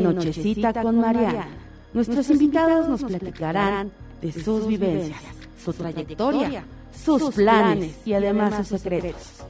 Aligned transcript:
En 0.00 0.14
Nochecita 0.14 0.72
con 0.72 0.98
Mariana, 0.98 1.48
nuestros 1.92 2.30
invitados 2.30 2.88
nos 2.88 3.02
platicarán 3.02 3.90
de 4.20 4.32
sus 4.32 4.66
vivencias, 4.66 5.20
su 5.62 5.72
trayectoria, 5.72 6.64
sus 7.04 7.34
planes 7.34 7.96
y 8.04 8.14
además 8.14 8.66
sus 8.66 8.80
secretos. 8.80 9.44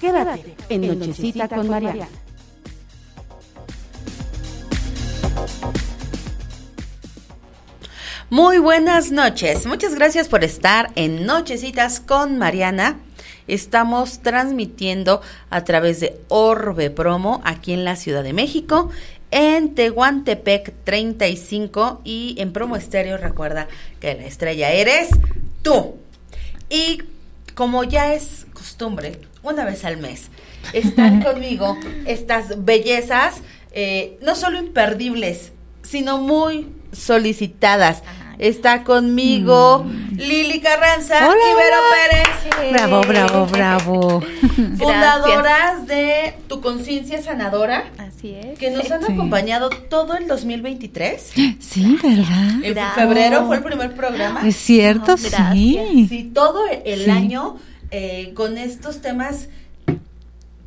Quédate 0.00 0.56
en 0.68 0.98
Nochecita 0.98 1.48
con 1.48 1.68
Mariana. 1.68 2.08
Muy 8.30 8.58
buenas 8.58 9.12
noches. 9.12 9.66
Muchas 9.66 9.94
gracias 9.94 10.28
por 10.28 10.44
estar 10.44 10.90
en 10.96 11.24
Nochecitas 11.24 12.00
con 12.00 12.38
Mariana. 12.38 12.98
Estamos 13.46 14.20
transmitiendo 14.20 15.20
a 15.50 15.64
través 15.64 16.00
de 16.00 16.18
Orbe 16.28 16.90
Promo 16.90 17.42
aquí 17.44 17.74
en 17.74 17.84
la 17.84 17.94
Ciudad 17.94 18.22
de 18.22 18.32
México 18.32 18.90
en 19.34 19.74
Tehuantepec 19.74 20.72
35 20.84 22.02
y 22.04 22.36
en 22.38 22.52
Promo 22.52 22.76
Estéreo 22.76 23.16
recuerda 23.16 23.66
que 23.98 24.14
la 24.14 24.26
estrella 24.26 24.70
eres 24.70 25.08
tú. 25.62 25.96
Y 26.70 27.02
como 27.56 27.82
ya 27.82 28.14
es 28.14 28.46
costumbre, 28.54 29.18
una 29.42 29.64
vez 29.64 29.84
al 29.84 29.96
mes, 29.96 30.28
están 30.72 31.20
conmigo 31.24 31.76
estas 32.06 32.64
bellezas, 32.64 33.42
eh, 33.72 34.18
no 34.22 34.36
solo 34.36 34.56
imperdibles, 34.56 35.50
sino 35.82 36.18
muy 36.18 36.68
solicitadas. 36.92 38.04
Está 38.38 38.82
conmigo 38.84 39.84
Mm. 39.84 40.16
Lili 40.18 40.60
Carranza 40.60 41.18
y 41.18 41.54
Vero 41.54 41.76
Pérez. 41.90 42.72
Bravo, 42.72 43.00
bravo, 43.02 43.46
bravo. 43.46 44.20
Fundadoras 44.78 45.86
de 45.86 46.34
Tu 46.48 46.60
Conciencia 46.60 47.22
Sanadora, 47.22 47.90
Así 47.98 48.34
es. 48.34 48.58
que 48.58 48.70
nos 48.70 48.90
han 48.90 49.04
Sí. 49.04 49.12
acompañado 49.12 49.70
todo 49.70 50.16
el 50.16 50.26
2023. 50.26 51.32
Sí, 51.60 51.98
¿verdad? 52.02 52.62
En 52.62 52.74
Bravo. 52.74 52.94
febrero 52.94 53.46
fue 53.46 53.56
el 53.56 53.62
primer 53.62 53.94
programa. 53.94 54.46
Es 54.46 54.56
cierto, 54.56 55.16
sí. 55.16 56.06
Sí, 56.08 56.30
todo 56.34 56.60
el 56.84 57.04
Sí. 57.04 57.10
año 57.10 57.56
eh, 57.90 58.32
con 58.34 58.58
estos 58.58 59.00
temas 59.00 59.48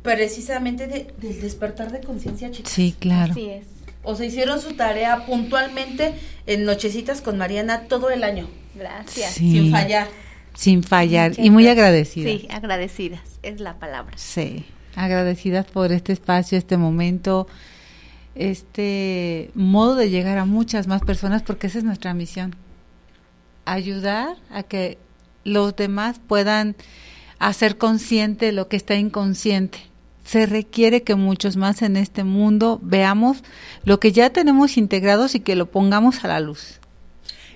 precisamente 0.02 0.86
de- 0.86 1.08
del 1.20 1.40
despertar 1.40 1.90
de 1.92 2.00
conciencia, 2.00 2.50
chicas. 2.50 2.72
Sí, 2.72 2.94
claro. 2.98 3.32
Así 3.32 3.46
es. 3.50 3.66
O 4.02 4.14
sea, 4.14 4.26
hicieron 4.26 4.60
su 4.60 4.74
tarea 4.74 5.26
puntualmente 5.26 6.14
en 6.46 6.64
Nochecitas 6.64 7.20
con 7.20 7.36
Mariana 7.38 7.82
todo 7.88 8.10
el 8.10 8.24
año, 8.24 8.48
Gracias. 8.74 9.34
Sí. 9.34 9.50
sin 9.52 9.70
fallar. 9.72 10.08
Sin 10.54 10.82
fallar. 10.82 11.30
Muchas 11.30 11.44
y 11.44 11.50
muy 11.50 11.64
gracias. 11.64 11.78
agradecidas. 11.86 12.40
Sí, 12.40 12.48
agradecidas, 12.50 13.20
es 13.42 13.60
la 13.60 13.74
palabra. 13.78 14.16
Sí, 14.16 14.64
agradecidas 14.96 15.66
por 15.66 15.92
este 15.92 16.12
espacio, 16.12 16.56
este 16.58 16.76
momento, 16.76 17.46
este 18.34 19.50
modo 19.54 19.94
de 19.96 20.10
llegar 20.10 20.38
a 20.38 20.44
muchas 20.44 20.86
más 20.86 21.02
personas, 21.02 21.42
porque 21.42 21.66
esa 21.66 21.78
es 21.78 21.84
nuestra 21.84 22.14
misión. 22.14 22.54
Ayudar 23.64 24.36
a 24.50 24.62
que 24.62 24.98
los 25.44 25.76
demás 25.76 26.20
puedan 26.26 26.76
hacer 27.38 27.76
consciente 27.78 28.52
lo 28.52 28.68
que 28.68 28.76
está 28.76 28.94
inconsciente. 28.94 29.78
Se 30.28 30.44
requiere 30.44 31.02
que 31.04 31.14
muchos 31.14 31.56
más 31.56 31.80
en 31.80 31.96
este 31.96 32.22
mundo 32.22 32.78
veamos 32.82 33.42
lo 33.84 33.98
que 33.98 34.12
ya 34.12 34.28
tenemos 34.28 34.76
integrados 34.76 35.34
y 35.34 35.40
que 35.40 35.56
lo 35.56 35.70
pongamos 35.70 36.22
a 36.22 36.28
la 36.28 36.38
luz. 36.40 36.80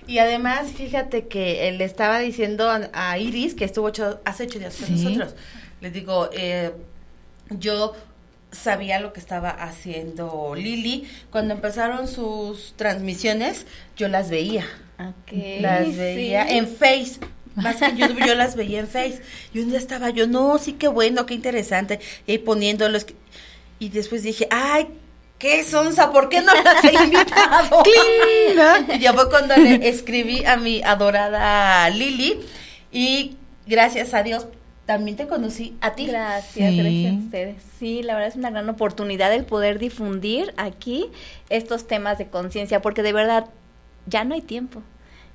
Y 0.07 0.17
además, 0.17 0.71
fíjate 0.75 1.27
que 1.27 1.67
eh, 1.67 1.71
le 1.73 1.85
estaba 1.85 2.17
diciendo 2.17 2.71
a, 2.71 2.89
a 2.93 3.17
Iris, 3.19 3.53
que 3.53 3.63
estuvo 3.65 3.85
ocho- 3.85 4.19
hace 4.25 4.45
ocho 4.45 4.57
días 4.57 4.75
con 4.75 4.87
Sí. 4.87 5.03
nosotros, 5.03 5.35
les 5.81 5.93
digo, 5.93 6.29
eh, 6.33 6.71
yo 7.51 7.93
sabía 8.51 8.99
lo 8.99 9.13
que 9.13 9.19
estaba 9.19 9.49
haciendo 9.51 10.53
Lili. 10.55 11.07
Cuando 11.29 11.53
empezaron 11.53 12.07
sus 12.07 12.73
transmisiones, 12.75 13.67
yo 13.97 14.07
las 14.07 14.31
veía. 14.31 14.65
Ok. 14.99 15.33
Las 15.61 15.85
sí. 15.89 15.95
veía 15.95 16.47
en 16.47 16.67
Face. 16.67 17.19
Más 17.55 17.75
que 17.77 17.85
en 17.85 17.97
YouTube, 17.97 18.25
yo 18.25 18.35
las 18.35 18.55
veía 18.55 18.79
en 18.79 18.87
Face. 18.87 19.21
Y 19.53 19.59
un 19.59 19.69
día 19.69 19.77
estaba 19.77 20.09
yo, 20.09 20.27
no, 20.27 20.57
sí, 20.57 20.73
qué 20.73 20.87
bueno, 20.87 21.25
qué 21.25 21.33
interesante. 21.35 21.99
Y 22.25 22.31
ahí 22.33 22.37
poniéndolos. 22.39 23.05
Y 23.79 23.89
después 23.89 24.23
dije, 24.23 24.47
ay, 24.49 24.87
qué 25.37 25.63
sonsa, 25.63 26.11
¿por 26.11 26.29
qué 26.29 26.41
no 26.41 26.53
las 26.53 26.83
he 26.83 26.93
invitado? 27.03 27.83
y 28.95 28.99
ya 28.99 29.13
fue 29.13 29.29
cuando 29.29 29.55
le 29.57 29.87
escribí 29.89 30.43
a 30.45 30.57
mi 30.57 30.81
adorada 30.83 31.89
Lili. 31.89 32.39
Y 32.91 33.35
gracias 33.67 34.13
a 34.13 34.23
Dios, 34.23 34.47
también 34.85 35.17
te 35.17 35.27
conocí 35.27 35.75
a 35.81 35.93
ti. 35.95 36.07
Gracias, 36.07 36.71
Sí. 36.71 36.77
gracias 36.77 37.13
a 37.13 37.17
ustedes. 37.17 37.55
Sí, 37.79 38.03
la 38.03 38.13
verdad 38.13 38.29
es 38.29 38.35
una 38.35 38.49
gran 38.51 38.69
oportunidad 38.69 39.33
el 39.33 39.45
poder 39.45 39.79
difundir 39.79 40.53
aquí 40.57 41.07
estos 41.49 41.87
temas 41.87 42.17
de 42.17 42.27
conciencia, 42.27 42.81
porque 42.81 43.03
de 43.03 43.13
verdad 43.13 43.45
ya 44.05 44.23
no 44.23 44.33
hay 44.35 44.41
tiempo. 44.41 44.81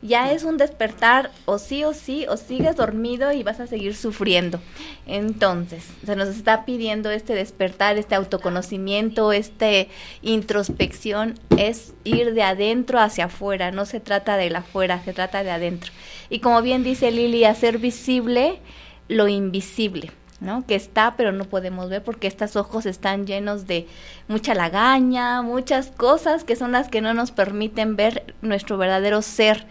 Ya 0.01 0.31
es 0.31 0.45
un 0.45 0.59
despertar 0.59 1.33
o 1.45 1.59
sí 1.59 1.83
o 1.83 1.93
sí, 1.93 2.25
o 2.29 2.37
sigues 2.37 2.77
dormido 2.77 3.33
y 3.33 3.43
vas 3.43 3.59
a 3.59 3.67
seguir 3.67 3.97
sufriendo. 3.97 4.61
Entonces, 5.07 5.85
se 6.07 6.15
nos 6.15 6.29
está 6.29 6.65
pidiendo 6.65 7.11
este 7.11 7.35
despertar, 7.35 7.99
este 7.99 8.15
autoconocimiento, 8.15 9.33
este 9.33 9.89
introspección, 10.23 11.35
es 11.57 11.95
ir 12.05 12.35
de 12.35 12.43
adentro 12.43 13.01
hacia 13.01 13.25
afuera, 13.25 13.73
no 13.73 13.87
se 13.87 13.99
trata 13.99 14.37
de 14.37 14.51
la 14.51 14.61
afuera, 14.61 15.03
se 15.05 15.13
trata 15.13 15.43
de 15.43 15.51
adentro. 15.51 15.91
Y 16.31 16.39
como 16.39 16.63
bien 16.63 16.85
dice 16.85 17.11
Lili, 17.11 17.45
hacer 17.45 17.79
visible 17.79 18.61
lo 19.09 19.27
invisible, 19.27 20.13
¿no? 20.41 20.65
Que 20.67 20.77
está, 20.77 21.17
pero 21.17 21.33
no 21.33 21.45
podemos 21.45 21.89
ver 21.89 22.05
porque 22.05 22.29
estos 22.29 22.55
ojos 22.55 22.87
están 22.87 23.27
llenos 23.27 23.67
de 23.67 23.89
mucha 24.29 24.55
lagaña, 24.55 25.43
muchas 25.43 25.89
cosas 25.89 26.45
que 26.45 26.55
son 26.55 26.71
las 26.71 26.89
que 26.89 27.01
no 27.01 27.15
nos 27.15 27.33
permiten 27.33 27.97
ver 27.97 28.35
nuestro 28.43 28.79
verdadero 28.79 29.23
ser, 29.23 29.67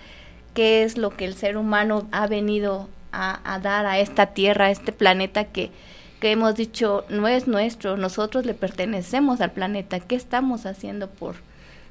que 0.58 0.82
es 0.82 0.98
lo 0.98 1.12
que 1.12 1.26
el 1.26 1.36
ser 1.36 1.56
humano 1.56 2.08
ha 2.12 2.26
venido 2.26 2.90
a, 3.12 3.42
a 3.54 3.60
dar 3.60 3.86
a 3.86 4.00
esta 4.00 4.34
tierra, 4.34 4.66
a 4.66 4.72
este 4.72 4.92
planeta 4.92 5.44
que, 5.44 5.70
que 6.20 6.32
hemos 6.32 6.56
dicho 6.56 7.06
no 7.10 7.28
es 7.28 7.48
nuestro, 7.48 7.96
nosotros 7.96 8.44
le 8.44 8.56
pertenecemos 8.56 9.40
al 9.40 9.52
planeta, 9.52 10.00
¿qué 10.00 10.16
estamos 10.16 10.66
haciendo 10.66 11.12
por, 11.12 11.36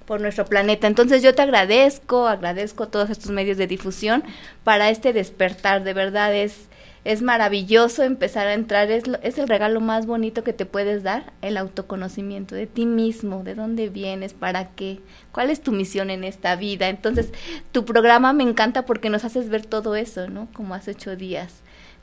por 0.04 0.20
nuestro 0.20 0.46
planeta. 0.46 0.88
Entonces 0.88 1.22
yo 1.22 1.32
te 1.32 1.42
agradezco, 1.42 2.26
agradezco 2.26 2.88
todos 2.88 3.08
estos 3.08 3.30
medios 3.30 3.56
de 3.56 3.68
difusión 3.68 4.24
para 4.64 4.90
este 4.90 5.12
despertar, 5.12 5.84
de 5.84 5.92
verdad 5.92 6.34
es 6.34 6.66
es 7.06 7.22
maravilloso 7.22 8.02
empezar 8.02 8.46
a 8.48 8.54
entrar, 8.54 8.90
es, 8.90 9.06
lo- 9.06 9.18
es 9.22 9.38
el 9.38 9.48
regalo 9.48 9.80
más 9.80 10.06
bonito 10.06 10.42
que 10.44 10.52
te 10.52 10.66
puedes 10.66 11.02
dar, 11.02 11.32
el 11.42 11.56
autoconocimiento 11.56 12.54
de 12.54 12.66
ti 12.66 12.84
mismo, 12.86 13.44
de 13.44 13.54
dónde 13.54 13.88
vienes, 13.88 14.34
para 14.34 14.70
qué, 14.70 15.00
cuál 15.32 15.50
es 15.50 15.60
tu 15.60 15.72
misión 15.72 16.10
en 16.10 16.24
esta 16.24 16.56
vida. 16.56 16.88
Entonces, 16.88 17.30
tu 17.72 17.84
programa 17.84 18.32
me 18.32 18.42
encanta 18.42 18.84
porque 18.86 19.08
nos 19.10 19.24
haces 19.24 19.48
ver 19.48 19.64
todo 19.64 19.94
eso, 19.96 20.28
¿no? 20.28 20.48
Como 20.52 20.74
hace 20.74 20.90
ocho 20.92 21.16
días 21.16 21.52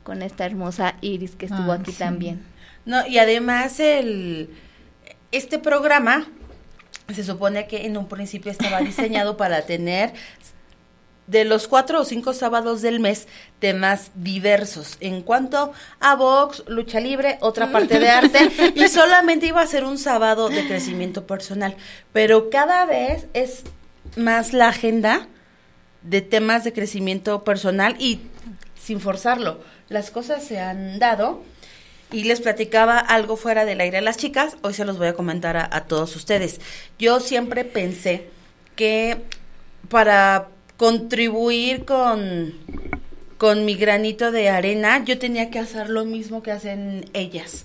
con 0.02 0.22
esta 0.22 0.44
hermosa 0.46 0.96
Iris 1.00 1.36
que 1.36 1.46
estuvo 1.46 1.72
Ah, 1.72 1.76
aquí 1.76 1.92
sí. 1.92 1.98
también. 1.98 2.42
No, 2.84 3.06
y 3.06 3.18
además 3.18 3.80
el 3.80 4.50
este 5.32 5.58
programa 5.58 6.26
se 7.12 7.24
supone 7.24 7.66
que 7.66 7.86
en 7.86 7.96
un 7.96 8.08
principio 8.08 8.50
estaba 8.50 8.80
diseñado 8.80 9.36
para 9.36 9.62
tener 9.62 10.12
de 11.26 11.44
los 11.44 11.68
cuatro 11.68 12.00
o 12.00 12.04
cinco 12.04 12.32
sábados 12.34 12.82
del 12.82 13.00
mes 13.00 13.28
temas 13.58 14.10
diversos. 14.14 14.96
En 15.00 15.22
cuanto 15.22 15.72
a 16.00 16.14
box, 16.16 16.64
lucha 16.66 17.00
libre, 17.00 17.38
otra 17.40 17.72
parte 17.72 17.98
de 17.98 18.08
arte 18.08 18.50
y 18.74 18.88
solamente 18.88 19.46
iba 19.46 19.62
a 19.62 19.66
ser 19.66 19.84
un 19.84 19.98
sábado 19.98 20.48
de 20.48 20.66
crecimiento 20.66 21.26
personal, 21.26 21.76
pero 22.12 22.50
cada 22.50 22.84
vez 22.84 23.26
es 23.32 23.62
más 24.16 24.52
la 24.52 24.68
agenda 24.68 25.28
de 26.02 26.20
temas 26.20 26.64
de 26.64 26.72
crecimiento 26.72 27.44
personal 27.44 27.96
y 27.98 28.20
sin 28.78 29.00
forzarlo, 29.00 29.60
las 29.88 30.10
cosas 30.10 30.44
se 30.44 30.60
han 30.60 30.98
dado 30.98 31.42
y 32.12 32.24
les 32.24 32.40
platicaba 32.42 32.98
algo 32.98 33.36
fuera 33.36 33.64
del 33.64 33.80
aire 33.80 33.98
a 33.98 34.02
las 34.02 34.18
chicas, 34.18 34.58
hoy 34.60 34.74
se 34.74 34.84
los 34.84 34.98
voy 34.98 35.06
a 35.06 35.14
comentar 35.14 35.56
a, 35.56 35.68
a 35.72 35.84
todos 35.86 36.14
ustedes. 36.16 36.60
Yo 36.98 37.18
siempre 37.18 37.64
pensé 37.64 38.28
que 38.76 39.22
para 39.88 40.48
contribuir 40.76 41.84
con, 41.84 42.52
con 43.38 43.64
mi 43.64 43.74
granito 43.74 44.30
de 44.32 44.48
arena, 44.48 45.04
yo 45.04 45.18
tenía 45.18 45.50
que 45.50 45.58
hacer 45.58 45.88
lo 45.90 46.04
mismo 46.04 46.42
que 46.42 46.52
hacen 46.52 47.04
ellas. 47.12 47.64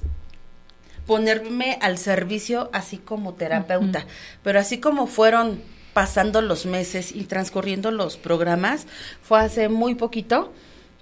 Ponerme 1.06 1.78
al 1.82 1.98
servicio 1.98 2.70
así 2.72 2.98
como 2.98 3.34
terapeuta. 3.34 4.06
Pero 4.44 4.60
así 4.60 4.78
como 4.80 5.08
fueron 5.08 5.60
pasando 5.94 6.42
los 6.42 6.66
meses 6.68 7.12
y 7.16 7.24
transcurriendo 7.24 7.90
los 7.92 8.16
programas, 8.18 8.86
fue 9.24 9.40
hace 9.40 9.70
muy 9.70 9.96
poquito 9.96 10.54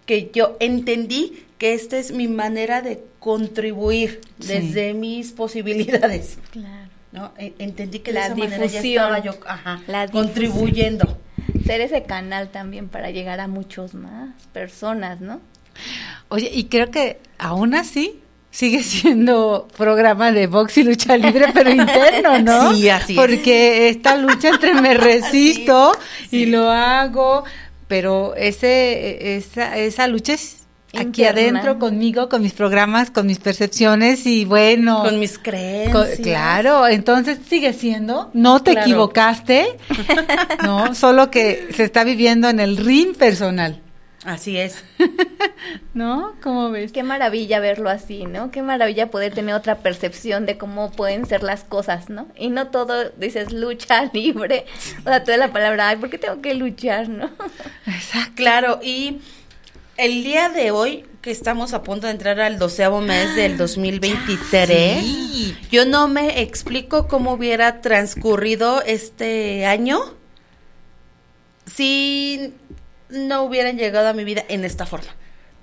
que 0.06 0.32
yo 0.34 0.56
entendí 0.62 1.44
que 1.58 1.74
esta 1.74 1.98
es 1.98 2.12
mi 2.14 2.28
manera 2.30 2.82
de 2.82 3.04
contribuir 3.20 4.22
Sí. 4.40 4.48
desde 4.48 4.94
mis 4.94 5.32
posibilidades. 5.34 6.38
Claro. 6.52 6.88
¿no? 7.12 7.32
E- 7.38 7.54
Entendí 7.60 8.00
que 8.00 8.14
La 8.14 8.22
de 8.22 8.26
esa 8.28 8.36
manera 8.36 8.58
ya 8.58 8.64
difusión. 8.80 9.04
estaba 9.04 9.20
yo 9.20 9.32
ajá, 9.46 9.82
La 9.88 10.06
difusión. 10.08 10.26
contribuyendo. 10.28 11.18
Ser 11.68 11.82
ese 11.82 12.04
canal 12.04 12.50
también 12.50 12.88
para 12.88 13.12
llegar 13.12 13.40
a 13.40 13.48
muchos 13.48 13.94
más 13.94 14.30
personas, 14.54 15.22
¿no? 15.22 15.42
Oye, 16.30 16.50
y 16.52 16.66
creo 16.66 16.90
que 16.90 17.20
aún 17.38 17.76
así 17.76 18.22
sigue 18.52 18.82
siendo 18.84 19.68
programa 19.78 20.32
de 20.32 20.48
box 20.48 20.80
y 20.80 20.84
lucha 20.84 21.16
libre, 21.18 21.48
pero 21.54 21.70
interno, 21.70 22.40
¿no? 22.40 22.74
Sí, 22.74 22.90
así 22.90 23.14
es. 23.14 23.20
Porque 23.20 23.90
esta 23.90 24.16
lucha 24.16 24.50
entre 24.50 24.74
me 24.82 24.94
resisto 24.96 25.92
y 26.32 26.48
lo 26.48 26.72
hago, 26.72 27.44
pero 27.88 28.34
ese 28.36 29.36
esa, 29.38 29.78
esa 29.78 30.08
lucha 30.08 30.34
es 30.34 30.57
aquí 30.98 31.24
adentro 31.26 31.80
conmigo, 31.80 32.30
con 32.30 32.42
mis 32.42 32.54
programas, 32.54 33.12
con 33.12 33.26
mis 33.28 33.40
percepciones 33.40 34.26
y 34.26 34.46
bueno, 34.46 35.02
Con 35.04 35.20
mis 35.20 35.38
creencias. 35.40 36.20
claro, 36.22 36.88
entonces 36.88 37.40
sigue 37.48 37.74
siendo, 37.74 38.30
no 38.34 38.62
te 38.62 38.72
Claro. 38.72 38.88
equivocaste, 38.88 39.78
no, 40.64 40.94
solo 40.96 41.30
que 41.32 41.68
se 41.76 41.84
está 41.84 42.04
viviendo 42.04 42.50
en 42.50 42.60
el 42.60 42.78
ring 42.78 43.16
personal, 43.16 43.82
Así 44.26 44.58
es. 44.58 44.84
¿no? 45.94 46.34
¿Cómo 46.42 46.70
ves? 46.70 46.92
Qué 46.92 47.02
maravilla 47.04 47.60
verlo 47.62 47.90
así, 47.90 48.26
¿no? 48.26 48.52
Qué 48.52 48.62
maravilla 48.62 49.08
poder 49.10 49.34
tener 49.34 49.56
otra 49.56 49.78
percepción 49.78 50.46
de 50.46 50.58
cómo 50.58 50.92
pueden 50.92 51.26
ser 51.26 51.44
las 51.44 51.64
cosas, 51.64 52.10
¿no? 52.10 52.28
Y 52.36 52.50
no 52.50 52.68
todo 52.68 53.10
dices 53.18 53.54
lucha 53.54 54.10
libre, 54.14 54.66
o 55.00 55.04
sea, 55.04 55.24
toda 55.24 55.38
la 55.38 55.54
palabra, 55.54 55.90
ay, 55.90 55.98
¿por 55.98 56.10
qué 56.10 56.18
tengo 56.18 56.42
que 56.42 56.56
luchar, 56.56 57.08
no? 57.08 57.30
Exacto. 57.86 58.34
Claro, 58.36 58.80
y 58.84 59.20
el 59.98 60.24
día 60.24 60.50
de 60.50 60.72
hoy, 60.72 61.06
que 61.22 61.32
estamos 61.32 61.74
a 61.74 61.84
punto 61.84 62.08
de 62.08 62.14
entrar 62.14 62.40
al 62.40 62.60
doceavo 62.60 63.02
mes 63.02 63.36
del 63.36 63.58
2023, 63.58 65.04
yo 65.72 65.86
no 65.86 66.08
me 66.08 66.42
explico 66.42 67.08
cómo 67.08 67.34
hubiera 67.34 67.82
transcurrido 67.82 68.82
este 68.84 69.66
año 69.66 70.00
si 71.66 72.54
no 73.10 73.44
hubieran 73.44 73.78
llegado 73.78 74.08
a 74.08 74.14
mi 74.14 74.24
vida 74.24 74.44
en 74.48 74.64
esta 74.64 74.86
forma. 74.86 75.16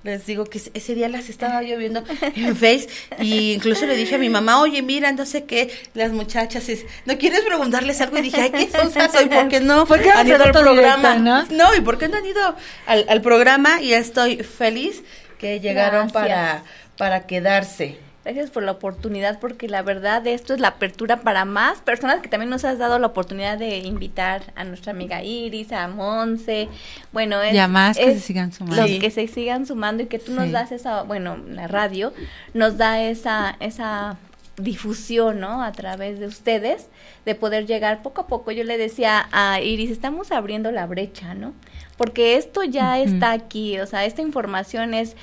Les 0.05 0.25
digo 0.27 0.45
que 0.45 0.59
ese- 0.59 0.95
día 0.95 1.09
las 1.09 1.29
estaba 1.31 1.63
yo 1.63 1.77
viendo 1.79 2.05
en 2.37 2.55
Face 2.55 2.89
y 3.21 3.53
incluso 3.55 3.87
le 3.87 3.97
dije 3.97 4.15
a 4.15 4.19
mi 4.19 4.29
mamá, 4.29 4.61
oye, 4.61 4.83
mira, 4.83 5.11
no 5.13 5.25
sé 5.27 5.45
qué, 5.45 5.71
las 5.95 6.13
muchachas, 6.13 6.69
es- 6.69 6.85
¿no 7.07 7.17
quieres 7.19 7.41
preguntarles 7.41 8.01
algo? 8.03 8.19
Y 8.19 8.23
dije, 8.23 8.41
ay, 8.41 8.51
qué 8.51 8.71
sonsa 8.71 9.09
soy, 9.13 9.27
¿por 9.31 9.49
qué 9.49 9.61
no 9.61 9.87
¿Por 9.87 10.01
qué 10.01 10.11
no 10.11 10.19
han 10.21 10.27
ido 10.29 10.45
al 10.45 10.53
programa? 10.53 11.15
directa, 11.17 11.47
no? 11.55 11.75
y 11.75 11.81
¿por 11.81 11.97
qué 11.99 12.09
no 12.09 12.19
han 12.19 12.27
ido 12.27 12.55
al, 12.87 13.07
al 13.09 13.21
programa? 13.23 13.81
Y 13.81 13.95
estoy 13.95 14.37
feliz 14.45 15.03
que 15.39 15.59
llegaron 15.61 16.09
Gracias. 16.09 16.13
para, 16.13 16.65
para 16.99 17.27
quedarse. 17.27 17.99
Gracias 18.25 18.51
por 18.51 18.63
la 18.63 18.73
oportunidad, 18.73 19.39
porque 19.39 19.69
la 19.69 19.83
verdad 19.83 20.27
esto 20.27 20.55
es 20.55 20.61
la 20.61 20.69
apertura 20.69 21.21
para 21.21 21.45
más 21.45 21.81
personas 21.81 22.23
que 22.23 22.29
también 22.29 22.49
nos 22.49 22.65
has 22.65 22.79
dado 22.79 22.99
la 22.99 23.09
oportunidad 23.09 23.59
de 23.59 23.79
invitar 23.79 24.43
a 24.57 24.65
nuestra 24.65 24.93
amiga 24.93 25.23
Iris, 25.23 25.73
a 25.73 25.89
Monse, 25.89 26.69
bueno, 27.13 27.43
es, 27.43 27.53
Y 27.55 27.59
a 27.59 27.69
más 27.69 27.99
que 27.99 28.05
es 28.13 28.21
se 28.21 28.27
sigan 28.27 28.51
sumando. 28.53 28.81
Los 28.81 28.91
Sí. 28.91 28.99
que 28.99 29.11
se 29.11 29.29
sigan 29.29 29.67
sumando 29.67 30.03
y 30.05 30.07
que 30.07 30.19
tú 30.19 30.33
nos 30.33 30.51
das 30.53 30.73
esa, 30.73 31.03
bueno, 31.03 31.37
la 31.37 31.67
radio 31.69 32.15
nos 32.55 32.79
da 32.79 33.03
esa, 33.03 33.57
esa 33.61 34.17
difusión, 34.57 35.41
¿no? 35.41 35.63
A 35.63 35.73
través 35.73 36.19
de 36.19 36.27
ustedes, 36.27 36.87
de 37.27 37.35
poder 37.35 37.67
llegar 37.67 38.03
poco 38.03 38.23
a 38.23 38.27
poco. 38.27 38.53
Yo 38.53 38.65
le 38.65 38.79
decía 38.79 39.29
a 39.33 39.61
Iris, 39.61 39.91
estamos 39.91 40.31
abriendo 40.33 40.71
la 40.71 40.87
brecha, 40.87 41.35
¿no? 41.35 41.53
Porque 41.97 42.37
esto 42.37 42.63
ya 42.65 42.99
está 42.99 43.33
aquí, 43.33 43.79
o 43.81 43.87
sea, 43.87 44.05
esta 44.05 44.23
información 44.23 44.95
es 44.95 45.17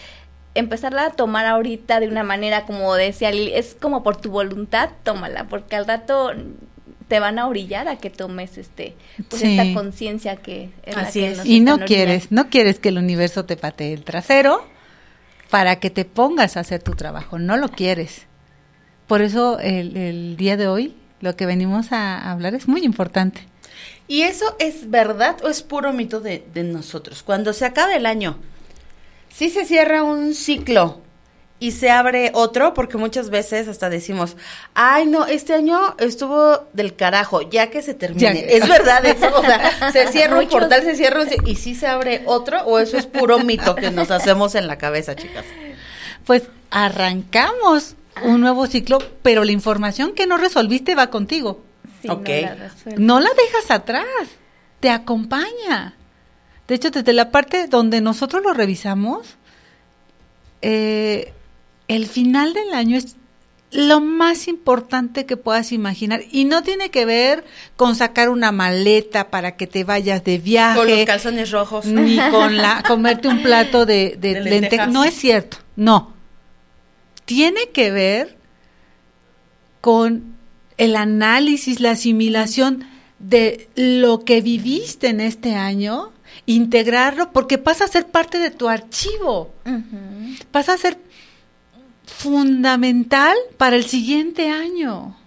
empezarla 0.55 1.05
a 1.05 1.09
tomar 1.11 1.45
ahorita 1.45 1.99
de 1.99 2.07
una 2.07 2.23
manera 2.23 2.65
como 2.65 2.93
decía 2.95 3.31
Lili, 3.31 3.53
es 3.53 3.75
como 3.79 4.03
por 4.03 4.17
tu 4.17 4.31
voluntad, 4.31 4.89
tómala, 5.03 5.45
porque 5.45 5.75
al 5.75 5.85
rato 5.87 6.31
te 7.07 7.19
van 7.19 7.39
a 7.39 7.47
orillar 7.47 7.87
a 7.87 7.97
que 7.97 8.09
tomes 8.09 8.57
este 8.57 8.95
pues 9.29 9.41
Sí. 9.41 9.57
esta 9.57 9.73
conciencia 9.73 10.35
que 10.37 10.69
es 10.83 10.95
la 10.95 11.01
Así 11.03 11.19
que 11.21 11.31
es. 11.31 11.37
nos 11.37 11.45
Y 11.45 11.59
no 11.59 11.79
quieres, 11.79 12.31
no 12.31 12.49
quieres 12.49 12.79
que 12.79 12.89
el 12.89 12.97
universo 12.97 13.45
te 13.45 13.57
patee 13.57 13.93
el 13.93 14.03
trasero 14.03 14.65
para 15.49 15.77
que 15.81 15.89
te 15.89 16.05
pongas 16.05 16.55
a 16.55 16.61
hacer 16.61 16.81
tu 16.81 16.93
trabajo, 16.93 17.37
no 17.39 17.57
lo 17.57 17.67
quieres. 17.69 18.27
Por 19.07 19.21
eso 19.21 19.59
el, 19.59 19.97
el 19.97 20.37
día 20.37 20.55
de 20.55 20.67
hoy 20.69 20.95
lo 21.19 21.35
que 21.35 21.45
venimos 21.45 21.91
a 21.91 22.31
hablar 22.31 22.55
es 22.55 22.67
muy 22.69 22.83
importante. 22.83 23.41
¿Y 24.07 24.21
eso 24.23 24.55
es 24.59 24.89
verdad 24.89 25.37
o 25.43 25.49
es 25.49 25.61
puro 25.61 25.91
mito 25.93 26.19
de, 26.21 26.43
de 26.53 26.63
nosotros? 26.63 27.23
Cuando 27.23 27.51
se 27.53 27.65
acaba 27.65 27.93
el 27.95 28.05
año, 28.05 28.37
sí 29.33 29.49
se 29.49 29.65
cierra 29.65 30.03
un 30.03 30.33
ciclo 30.33 30.99
y 31.59 31.73
se 31.73 31.91
abre 31.91 32.31
otro, 32.33 32.73
porque 32.73 32.97
muchas 32.97 33.29
veces 33.29 33.67
hasta 33.67 33.89
decimos, 33.89 34.35
ay 34.73 35.05
no, 35.05 35.27
este 35.27 35.53
año 35.53 35.95
estuvo 35.99 36.67
del 36.73 36.95
carajo, 36.95 37.41
ya 37.49 37.69
que 37.69 37.83
se 37.83 37.93
termine. 37.93 38.33
Que- 38.45 38.57
Es 38.57 38.67
verdad 38.67 39.05
eso, 39.05 39.27
o 39.35 39.41
sea, 39.41 39.91
se 39.91 40.07
cierra 40.07 40.39
un 40.39 40.47
portal, 40.47 40.81
se 40.83 40.95
cierra 40.95 41.21
un... 41.21 41.27
y 41.47 41.55
sí 41.55 41.75
se 41.75 41.85
abre 41.85 42.23
otro, 42.25 42.61
o 42.63 42.79
eso 42.79 42.97
es 42.97 43.05
puro 43.05 43.37
mito 43.39 43.75
que 43.75 43.91
nos 43.91 44.09
hacemos 44.09 44.55
en 44.55 44.65
la 44.67 44.77
cabeza, 44.79 45.15
chicas. 45.15 45.45
Pues 46.25 46.43
arrancamos 46.71 47.95
un 48.23 48.41
nuevo 48.41 48.65
ciclo, 48.67 48.99
pero 49.21 49.43
la 49.43 49.51
información 49.51 50.13
que 50.13 50.25
no 50.27 50.37
resolviste 50.37 50.95
va 50.95 51.07
contigo. 51.11 51.61
Sí, 52.01 52.09
Ok. 52.09 52.27
no 52.27 52.41
la 52.41 52.55
resuelve. 52.55 52.99
No 53.03 53.19
la 53.19 53.29
dejas 53.37 53.69
atrás, 53.71 54.05
te 54.79 54.89
acompaña. 54.89 55.95
De 56.71 56.75
hecho, 56.75 56.89
desde 56.89 57.11
la 57.11 57.31
parte 57.31 57.67
donde 57.67 57.99
nosotros 57.99 58.41
lo 58.43 58.53
revisamos, 58.53 59.35
eh, 60.61 61.33
el 61.89 62.05
final 62.07 62.53
del 62.53 62.71
año 62.73 62.97
es 62.97 63.17
lo 63.71 63.99
más 63.99 64.47
importante 64.47 65.25
que 65.25 65.35
puedas 65.35 65.73
imaginar 65.73 66.21
y 66.31 66.45
no 66.45 66.63
tiene 66.63 66.89
que 66.89 67.03
ver 67.03 67.43
con 67.75 67.97
sacar 67.97 68.29
una 68.29 68.53
maleta 68.53 69.29
para 69.29 69.57
que 69.57 69.67
te 69.67 69.83
vayas 69.83 70.23
de 70.23 70.37
viaje 70.37 70.77
Con 70.79 70.89
los 70.89 71.03
calzones 71.05 71.51
rojos. 71.51 71.85
ni 71.87 72.17
con 72.31 72.55
la 72.55 72.83
comerte 72.87 73.27
un 73.27 73.43
plato 73.43 73.85
de, 73.85 74.15
de, 74.17 74.35
De 74.35 74.39
lente- 74.41 74.49
lentejas. 74.61 74.89
No 74.89 75.03
es 75.03 75.13
cierto, 75.13 75.57
no. 75.75 76.13
Tiene 77.25 77.69
que 77.73 77.91
ver 77.91 78.37
con 79.81 80.35
el 80.77 80.95
análisis, 80.95 81.81
la 81.81 81.91
asimilación 81.91 82.85
de 83.19 83.67
lo 83.75 84.23
que 84.23 84.39
viviste 84.41 85.07
en 85.09 85.19
este 85.19 85.55
año, 85.55 86.13
integrarlo, 86.45 87.31
porque 87.31 87.57
pasa 87.57 87.85
a 87.85 87.87
ser 87.87 88.07
parte 88.07 88.37
de 88.39 88.51
tu 88.51 88.67
archivo, 88.67 89.53
pasa 90.51 90.73
a 90.73 90.77
ser 90.77 90.97
fundamental 92.05 93.35
para 93.57 93.75
el 93.75 93.85
siguiente 93.85 94.49
año. 94.49 95.17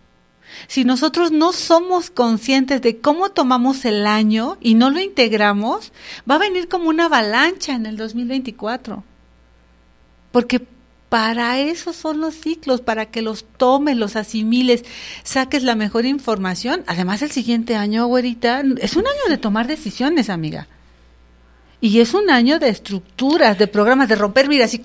Si 0.68 0.84
nosotros 0.84 1.32
no 1.32 1.52
somos 1.52 2.10
conscientes 2.10 2.80
de 2.80 2.98
cómo 3.00 3.30
tomamos 3.30 3.84
el 3.84 4.06
año 4.06 4.56
y 4.60 4.74
no 4.74 4.90
lo 4.90 5.00
integramos, 5.00 5.92
va 6.30 6.36
a 6.36 6.38
venir 6.38 6.68
como 6.68 6.88
una 6.88 7.06
avalancha 7.06 7.74
en 7.74 7.86
el 7.86 7.96
2024. 7.96 9.02
Porque 10.30 10.66
para 11.08 11.60
eso 11.60 11.92
son 11.92 12.20
los 12.20 12.34
ciclos, 12.34 12.80
para 12.80 13.06
que 13.06 13.22
los 13.22 13.44
tomes, 13.44 13.96
los 13.96 14.16
asimiles, 14.16 14.84
saques 15.22 15.62
la 15.62 15.76
mejor 15.76 16.06
información. 16.06 16.82
Además, 16.86 17.22
el 17.22 17.30
siguiente 17.30 17.76
año, 17.76 18.06
güerita, 18.06 18.62
es 18.78 18.96
un 18.96 19.06
año 19.06 19.28
de 19.28 19.38
tomar 19.38 19.66
decisiones, 19.66 20.28
amiga. 20.30 20.66
Y 21.84 22.00
es 22.00 22.14
un 22.14 22.30
año 22.30 22.58
de 22.58 22.70
estructuras, 22.70 23.58
de 23.58 23.66
programas, 23.66 24.08
de 24.08 24.16
romper, 24.16 24.48
mira, 24.48 24.64
así. 24.64 24.82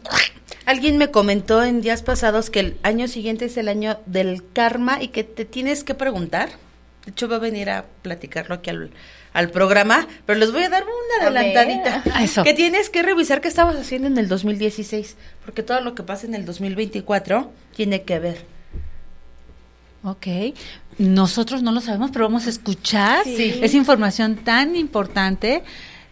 Alguien 0.65 0.97
me 0.97 1.09
comentó 1.11 1.63
en 1.63 1.79
días 1.79 2.01
pasados 2.01 2.49
que 2.49 2.59
el 2.59 2.77
año 2.83 3.07
siguiente 3.07 3.45
es 3.45 3.55
el 3.55 3.69
año 3.69 3.99
del 4.05 4.43
karma 4.51 5.01
y 5.01 5.07
que 5.07 5.23
te 5.23 5.45
tienes 5.45 5.85
que 5.85 5.93
preguntar. 5.93 6.49
De 7.05 7.11
hecho, 7.11 7.29
va 7.29 7.37
a 7.37 7.39
venir 7.39 7.69
a 7.69 7.85
platicarlo 8.01 8.55
aquí 8.55 8.69
al, 8.69 8.91
al 9.31 9.49
programa, 9.49 10.09
pero 10.25 10.37
les 10.39 10.51
voy 10.51 10.63
a 10.63 10.67
dar 10.69 10.83
una 10.83 11.25
adelantadita. 11.25 12.03
Eso. 12.21 12.43
Que 12.43 12.53
tienes 12.53 12.89
que 12.89 13.01
revisar 13.01 13.39
qué 13.39 13.47
estabas 13.47 13.77
haciendo 13.77 14.09
en 14.09 14.17
el 14.17 14.27
2016, 14.27 15.15
porque 15.45 15.63
todo 15.63 15.79
lo 15.79 15.95
que 15.95 16.03
pasa 16.03 16.27
en 16.27 16.35
el 16.35 16.43
2024 16.43 17.49
tiene 17.77 18.01
que 18.01 18.19
ver. 18.19 18.43
Ok. 20.03 20.27
Nosotros 20.97 21.63
no 21.63 21.71
lo 21.71 21.79
sabemos, 21.79 22.11
pero 22.11 22.25
vamos 22.25 22.45
a 22.45 22.49
escuchar 22.49 23.23
Sí. 23.23 23.57
esa 23.61 23.77
información 23.77 24.35
tan 24.35 24.75
importante. 24.75 25.63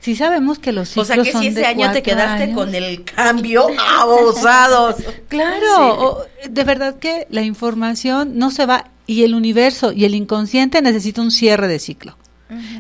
Sí 0.08 0.16
sabemos 0.16 0.58
que 0.58 0.72
los 0.72 0.88
O 0.98 1.04
ciclos 1.04 1.08
sea, 1.08 1.22
que 1.22 1.32
son 1.34 1.42
si 1.42 1.48
ese 1.50 1.66
año 1.66 1.92
te 1.92 2.02
quedaste 2.02 2.44
años. 2.44 2.56
con 2.56 2.74
el 2.74 3.04
cambio, 3.04 3.68
abusados. 4.00 4.96
Claro, 5.28 5.60
Sí. 5.60 5.82
o- 6.00 6.26
de 6.50 6.64
verdad 6.64 6.96
que 6.98 7.28
la 7.30 7.42
información 7.42 8.38
no 8.40 8.50
se 8.50 8.66
va 8.66 8.86
y 9.06 9.24
el 9.24 9.36
universo 9.36 9.92
y 9.92 10.06
el 10.06 10.16
inconsciente 10.16 10.82
necesita 10.82 11.22
un 11.22 11.32
cierre 11.32 11.68
de 11.68 11.80
ciclo. 11.80 12.16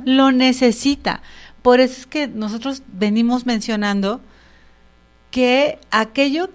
lo 0.05 0.31
necesita. 0.31 1.21
Por 1.61 1.81
eso 1.81 1.99
es 1.99 2.05
que 2.07 2.29
nosotros 2.29 2.81
venimos 2.93 3.45
mencionando 3.45 4.21
que 5.31 5.79
aquello 5.91 6.49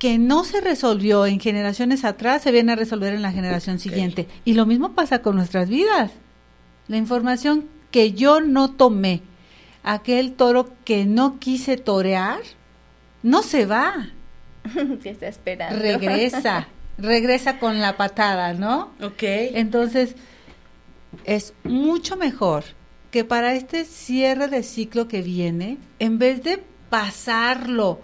que 0.00 0.18
no 0.18 0.42
se 0.42 0.60
resolvió 0.60 1.24
en 1.26 1.38
generaciones 1.38 2.04
atrás 2.04 2.42
se 2.42 2.50
viene 2.50 2.72
a 2.72 2.76
resolver 2.76 3.14
en 3.14 3.22
la 3.22 3.30
generación 3.30 3.78
siguiente. 3.78 4.26
Y 4.44 4.54
lo 4.54 4.66
mismo 4.66 4.94
pasa 4.94 5.20
con 5.22 5.36
nuestras 5.36 5.68
vidas. 5.68 6.10
La 6.88 6.96
información 6.96 7.66
que 7.92 8.12
yo 8.12 8.40
no 8.40 8.72
tomé, 8.72 9.22
aquel 9.86 10.34
toro 10.34 10.68
que 10.84 11.06
no 11.06 11.38
quise 11.38 11.78
torear, 11.78 12.40
no 13.22 13.42
se 13.42 13.64
va. 13.64 14.08
que 15.02 15.10
está 15.10 15.28
esperando. 15.28 15.78
Regresa, 15.78 16.68
regresa 16.98 17.58
con 17.58 17.80
la 17.80 17.96
patada, 17.96 18.52
¿no? 18.52 18.92
Ok. 19.00 19.22
Entonces, 19.22 20.16
es 21.24 21.54
mucho 21.62 22.16
mejor 22.16 22.64
que 23.10 23.24
para 23.24 23.54
este 23.54 23.84
cierre 23.84 24.48
de 24.48 24.62
ciclo 24.62 25.08
que 25.08 25.22
viene, 25.22 25.78
en 26.00 26.18
vez 26.18 26.42
de 26.42 26.62
pasarlo 26.90 28.00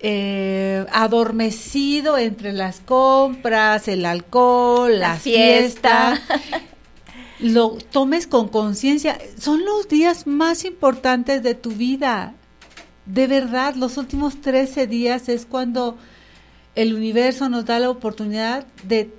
eh, 0.00 0.84
adormecido 0.92 2.18
entre 2.18 2.52
las 2.52 2.80
compras, 2.80 3.88
el 3.88 4.04
alcohol, 4.04 4.98
La 4.98 5.10
las 5.10 5.22
fiestas, 5.22 6.20
fiesta. 6.20 6.62
lo 7.38 7.78
tomes 7.90 8.26
con 8.26 8.48
conciencia. 8.48 9.18
Son 9.38 9.64
los 9.64 9.88
días 9.88 10.26
más 10.26 10.64
importantes 10.64 11.42
de 11.42 11.54
tu 11.54 11.70
vida. 11.70 12.34
De 13.04 13.26
verdad, 13.26 13.74
los 13.74 13.96
últimos 13.98 14.40
13 14.40 14.86
días 14.86 15.28
es 15.28 15.46
cuando 15.46 15.96
el 16.74 16.94
universo 16.94 17.48
nos 17.48 17.64
da 17.64 17.78
la 17.78 17.90
oportunidad 17.90 18.66
de, 18.84 19.12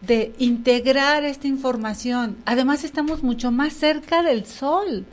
de 0.00 0.34
integrar 0.38 1.24
esta 1.24 1.46
información. 1.46 2.38
Además, 2.44 2.84
estamos 2.84 3.22
mucho 3.22 3.50
más 3.50 3.72
cerca 3.72 4.22
del 4.22 4.46
sol. 4.46 5.06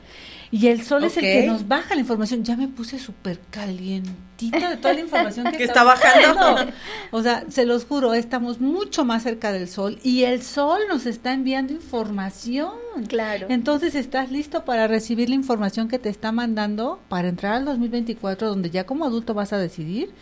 Y 0.50 0.68
el 0.68 0.82
sol 0.82 1.04
es 1.04 1.16
el 1.16 1.22
que 1.22 1.46
nos 1.46 1.66
baja 1.66 1.94
la 1.94 2.00
información. 2.00 2.44
Ya 2.44 2.56
me 2.56 2.68
puse 2.68 2.98
súper 2.98 3.40
calientita 3.50 4.70
de 4.70 4.76
toda 4.76 4.94
la 4.94 5.00
información 5.00 5.46
que, 5.50 5.58
Que 5.58 5.64
está 5.64 5.82
bajando. 5.82 6.72
O 7.10 7.22
sea, 7.22 7.44
se 7.48 7.64
los 7.66 7.84
juro, 7.84 8.14
estamos 8.14 8.60
mucho 8.60 9.04
más 9.04 9.22
cerca 9.22 9.52
del 9.52 9.68
sol 9.68 9.98
y 10.02 10.22
el 10.24 10.42
sol 10.42 10.80
nos 10.88 11.06
está 11.06 11.32
enviando 11.32 11.72
información. 11.72 12.72
Claro. 13.08 13.46
Entonces, 13.50 13.94
¿estás 13.94 14.30
listo 14.30 14.64
para 14.64 14.86
recibir 14.86 15.28
la 15.28 15.34
información 15.34 15.88
que 15.88 15.98
te 15.98 16.08
está 16.08 16.32
mandando 16.32 17.00
para 17.08 17.28
entrar 17.28 17.54
al 17.54 17.64
2024 17.64 18.48
donde 18.48 18.70
ya 18.70 18.84
como 18.84 19.04
adulto 19.04 19.34
vas 19.34 19.52
a 19.52 19.58
decidir? 19.58 20.12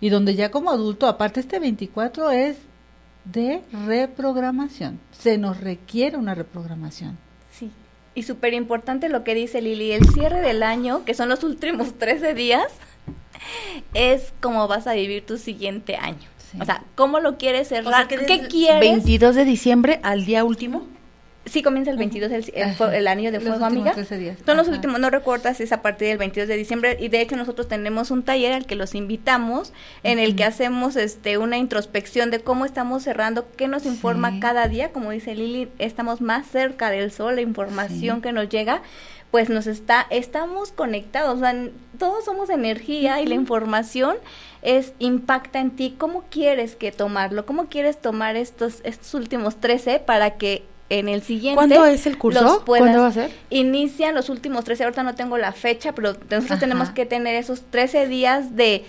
Y 0.00 0.10
donde 0.10 0.34
ya 0.34 0.50
como 0.50 0.70
adulto, 0.70 1.06
aparte 1.06 1.40
este 1.40 1.58
24 1.58 2.30
es 2.30 2.56
de 3.24 3.62
reprogramación. 3.86 5.00
Se 5.10 5.38
nos 5.38 5.60
requiere 5.60 6.16
una 6.16 6.34
reprogramación. 6.34 7.18
Y 8.18 8.24
súper 8.24 8.52
importante 8.52 9.08
lo 9.08 9.22
que 9.22 9.32
dice 9.32 9.62
Lili, 9.62 9.92
el 9.92 10.04
cierre 10.08 10.40
del 10.40 10.64
año, 10.64 11.04
que 11.04 11.14
son 11.14 11.28
los 11.28 11.44
últimos 11.44 11.96
13 11.98 12.34
días, 12.34 12.66
es 13.94 14.32
cómo 14.40 14.66
vas 14.66 14.88
a 14.88 14.94
vivir 14.94 15.24
tu 15.24 15.38
siguiente 15.38 15.94
año. 15.94 16.28
Sí. 16.50 16.58
O 16.60 16.64
sea, 16.64 16.82
¿cómo 16.96 17.20
lo 17.20 17.38
quieres 17.38 17.68
O 17.68 17.68
sea, 17.68 17.84
cerrar? 17.84 18.08
¿Qué 18.08 18.48
quieres? 18.48 18.80
22 18.80 19.36
de 19.36 19.44
diciembre 19.44 20.00
al 20.02 20.24
día 20.24 20.42
último. 20.42 20.88
Sí, 21.48 21.62
comienza 21.62 21.90
el 21.90 21.96
22, 21.98 22.30
el, 22.32 22.44
el, 22.54 22.94
el 22.94 23.08
año 23.08 23.32
de 23.32 23.40
fuego, 23.40 23.64
amiga. 23.64 23.92
13 23.92 24.18
días. 24.18 24.38
Son 24.44 24.56
los 24.56 24.68
últimos, 24.68 25.00
no 25.00 25.10
recuerdas, 25.10 25.60
es 25.60 25.72
a 25.72 25.82
partir 25.82 26.08
del 26.08 26.18
22 26.18 26.48
de 26.48 26.56
diciembre. 26.56 26.96
Y 27.00 27.08
de 27.08 27.20
hecho, 27.20 27.36
nosotros 27.36 27.68
tenemos 27.68 28.10
un 28.10 28.22
taller 28.22 28.52
al 28.52 28.66
que 28.66 28.74
los 28.76 28.94
invitamos, 28.94 29.72
en 30.02 30.18
el 30.18 30.36
que 30.36 30.44
hacemos 30.44 30.96
este 30.96 31.38
una 31.38 31.56
introspección 31.56 32.30
de 32.30 32.40
cómo 32.40 32.64
estamos 32.64 33.02
cerrando, 33.02 33.46
qué 33.56 33.68
nos 33.68 33.86
informa 33.86 34.30
Sí. 34.32 34.40
cada 34.40 34.68
día. 34.68 34.92
Como 34.92 35.10
dice 35.10 35.34
Lili, 35.34 35.68
estamos 35.78 36.20
más 36.20 36.46
cerca 36.46 36.90
del 36.90 37.10
sol, 37.12 37.36
la 37.36 37.40
información 37.40 38.16
Sí. 38.16 38.22
que 38.22 38.32
nos 38.32 38.48
llega 38.48 38.82
pues 39.30 39.50
nos 39.50 39.66
está 39.66 40.06
estamos 40.08 40.72
conectados, 40.72 41.36
o 41.36 41.40
sea, 41.40 41.54
todos 41.98 42.24
somos 42.24 42.48
energía 42.48 43.20
y 43.20 43.26
la 43.26 43.34
información 43.34 44.16
es 44.62 44.94
impacta 44.98 45.58
en 45.60 45.70
ti. 45.72 45.94
¿Cómo 45.98 46.24
quieres 46.30 46.76
que 46.76 46.92
tomarlo? 46.92 47.44
¿Cómo 47.44 47.66
quieres 47.66 48.00
tomar 48.00 48.36
estos 48.36 48.80
estos 48.84 49.12
últimos 49.12 49.56
13 49.60 49.98
para 49.98 50.38
que 50.38 50.64
en 50.90 51.08
el 51.08 51.22
siguiente 51.22 51.56
¿Cuándo 51.56 51.84
es 51.84 52.06
el 52.06 52.16
curso? 52.18 52.62
¿Cuándo 52.64 53.00
va 53.02 53.08
a 53.08 53.12
ser? 53.12 53.30
Inician 53.50 54.14
los 54.14 54.28
últimos 54.30 54.64
13, 54.64 54.84
ahorita 54.84 55.02
no 55.02 55.14
tengo 55.14 55.36
la 55.38 55.52
fecha, 55.52 55.92
pero 55.94 56.12
nosotros 56.12 56.44
Ajá. 56.52 56.58
tenemos 56.60 56.90
que 56.90 57.04
tener 57.06 57.34
esos 57.34 57.62
13 57.70 58.06
días 58.08 58.56
de 58.56 58.84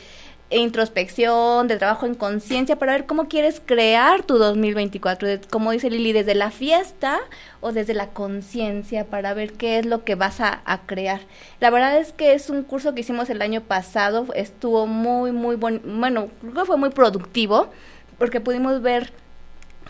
introspección, 0.52 1.68
de 1.68 1.78
trabajo 1.78 2.06
en 2.06 2.16
conciencia 2.16 2.78
para 2.78 2.94
ver 2.94 3.06
cómo 3.06 3.28
quieres 3.28 3.62
crear 3.64 4.24
tu 4.24 4.38
2024, 4.38 5.28
de- 5.28 5.42
como 5.42 5.72
dice 5.72 5.90
Lili, 5.90 6.12
desde 6.12 6.36
la 6.36 6.50
fiesta 6.52 7.20
o 7.62 7.72
desde 7.72 7.94
la 7.94 8.08
conciencia 8.08 9.06
para 9.06 9.34
ver 9.34 9.54
qué 9.54 9.80
es 9.80 9.86
lo 9.86 10.04
que 10.04 10.16
vas 10.16 10.42
a, 10.42 10.62
a 10.66 10.80
crear. 10.82 11.22
La 11.60 11.70
verdad 11.70 11.98
es 12.00 12.14
que 12.14 12.34
es 12.34 12.50
un 12.50 12.64
curso 12.64 12.94
que 12.96 13.02
hicimos 13.02 13.30
el 13.30 13.42
año 13.42 13.62
pasado, 13.62 14.26
estuvo 14.34 14.88
muy, 14.88 15.32
muy 15.32 15.56
bon- 15.56 15.82
bueno, 16.00 16.30
creo 16.42 16.54
que 16.54 16.66
fue 16.66 16.78
muy 16.78 16.90
productivo 16.90 17.68
porque 18.18 18.42
pudimos 18.42 18.82
ver 18.82 19.14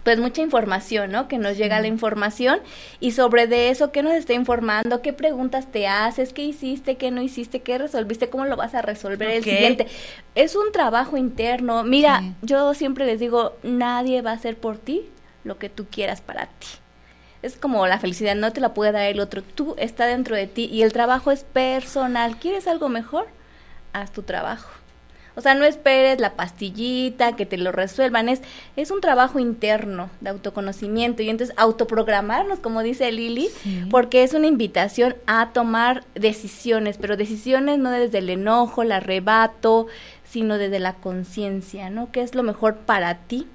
pues 0.03 0.19
mucha 0.19 0.41
información, 0.41 1.11
¿no? 1.11 1.27
Que 1.27 1.37
nos 1.37 1.57
llega 1.57 1.79
la 1.81 1.87
información 1.87 2.59
y 2.99 3.11
sobre 3.11 3.47
de 3.47 3.69
eso, 3.69 3.91
¿qué 3.91 4.03
nos 4.03 4.13
está 4.13 4.33
informando? 4.33 5.01
¿Qué 5.01 5.13
preguntas 5.13 5.71
te 5.71 5.87
haces? 5.87 6.33
¿Qué 6.33 6.43
hiciste? 6.43 6.97
¿Qué 6.97 7.11
no 7.11 7.21
hiciste? 7.21 7.61
¿Qué 7.61 7.77
resolviste? 7.77 8.29
¿Cómo 8.29 8.45
lo 8.45 8.55
vas 8.55 8.75
a 8.75 8.81
resolver 8.81 9.29
el 9.29 9.43
siguiente? 9.43 9.87
Es 10.35 10.55
un 10.55 10.71
trabajo 10.71 11.17
interno. 11.17 11.83
Mira, 11.83 12.19
Sí. 12.21 12.33
yo 12.41 12.73
siempre 12.73 13.05
les 13.05 13.19
digo, 13.19 13.57
nadie 13.63 14.21
va 14.21 14.31
a 14.31 14.35
hacer 14.35 14.57
por 14.57 14.77
ti 14.77 15.03
lo 15.43 15.57
que 15.57 15.69
tú 15.69 15.85
quieras 15.89 16.21
para 16.21 16.45
ti. 16.47 16.67
Es 17.41 17.55
como 17.55 17.87
la 17.87 17.99
felicidad, 17.99 18.35
no 18.35 18.51
te 18.51 18.59
la 18.59 18.73
puede 18.73 18.91
dar 18.91 19.05
el 19.05 19.19
otro, 19.21 19.41
tú 19.41 19.73
está 19.77 20.05
dentro 20.05 20.35
de 20.35 20.47
ti 20.47 20.65
y 20.71 20.81
el 20.83 20.91
trabajo 20.91 21.31
es 21.31 21.43
personal. 21.45 22.37
¿Quieres 22.37 22.67
algo 22.67 22.89
mejor? 22.89 23.27
Haz 23.93 24.11
tu 24.11 24.23
trabajo. 24.23 24.69
O 25.39 25.41
sea, 25.41 25.55
no 25.55 25.63
esperes 25.63 26.19
la 26.19 26.33
pastillita, 26.33 27.37
que 27.37 27.45
te 27.45 27.57
lo 27.57 27.71
resuelvan, 27.71 28.27
es, 28.27 28.41
es 28.75 28.91
un 28.91 28.99
trabajo 28.99 29.39
interno 29.39 30.09
de 30.19 30.31
autoconocimiento 30.31 31.23
y 31.23 31.29
entonces 31.29 31.55
autoprogramarnos, 31.57 32.59
como 32.59 32.83
dice 32.83 33.09
Lili, 33.13 33.47
Sí. 33.63 33.83
porque 33.89 34.23
es 34.23 34.33
una 34.33 34.47
invitación 34.47 35.15
a 35.27 35.51
tomar 35.53 36.03
decisiones, 36.13 36.97
pero 36.97 37.15
decisiones 37.15 37.79
no 37.79 37.89
desde 37.89 38.17
el 38.17 38.29
enojo, 38.29 38.81
el 38.81 38.91
arrebato, 38.91 39.87
sino 40.29 40.57
desde 40.57 40.79
la 40.79 40.95
conciencia, 40.95 41.89
¿no? 41.89 42.11
¿Qué 42.11 42.21
es 42.21 42.35
lo 42.35 42.43
mejor 42.43 42.75
para 42.75 43.15
ti? 43.15 43.47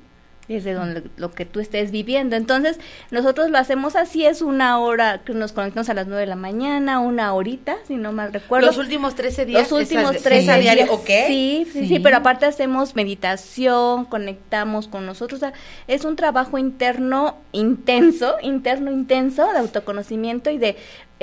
Desde 0.48 0.72
donde 0.74 1.02
lo 1.16 1.30
que 1.32 1.44
tú 1.46 1.60
estés 1.60 1.90
viviendo. 1.90 2.36
Entonces, 2.36 2.78
nosotros 3.10 3.50
lo 3.50 3.56
hacemos 3.58 3.96
así, 3.96 4.26
es 4.26 4.42
una 4.42 4.78
hora 4.78 5.22
que 5.24 5.32
nos 5.32 5.52
conectamos 5.52 5.88
a 5.88 5.94
las 5.94 6.06
9 6.06 6.20
de 6.20 6.26
la 6.26 6.36
mañana, 6.36 7.00
una 7.00 7.32
horita, 7.32 7.76
si 7.86 7.96
no 7.96 8.12
mal 8.12 8.32
recuerdo. 8.32 8.66
Los 8.66 8.76
últimos 8.78 9.14
13 9.14 9.46
días. 9.46 9.62
Los 9.70 9.72
últimos 9.80 10.14
es 10.14 10.20
a- 10.20 10.24
tres 10.24 10.42
es 10.44 10.48
a 10.50 10.56
diario, 10.56 10.84
días. 10.84 10.94
¿ok? 10.98 11.06
Sí, 11.26 11.66
sí, 11.72 11.80
sí, 11.80 11.88
Sí. 11.88 11.98
pero 12.00 12.18
aparte 12.18 12.44
hacemos 12.46 12.94
meditación, 12.94 14.04
conectamos 14.04 14.88
con 14.88 15.06
nosotros. 15.06 15.38
o 15.38 15.40
sea, 15.40 15.52
es 15.88 16.04
un 16.04 16.16
trabajo 16.16 16.58
interno 16.58 17.36
intenso, 17.52 18.34
interno 18.42 18.90
intenso 18.92 19.50
de 19.52 19.58
autoconocimiento 19.58 20.50
y 20.50 20.58
de 20.58 20.76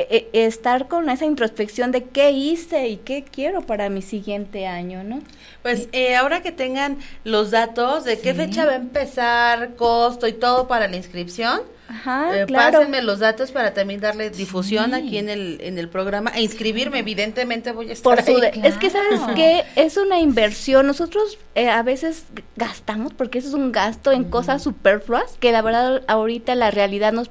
eh, 0.09 0.29
estar 0.33 0.87
con 0.87 1.09
esa 1.09 1.25
introspección 1.25 1.91
de 1.91 2.03
qué 2.05 2.31
hice 2.31 2.87
y 2.87 2.97
qué 2.97 3.23
quiero 3.23 3.61
para 3.61 3.89
mi 3.89 4.01
siguiente 4.01 4.65
año, 4.67 5.03
¿no? 5.03 5.19
Pues 5.61 5.89
eh, 5.91 6.15
ahora 6.15 6.41
que 6.41 6.51
tengan 6.51 6.97
los 7.23 7.51
datos 7.51 8.03
de 8.03 8.19
qué 8.19 8.31
Sí. 8.31 8.37
fecha 8.37 8.65
va 8.65 8.71
a 8.73 8.75
empezar, 8.77 9.75
costo 9.75 10.27
y 10.27 10.33
todo 10.33 10.67
para 10.67 10.87
la 10.87 10.95
inscripción, 10.95 11.61
Ajá, 11.87 12.39
eh, 12.41 12.45
claro. 12.45 12.77
pásenme 12.79 13.01
los 13.01 13.19
datos 13.19 13.51
para 13.51 13.73
también 13.73 13.99
darle 13.99 14.29
difusión 14.29 14.91
Sí. 14.91 14.93
aquí 14.95 15.17
en 15.17 15.29
el 15.29 15.59
en 15.61 15.77
el 15.77 15.89
programa 15.89 16.31
e 16.33 16.41
inscribirme. 16.41 16.99
Evidentemente 16.99 17.73
voy 17.73 17.89
a 17.89 17.93
estar 17.93 18.15
Por 18.15 18.23
su 18.25 18.41
ahí. 18.41 18.61
Es 18.63 18.77
que, 18.77 18.89
¿sabes 18.89 19.19
qué? 19.35 19.63
Es 19.75 19.97
una 19.97 20.19
inversión. 20.19 20.87
Nosotros 20.87 21.37
eh, 21.55 21.67
a 21.69 21.83
veces 21.83 22.23
gastamos, 22.55 23.13
porque 23.13 23.39
eso 23.39 23.49
es 23.49 23.53
un 23.53 23.71
gasto 23.73 24.11
en 24.13 24.23
cosas 24.23 24.63
superfluas, 24.63 25.35
que 25.39 25.51
la 25.51 25.61
verdad 25.61 26.01
ahorita 26.07 26.55
la 26.55 26.71
realidad 26.71 27.11
nos, 27.11 27.29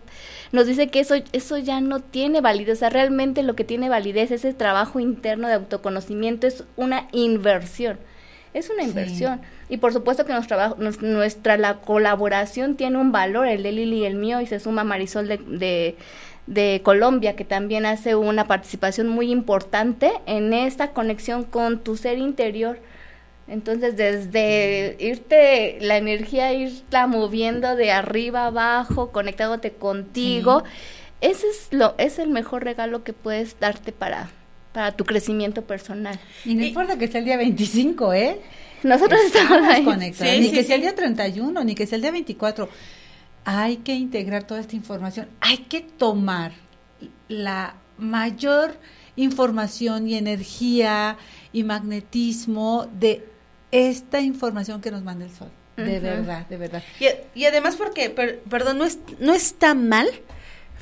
nos 0.52 0.66
dice 0.66 0.88
que 0.88 1.00
eso, 1.00 1.14
eso 1.32 1.58
ya 1.58 1.80
no 1.80 2.00
tiene 2.00 2.40
validez. 2.40 2.78
O 2.78 2.80
sea, 2.80 2.90
realmente 2.90 3.42
lo 3.42 3.54
que 3.54 3.64
tiene 3.64 3.88
validez, 3.88 4.30
ese 4.30 4.52
trabajo 4.54 4.98
interno 5.00 5.46
de 5.48 5.54
autoconocimiento, 5.54 6.46
es 6.46 6.64
una 6.76 7.06
inversión. 7.12 7.98
Es 8.52 8.68
una 8.68 8.82
Sí. 8.82 8.88
inversión. 8.88 9.40
Y 9.68 9.76
por 9.76 9.92
supuesto 9.92 10.24
que 10.26 10.32
nos- 10.32 11.02
nuestra 11.02 11.56
la 11.56 11.74
colaboración 11.76 12.74
tiene 12.74 12.98
un 12.98 13.12
valor, 13.12 13.46
el 13.46 13.62
de 13.62 13.70
Lili 13.70 13.98
y 14.00 14.04
el 14.06 14.16
mío, 14.16 14.40
y 14.40 14.46
se 14.46 14.58
suma 14.58 14.82
Marisol 14.82 15.28
de, 15.28 15.36
de, 15.38 15.96
de 16.48 16.80
Colombia, 16.82 17.36
que 17.36 17.44
también 17.44 17.86
hace 17.86 18.16
una 18.16 18.48
participación 18.48 19.08
muy 19.08 19.30
importante 19.30 20.10
en 20.26 20.52
esta 20.52 20.90
conexión 20.90 21.44
con 21.44 21.78
tu 21.78 21.96
ser 21.96 22.18
interior. 22.18 22.78
Entonces, 23.50 23.96
desde 23.96 24.96
irte, 25.00 25.78
la 25.80 25.96
energía, 25.96 26.52
irla 26.52 27.08
moviendo 27.08 27.74
de 27.74 27.90
arriba 27.90 28.44
a 28.44 28.46
abajo, 28.46 29.10
conectándote 29.10 29.72
contigo, 29.72 30.62
ese 31.20 31.48
es 31.48 31.68
lo, 31.72 31.94
es 31.98 32.20
el 32.20 32.30
mejor 32.30 32.62
regalo 32.64 33.02
que 33.02 33.12
puedes 33.12 33.58
darte 33.58 33.90
para, 33.90 34.30
para 34.72 34.92
tu 34.92 35.04
crecimiento 35.04 35.62
personal. 35.62 36.18
Y 36.44 36.54
no 36.54 36.64
importa 36.64 36.96
que 36.96 37.08
sea 37.08 37.18
el 37.18 37.24
día 37.24 37.36
25, 37.36 38.12
¿eh? 38.14 38.40
Nosotros 38.84 39.20
estamos 39.26 39.50
Estamos 39.58 39.74
ahí. 39.74 39.84
conectados. 39.84 40.32
Sí, 40.32 40.40
ni 40.40 40.46
sí, 40.46 40.52
que 40.54 40.60
sí. 40.62 40.66
sea 40.68 40.76
el 40.76 40.82
día 40.82 40.94
31, 40.94 41.64
ni 41.64 41.74
que 41.74 41.86
sea 41.86 41.96
el 41.96 42.02
día 42.02 42.12
24. 42.12 42.68
Hay 43.44 43.78
que 43.78 43.94
integrar 43.94 44.44
toda 44.44 44.60
esta 44.60 44.76
información. 44.76 45.28
Hay 45.40 45.58
que 45.58 45.80
tomar 45.80 46.52
la 47.28 47.74
mayor 47.98 48.78
información 49.16 50.06
y 50.08 50.14
energía 50.14 51.18
y 51.52 51.64
magnetismo 51.64 52.88
de 52.98 53.29
esta 53.72 54.20
información 54.20 54.80
que 54.80 54.90
nos 54.90 55.02
manda 55.02 55.24
el 55.24 55.30
sol. 55.32 55.50
De 55.76 55.98
verdad, 55.98 56.46
de 56.46 56.56
verdad. 56.58 56.82
Y, 56.98 57.06
y 57.40 57.44
además 57.46 57.76
porque, 57.76 58.10
per- 58.10 58.40
perdón, 58.40 58.78
no, 58.78 58.84
es, 58.84 58.98
no 59.18 59.32
está 59.32 59.74
mal 59.74 60.08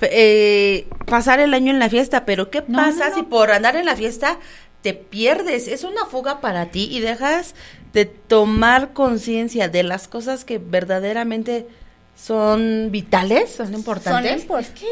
eh, 0.01 0.87
pasar 1.07 1.41
el 1.41 1.55
año 1.55 1.71
en 1.71 1.79
la 1.79 1.89
fiesta, 1.89 2.25
pero 2.25 2.51
¿qué 2.51 2.65
No, 2.67 2.79
pasa 2.79 3.11
no, 3.11 3.15
si 3.15 3.23
por 3.23 3.51
andar 3.51 3.77
en 3.77 3.87
la 3.87 3.97
fiesta 3.97 4.39
te 4.83 4.95
pierdes? 4.95 5.69
Es 5.69 5.85
una 5.85 6.05
fuga 6.07 6.41
para 6.41 6.67
ti 6.71 6.89
y 6.91 7.01
dejas 7.01 7.55
de 7.93 8.07
tomar 8.07 8.93
conciencia 8.93 9.69
de 9.69 9.83
las 9.83 10.09
cosas 10.09 10.45
que 10.45 10.59
verdaderamente 10.59 11.67
son 12.19 12.89
vitales, 12.91 13.49
son 13.51 13.67
Son 13.69 13.75
importantes. 13.77 14.43
importantes. 14.43 14.83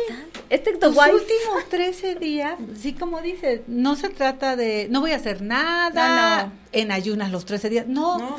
Este 0.48 0.70
Los 0.80 0.96
últimos 0.96 1.68
13 1.68 2.14
días, 2.14 2.54
sí, 2.76 2.92
como 2.92 3.20
dices, 3.20 3.62
no 3.66 3.96
se 3.96 4.10
trata 4.10 4.54
de, 4.54 4.86
no 4.90 5.00
voy 5.00 5.10
a 5.10 5.16
hacer 5.16 5.42
nada 5.42 6.44
No, 6.44 6.46
no. 6.46 6.52
en 6.70 6.92
ayunas 6.92 7.32
los 7.32 7.44
13 7.44 7.68
días. 7.68 7.88
No, 7.88 8.18
No. 8.18 8.36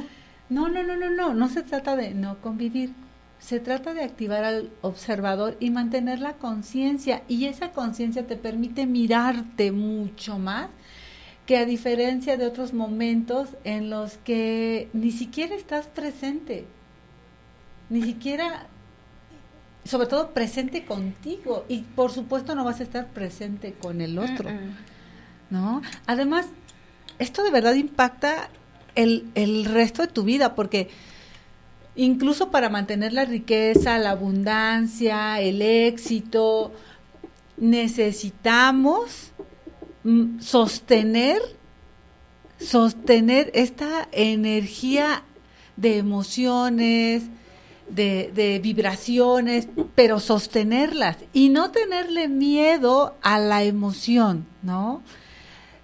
no, 0.49 0.69
no, 0.69 0.83
no, 0.83 0.95
no, 0.95 1.09
no, 1.09 1.33
no 1.33 1.49
se 1.49 1.63
trata 1.63 1.97
de 1.97 2.13
no 2.13 2.37
convivir. 2.39 2.91
Se 3.39 3.59
trata 3.59 3.93
de 3.93 4.03
activar 4.03 4.45
al 4.45 4.71
observador 4.81 5.57
y 5.59 5.69
mantener 5.69 6.19
la 6.21 6.33
conciencia. 6.33 7.23
Y 7.27 7.45
esa 7.45 7.71
conciencia 7.71 8.25
te 8.25 8.37
permite 8.37 8.85
mirarte 8.85 9.73
mucho 9.73 10.39
más 10.39 10.69
que 11.45 11.57
a 11.57 11.65
diferencia 11.65 12.37
de 12.37 12.47
otros 12.47 12.73
momentos 12.73 13.49
en 13.65 13.89
los 13.89 14.17
que 14.19 14.87
ni 14.93 15.11
siquiera 15.11 15.55
estás 15.55 15.87
presente. 15.87 16.65
Ni 17.89 18.01
siquiera 18.01 18.67
sobre 19.87 20.07
todo 20.07 20.31
presente 20.31 20.85
contigo 20.85 21.65
y 21.67 21.81
por 21.81 22.11
supuesto 22.11 22.55
no 22.55 22.63
vas 22.63 22.79
a 22.79 22.83
estar 22.83 23.07
presente 23.07 23.73
con 23.73 24.01
el 24.01 24.19
otro. 24.19 24.49
¿no? 25.49 25.81
Además, 26.05 26.47
esto 27.19 27.43
de 27.43 27.51
verdad 27.51 27.73
impacta 27.73 28.49
el, 28.95 29.29
el 29.35 29.65
resto 29.65 30.01
de 30.01 30.07
tu 30.09 30.23
vida 30.23 30.55
porque 30.55 30.89
incluso 31.95 32.51
para 32.51 32.69
mantener 32.69 33.13
la 33.13 33.25
riqueza, 33.25 33.97
la 33.97 34.11
abundancia, 34.11 35.39
el 35.39 35.61
éxito, 35.61 36.71
necesitamos 37.57 39.31
mm, 40.03 40.39
sostener 40.39 41.41
sostener 42.59 43.51
esta 43.53 44.07
energía 44.11 45.23
de 45.75 45.97
emociones, 45.97 47.23
de, 47.89 48.31
de 48.33 48.59
vibraciones, 48.59 49.67
pero 49.95 50.19
sostenerlas 50.19 51.17
y 51.33 51.49
no 51.49 51.71
tenerle 51.71 52.27
miedo 52.27 53.15
a 53.21 53.39
la 53.39 53.63
emoción, 53.63 54.45
¿no? 54.61 55.01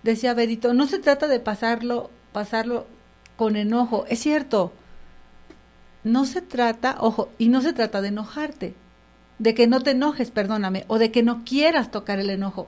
Decía 0.04 0.34
Berito, 0.34 0.74
no 0.74 0.88
se 0.88 1.00
trata 1.00 1.28
de 1.28 1.40
pasarlo, 1.40 2.12
pasarlo 2.34 2.88
con 3.38 3.56
enojo, 3.56 4.06
es 4.10 4.20
cierto, 4.20 4.74
no 6.04 6.26
se 6.26 6.42
trata, 6.42 6.98
ojo, 7.00 7.30
y 7.38 7.48
no 7.48 7.62
se 7.62 7.74
trata 7.74 8.02
de 8.02 8.10
enojarte, 8.10 8.76
de 9.40 9.54
que 9.54 9.68
no 9.68 9.82
te 9.82 9.92
enojes, 9.92 10.32
perdóname, 10.32 10.86
o 10.88 11.00
de 11.00 11.12
que 11.12 11.24
no 11.24 11.44
quieras 11.46 11.92
tocar 11.92 12.20
el 12.20 12.30
enojo. 12.30 12.68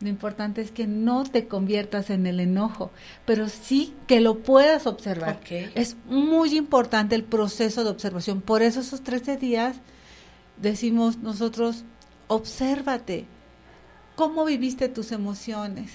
Lo 0.00 0.08
importante 0.08 0.60
es 0.60 0.70
que 0.70 0.86
no 0.86 1.24
te 1.24 1.48
conviertas 1.48 2.10
en 2.10 2.26
el 2.26 2.38
enojo, 2.38 2.92
pero 3.26 3.48
sí 3.48 3.94
que 4.06 4.20
lo 4.20 4.38
puedas 4.38 4.86
observar. 4.86 5.40
Es 5.74 5.96
muy 6.06 6.56
importante 6.56 7.16
el 7.16 7.24
proceso 7.24 7.82
de 7.82 7.90
observación. 7.90 8.40
Por 8.40 8.62
eso 8.62 8.80
esos 8.80 9.02
13 9.02 9.36
días 9.38 9.76
decimos 10.56 11.18
nosotros, 11.18 11.84
obsérvate. 12.28 13.26
¿Cómo 14.14 14.44
viviste 14.44 14.88
tus 14.88 15.10
emociones? 15.10 15.90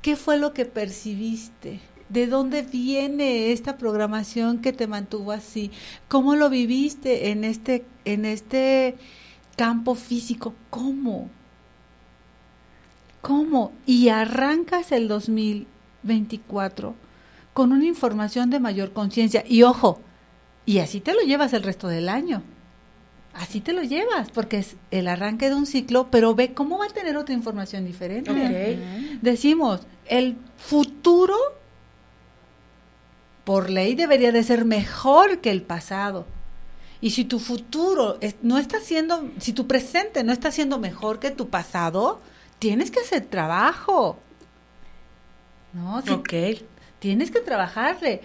¿Qué 0.00 0.14
fue 0.14 0.38
lo 0.38 0.52
que 0.52 0.64
percibiste? 0.64 1.80
¿De 2.08 2.26
dónde 2.28 2.62
viene 2.62 3.50
esta 3.52 3.76
programación 3.78 4.60
que 4.60 4.72
te 4.72 4.86
mantuvo 4.86 5.32
así? 5.32 5.72
¿Cómo 6.08 6.36
lo 6.36 6.50
viviste 6.50 7.30
en 7.30 7.42
este, 7.44 7.84
en 8.04 8.24
este 8.24 8.96
campo 9.56 9.94
físico? 9.96 10.54
¿Cómo? 10.70 11.30
¿Cómo? 13.20 13.72
Y 13.86 14.08
arrancas 14.08 14.92
el 14.92 15.08
2024 15.08 16.94
con 17.52 17.72
una 17.72 17.84
información 17.84 18.48
de 18.50 18.60
mayor 18.60 18.92
conciencia. 18.92 19.44
Y 19.46 19.62
ojo, 19.62 20.00
y 20.66 20.78
así 20.78 21.00
te 21.00 21.12
lo 21.14 21.20
llevas 21.20 21.52
el 21.52 21.62
resto 21.62 21.88
del 21.88 22.08
año. 22.08 22.42
Así 23.34 23.60
te 23.60 23.72
lo 23.72 23.82
llevas, 23.82 24.30
porque 24.30 24.58
es 24.58 24.76
el 24.90 25.06
arranque 25.06 25.48
de 25.48 25.54
un 25.54 25.66
ciclo, 25.66 26.08
pero 26.10 26.34
ve 26.34 26.52
cómo 26.52 26.78
va 26.78 26.86
a 26.86 26.88
tener 26.88 27.16
otra 27.16 27.34
información 27.34 27.84
diferente. 27.84 28.30
Decimos, 29.22 29.80
el 30.06 30.36
futuro, 30.56 31.36
por 33.44 33.70
ley, 33.70 33.94
debería 33.94 34.32
de 34.32 34.42
ser 34.42 34.64
mejor 34.64 35.38
que 35.40 35.50
el 35.50 35.62
pasado. 35.62 36.26
Y 37.00 37.10
si 37.10 37.24
tu 37.24 37.38
futuro 37.38 38.18
es- 38.20 38.36
no 38.42 38.58
está 38.58 38.80
siendo, 38.80 39.28
si 39.38 39.52
tu 39.52 39.66
presente 39.66 40.22
no 40.24 40.32
está 40.32 40.50
siendo 40.50 40.78
mejor 40.78 41.18
que 41.18 41.30
tu 41.30 41.48
pasado, 41.48 42.20
tienes 42.60 42.92
que 42.92 43.00
hacer 43.00 43.24
trabajo. 43.26 44.16
¿No? 45.72 46.00
Si- 46.02 46.10
Ok. 46.10 46.32
Tienes 47.00 47.30
que 47.30 47.40
trabajarle, 47.40 48.20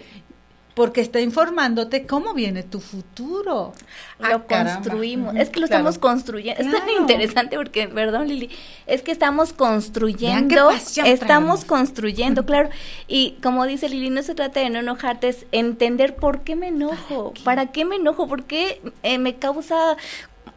porque 0.74 1.00
está 1.00 1.18
informándote 1.20 2.06
cómo 2.06 2.34
viene 2.34 2.62
tu 2.62 2.78
futuro. 2.80 3.72
Ah, 4.20 4.28
lo 4.32 4.46
caramba. 4.46 4.74
construimos. 4.74 5.34
Es 5.36 5.48
que 5.48 5.60
lo 5.60 5.66
claro. 5.66 5.78
estamos 5.88 5.98
construyendo. 5.98 6.60
Es 6.60 6.70
tan 6.70 6.82
Claro. 6.84 7.00
interesante 7.00 7.56
porque, 7.56 7.88
perdón 7.88 8.28
Lili, 8.28 8.50
es 8.86 9.00
que 9.00 9.12
estamos 9.12 9.54
construyendo, 9.54 10.70
estamos 11.02 11.64
construyendo, 11.64 12.44
claro. 12.46 12.68
Y 13.08 13.38
como 13.42 13.64
dice 13.64 13.88
Lili, 13.88 14.10
no 14.10 14.22
se 14.22 14.34
trata 14.34 14.60
de 14.60 14.68
no 14.68 14.80
enojarte, 14.80 15.28
es 15.28 15.46
entender 15.52 16.14
por 16.16 16.42
qué 16.42 16.54
me 16.56 16.68
enojo, 16.68 17.32
para 17.44 17.72
qué, 17.72 17.86
me 17.86 17.96
enojo, 17.96 18.28
por 18.28 18.44
qué 18.44 18.82
eh, 19.02 19.16
me 19.16 19.36
causa 19.36 19.96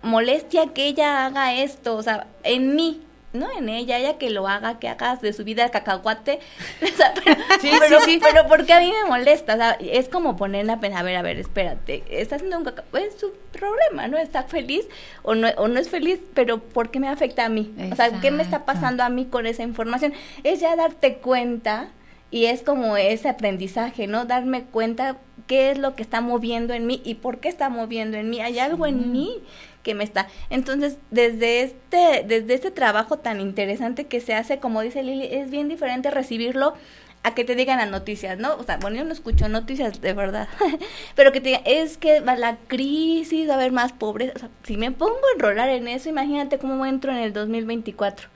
molestia 0.02 0.74
que 0.74 0.88
ella 0.88 1.26
haga 1.26 1.54
esto, 1.54 1.96
o 1.96 2.04
sea, 2.04 2.28
en 2.44 2.76
mí. 2.76 3.00
No 3.32 3.48
en 3.56 3.70
ella, 3.70 3.98
ella 4.00 4.18
que 4.18 4.32
lo 4.32 4.48
haga, 4.48 4.80
que 4.80 4.88
hagas 4.89 5.22
de 5.22 5.34
su 5.34 5.44
vida 5.44 5.70
cacahuate. 5.70 6.39
O 6.82 6.98
sea, 6.98 7.13
pero, 7.13 7.42
Sí, 7.62 7.72
pero, 7.80 8.00
sí, 8.02 8.13
sí. 8.13 8.20
pero 8.22 8.48
porque 8.48 8.74
a 8.74 8.80
mí 8.80 8.92
me 8.92 9.08
molesta, 9.10 9.54
o 9.54 9.58
sea, 9.58 9.72
es 9.80 10.10
como 10.10 10.36
ponerla 10.36 10.74
a 10.74 10.80
pensar, 10.80 11.02
a 11.02 11.04
ver, 11.04 11.15
a 11.15 11.22
ver, 11.22 11.38
espérate, 11.39 12.04
está 12.10 12.36
haciendo 12.38 12.58
un 12.58 12.63
caca, 12.63 12.84
es 12.94 13.20
su 13.20 13.32
problema, 13.52 14.08
¿no? 14.08 14.18
Está 14.18 14.44
feliz 14.44 14.88
o 15.24 15.36
no, 15.36 15.48
o 15.58 15.68
no 15.68 15.80
es 15.80 15.89
feliz, 15.89 16.20
pero 16.34 16.60
¿por 16.60 16.89
qué 16.89 17.00
me 17.00 17.08
afecta 17.08 17.46
a 17.46 17.50
mí? 17.50 17.74
O 17.92 17.96
sea, 17.96 18.20
¿qué 18.20 18.32
me 18.32 18.44
está 18.44 18.65
pasando 18.65 19.04
a 19.04 19.10
mí 19.10 19.26
con 19.26 19.46
esa 19.46 19.63
información? 19.63 20.13
Es 20.44 20.60
ya 20.60 20.76
darte 20.76 21.18
cuenta 21.18 21.89
y 22.32 22.46
es 22.46 22.62
como 22.63 22.98
ese 22.98 23.30
aprendizaje, 23.30 24.08
¿no? 24.08 24.26
Darme 24.26 24.63
cuenta 24.63 25.18
qué 25.48 25.72
es 25.72 25.78
lo 25.80 25.96
que 25.96 26.04
está 26.04 26.22
moviendo 26.22 26.74
en 26.74 26.86
mí 26.86 27.02
y 27.04 27.15
por 27.15 27.39
qué 27.39 27.50
está 27.50 27.70
moviendo 27.70 28.18
en 28.18 28.30
mí. 28.30 28.39
Hay 28.39 28.60
algo 28.60 28.86
en 28.86 29.12
mí 29.12 29.42
que 29.89 29.95
me 29.95 30.04
está. 30.04 30.28
Entonces, 30.52 30.99
desde 31.10 31.63
este, 31.63 32.23
desde 32.23 32.54
este 32.54 32.69
trabajo 32.69 33.17
tan 33.17 33.41
interesante 33.41 34.06
que 34.06 34.21
se 34.21 34.36
hace, 34.36 34.60
como 34.60 34.82
dice 34.82 35.02
Lili, 35.02 35.25
es 35.32 35.49
bien 35.49 35.67
diferente 35.67 36.12
recibirlo 36.12 36.75
a 37.23 37.34
que 37.34 37.43
te 37.43 37.56
digan 37.56 37.80
las 37.80 37.89
noticias, 37.89 38.38
¿no? 38.38 38.54
O 38.54 38.63
sea, 38.63 38.78
bueno, 38.78 38.97
yo 38.97 39.04
no 39.04 39.13
escucho 39.13 39.49
noticias 39.49 39.99
de 39.99 40.13
verdad, 40.13 40.47
pero 41.15 41.32
que 41.32 41.41
te 41.41 41.49
digan, 41.49 41.63
es 41.65 41.97
que 41.97 42.19
va 42.19 42.36
la 42.36 42.58
crisis, 42.67 43.49
va 43.49 43.54
a 43.54 43.58
haber 43.58 43.71
más 43.71 43.91
pobreza. 43.91 44.34
O 44.36 44.39
sea, 44.39 44.49
si 44.62 44.78
me 44.78 44.91
pongo 44.91 45.15
a 45.15 45.36
enrolar 45.36 45.69
en 45.69 45.88
eso, 45.88 46.08
imagínate 46.08 46.60
cómo 46.60 46.86
entro 46.86 47.12
en 47.12 47.17
el 47.17 47.34
2024. 47.34 48.30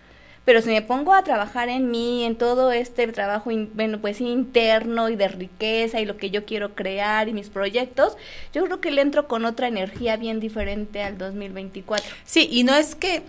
Pero 0.45 0.61
si 0.61 0.69
me 0.69 0.81
pongo 0.81 1.13
a 1.13 1.23
trabajar 1.23 1.69
en 1.69 1.89
mí, 1.89 2.25
en 2.25 2.35
todo 2.35 2.71
este 2.73 3.07
trabajo, 3.07 3.49
in- 3.49 3.71
bueno, 3.73 3.99
pues 4.01 4.19
interno 4.19 5.07
y 5.09 5.15
de 5.15 5.29
riqueza 5.29 6.01
y 6.01 6.05
lo 6.05 6.17
que 6.17 6.31
yo 6.31 6.43
quiero 6.45 6.75
crear 6.75 7.29
y 7.29 7.33
mis 7.33 7.49
proyectos, 7.49 8.17
yo 8.53 8.63
creo 8.65 8.81
que 8.81 8.91
le 8.91 9.01
entro 9.01 9.27
con 9.29 9.45
otra 9.45 9.67
energía 9.69 10.17
bien 10.17 10.39
diferente 10.41 11.01
al 11.01 11.17
2024. 11.17 12.05
Sí, 12.25 12.49
y 12.51 12.63
no 12.63 12.75
es 12.75 12.95
que 12.95 13.21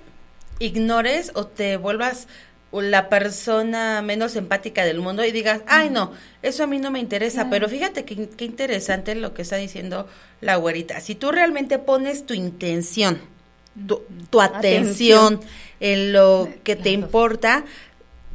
ignores 0.58 1.32
o 1.34 1.46
te 1.46 1.76
vuelvas 1.76 2.26
la 2.72 3.08
persona 3.08 4.02
menos 4.02 4.34
empática 4.34 4.84
del 4.84 4.98
mundo 4.98 5.24
y 5.24 5.30
digas, 5.30 5.60
ay 5.68 5.90
no, 5.90 6.10
eso 6.42 6.64
a 6.64 6.66
mí 6.66 6.78
no 6.78 6.90
me 6.90 6.98
interesa, 6.98 7.48
pero 7.48 7.68
fíjate 7.68 8.04
qué, 8.04 8.28
qué 8.36 8.44
interesante 8.44 9.14
lo 9.14 9.32
que 9.32 9.42
está 9.42 9.54
diciendo 9.56 10.08
la 10.40 10.56
güerita. 10.56 11.00
Si 11.00 11.14
tú 11.14 11.30
realmente 11.30 11.78
pones 11.78 12.26
tu 12.26 12.34
intención, 12.34 13.20
tu, 13.86 14.02
tu 14.30 14.40
atención, 14.40 15.34
Atención. 15.34 15.50
en 15.80 16.12
lo 16.12 16.48
que 16.62 16.76
te 16.76 16.90
importa, 16.90 17.64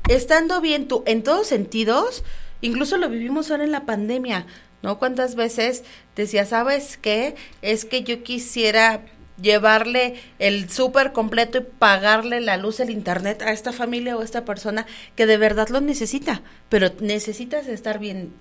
estando 0.08 0.62
bien 0.62 0.88
tú 0.88 1.04
en 1.06 1.24
todos 1.24 1.48
sentidos, 1.48 2.24
incluso 2.62 2.98
lo 2.98 3.10
vivimos 3.10 3.52
ahora 3.52 3.64
en 3.64 3.72
la 3.72 3.86
pandemia, 3.86 4.46
¿no? 4.82 5.00
¿Cuántas 5.00 5.36
veces 5.36 5.84
decía, 6.16 6.46
sabes 6.46 6.98
qué? 6.98 7.36
Es 7.62 7.86
que 7.86 8.04
yo 8.04 8.24
quisiera 8.24 9.02
llevarle 9.42 10.16
el 10.38 10.70
súper 10.70 11.14
completo 11.14 11.60
y 11.60 11.62
pagarle 11.62 12.42
la 12.42 12.58
luz, 12.58 12.80
el 12.80 12.90
internet 12.90 13.42
a 13.42 13.52
esta 13.52 13.72
familia 13.72 14.18
o 14.18 14.22
a 14.22 14.26
esta 14.26 14.46
persona 14.46 14.86
que 15.16 15.26
de 15.26 15.38
verdad 15.38 15.70
lo 15.70 15.80
necesita, 15.82 16.42
pero 16.68 16.90
necesitas 17.00 17.68
estar 17.68 18.00
bien 18.00 18.34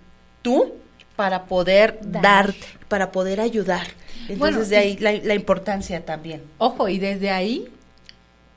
tú 0.43 0.75
para 1.19 1.47
poder 1.47 1.99
Dar. 2.01 2.23
dar, 2.23 2.55
para 2.87 3.11
poder 3.11 3.41
ayudar. 3.41 3.89
Entonces 4.29 4.39
Bueno, 4.39 4.65
de 4.65 4.77
ahí 4.77 4.97
la, 4.99 5.13
la 5.15 5.35
importancia 5.35 6.05
también. 6.05 6.43
Ojo, 6.59 6.89
y 6.89 6.99
desde 6.99 7.31
ahí 7.31 7.67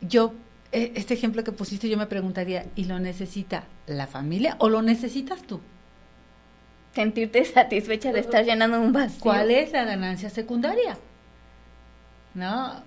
yo 0.01 0.33
eh, 0.71 0.91
este 0.95 1.15
ejemplo 1.15 1.43
que 1.43 1.51
pusiste, 1.51 1.89
yo 1.89 1.97
me 1.97 2.05
preguntaría, 2.05 2.65
¿y 2.75 2.85
lo 2.85 2.99
necesita 2.99 3.63
la 3.87 4.05
familia 4.07 4.55
o 4.59 4.69
lo 4.69 4.81
necesitas 4.83 5.41
tú? 5.43 5.59
Sentirte 6.93 7.43
satisfecha 7.45 8.11
de 8.13 8.19
estar 8.19 8.45
llenando 8.45 8.79
un 8.79 8.93
vacío. 8.93 9.19
¿Cuál 9.19 9.51
es 9.51 9.71
la 9.71 9.83
ganancia 9.85 10.29
secundaria? 10.29 10.99
¿No? 12.33 12.83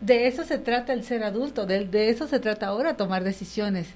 De 0.00 0.26
eso 0.26 0.44
se 0.44 0.58
trata 0.58 0.92
el 0.92 1.04
ser 1.04 1.24
adulto, 1.24 1.66
de, 1.66 1.86
de 1.86 2.10
eso 2.10 2.28
se 2.28 2.38
trata 2.40 2.66
ahora 2.68 2.96
tomar 2.96 3.24
decisiones. 3.24 3.88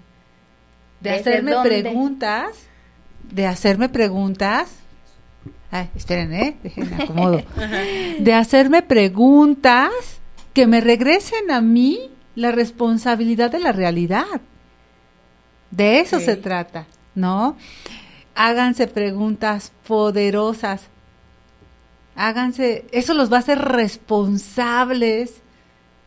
De 1.01 1.11
¿Desde 1.11 1.31
hacerme 1.31 1.53
dónde? 1.53 1.83
preguntas, 1.83 2.71
de 3.23 3.47
hacerme 3.47 3.89
preguntas. 3.89 4.80
Ay, 5.71 5.89
esperen, 5.95 6.33
¿eh? 6.33 6.57
Acomodo. 7.01 7.43
de 8.19 8.35
hacerme 8.35 8.83
preguntas 8.83 9.91
que 10.53 10.67
me 10.67 10.81
regresen 10.81 11.51
a 11.51 11.61
mí 11.61 12.11
la 12.35 12.53
responsabilidad 12.53 13.51
de 13.51 13.61
la 13.61 13.73
realidad. 13.73 14.41
De 15.71 16.01
eso 16.01 16.19
se 16.19 16.37
trata, 16.37 16.87
¿no? 17.15 17.57
Háganse 18.35 18.89
preguntas 18.89 19.73
poderosas. 19.87 20.89
Háganse, 22.17 22.87
eso 22.91 23.15
los 23.15 23.33
va 23.33 23.37
a 23.37 23.41
hacer 23.41 23.59
responsables 23.59 25.43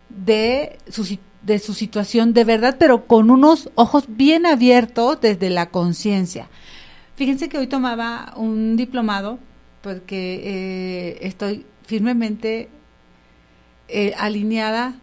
de 0.09 0.77
su, 0.89 1.17
de 1.41 1.59
su 1.59 1.73
situación 1.73 2.33
de 2.33 2.43
verdad, 2.43 2.75
pero 2.77 3.05
con 3.07 3.31
unos 3.31 3.69
ojos 3.75 4.05
bien 4.07 4.45
abiertos 4.45 5.21
desde 5.21 5.49
la 5.49 5.69
conciencia. 5.69 6.49
Fíjense 7.15 7.47
que 7.47 7.57
hoy 7.57 7.67
tomaba 7.67 8.33
un 8.35 8.75
diplomado 8.75 9.39
porque 9.83 10.41
eh, 10.43 11.17
estoy 11.27 11.65
firmemente 11.85 12.69
eh, 13.89 14.13
alineada 14.17 14.95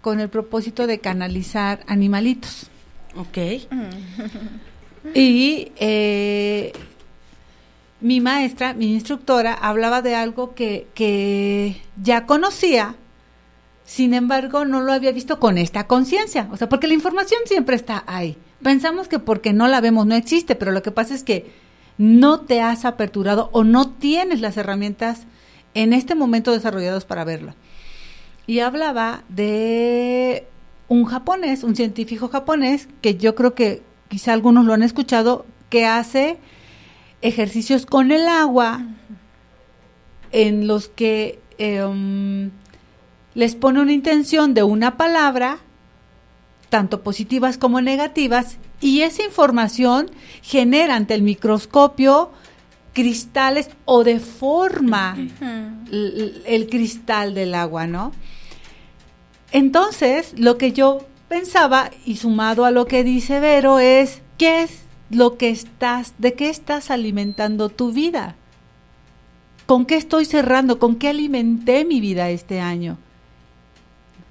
con 0.00 0.20
el 0.20 0.30
propósito 0.30 0.86
de 0.86 1.00
canalizar 1.00 1.80
animalitos. 1.88 2.70
Ok. 3.16 3.38
Y 5.14 5.72
eh, 5.76 6.72
mi 8.00 8.20
maestra, 8.20 8.74
mi 8.74 8.92
instructora, 8.92 9.54
hablaba 9.54 10.02
de 10.02 10.14
algo 10.14 10.54
que, 10.54 10.86
que 10.94 11.80
ya 12.00 12.26
conocía, 12.26 12.94
sin 13.84 14.14
embargo 14.14 14.64
no 14.64 14.82
lo 14.82 14.92
había 14.92 15.12
visto 15.12 15.40
con 15.40 15.58
esta 15.58 15.86
conciencia. 15.88 16.48
O 16.52 16.56
sea, 16.56 16.68
porque 16.68 16.86
la 16.86 16.94
información 16.94 17.40
siempre 17.46 17.74
está 17.74 18.04
ahí. 18.06 18.36
Pensamos 18.62 19.08
que 19.08 19.18
porque 19.18 19.52
no 19.52 19.66
la 19.66 19.80
vemos 19.80 20.06
no 20.06 20.14
existe, 20.14 20.54
pero 20.54 20.70
lo 20.70 20.82
que 20.82 20.92
pasa 20.92 21.14
es 21.14 21.24
que 21.24 21.67
no 21.98 22.40
te 22.40 22.62
has 22.62 22.84
aperturado 22.84 23.50
o 23.52 23.64
no 23.64 23.90
tienes 23.90 24.40
las 24.40 24.56
herramientas 24.56 25.26
en 25.74 25.92
este 25.92 26.14
momento 26.14 26.52
desarrolladas 26.52 27.04
para 27.04 27.24
verlo. 27.24 27.54
Y 28.46 28.60
hablaba 28.60 29.24
de 29.28 30.46
un 30.88 31.04
japonés, 31.04 31.64
un 31.64 31.76
científico 31.76 32.28
japonés, 32.28 32.88
que 33.02 33.16
yo 33.16 33.34
creo 33.34 33.54
que 33.54 33.82
quizá 34.08 34.32
algunos 34.32 34.64
lo 34.64 34.72
han 34.72 34.82
escuchado, 34.82 35.44
que 35.68 35.84
hace 35.84 36.38
ejercicios 37.20 37.84
con 37.84 38.10
el 38.10 38.26
agua 38.26 38.86
en 40.32 40.66
los 40.66 40.88
que 40.88 41.40
um, 41.58 42.50
les 43.34 43.54
pone 43.54 43.80
una 43.80 43.92
intención 43.92 44.54
de 44.54 44.62
una 44.62 44.96
palabra, 44.96 45.58
tanto 46.70 47.02
positivas 47.02 47.58
como 47.58 47.80
negativas, 47.80 48.58
y 48.80 49.02
esa 49.02 49.22
información 49.22 50.10
genera 50.42 50.96
ante 50.96 51.14
el 51.14 51.22
microscopio 51.22 52.30
cristales 52.92 53.70
o 53.84 54.04
deforma 54.04 55.16
el, 55.40 56.42
el 56.46 56.68
cristal 56.68 57.34
del 57.34 57.54
agua, 57.54 57.86
¿no? 57.86 58.12
Entonces, 59.52 60.34
lo 60.36 60.58
que 60.58 60.72
yo 60.72 61.06
pensaba, 61.28 61.90
y 62.04 62.16
sumado 62.16 62.64
a 62.64 62.70
lo 62.70 62.86
que 62.86 63.04
dice 63.04 63.40
Vero, 63.40 63.78
es 63.78 64.22
¿qué 64.36 64.62
es 64.62 64.82
lo 65.10 65.36
que 65.36 65.50
estás, 65.50 66.14
de 66.18 66.34
qué 66.34 66.50
estás 66.50 66.90
alimentando 66.90 67.68
tu 67.68 67.92
vida? 67.92 68.36
¿Con 69.66 69.84
qué 69.84 69.96
estoy 69.96 70.24
cerrando? 70.24 70.78
¿Con 70.78 70.96
qué 70.96 71.08
alimenté 71.08 71.84
mi 71.84 72.00
vida 72.00 72.30
este 72.30 72.60
año? 72.60 72.98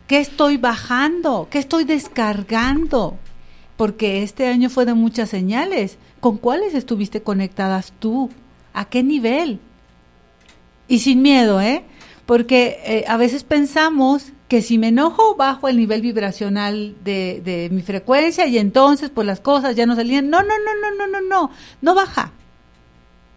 ¿Qué 0.08 0.20
estoy 0.20 0.58
bajando? 0.58 1.48
¿Qué 1.52 1.60
estoy 1.60 1.84
descargando? 1.84 3.18
Porque 3.78 4.24
este 4.24 4.48
año 4.48 4.70
fue 4.70 4.86
de 4.86 4.94
muchas 4.94 5.30
señales. 5.30 5.98
¿Con 6.20 6.38
cuáles 6.38 6.74
estuviste 6.74 7.22
conectadas 7.22 7.94
tú? 8.00 8.30
¿A 8.74 8.86
qué 8.86 9.04
nivel? 9.04 9.60
Y 10.88 11.00
sin 11.00 11.22
miedo, 11.22 11.62
¿eh? 11.62 11.84
Porque 12.26 12.80
eh, 12.86 13.06
a 13.08 13.18
veces 13.18 13.44
pensamos 13.44 14.34
que 14.48 14.62
si 14.62 14.78
me 14.78 14.90
enojo 14.90 15.36
bajo 15.36 15.68
el 15.68 15.78
nivel 15.78 16.02
vibracional 16.02 16.96
de, 17.04 17.42
de 17.44 17.70
mi 17.72 17.82
frecuencia 17.82 18.48
y 18.48 18.58
entonces 18.58 19.10
pues 19.10 19.28
las 19.28 19.40
cosas 19.40 19.76
ya 19.76 19.86
no 19.86 19.96
salían. 19.96 20.30
No, 20.30 20.42
no, 20.42 20.48
no, 20.48 20.82
no, 20.82 20.98
no, 20.98 21.08
no, 21.08 21.28
no, 21.28 21.52
no 21.82 21.96
baja. 21.96 22.32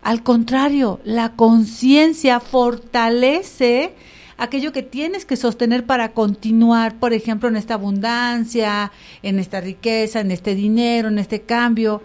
Al 0.02 0.22
contrario, 0.22 1.00
la 1.04 1.32
conciencia 1.32 2.40
fortalece 2.40 3.94
aquello 4.40 4.72
que 4.72 4.82
tienes 4.82 5.26
que 5.26 5.36
sostener 5.36 5.84
para 5.84 6.12
continuar, 6.12 6.98
por 6.98 7.12
ejemplo, 7.12 7.48
en 7.48 7.56
esta 7.56 7.74
abundancia, 7.74 8.90
en 9.22 9.38
esta 9.38 9.60
riqueza, 9.60 10.20
en 10.20 10.30
este 10.30 10.54
dinero, 10.54 11.08
en 11.08 11.18
este 11.18 11.42
cambio. 11.42 12.02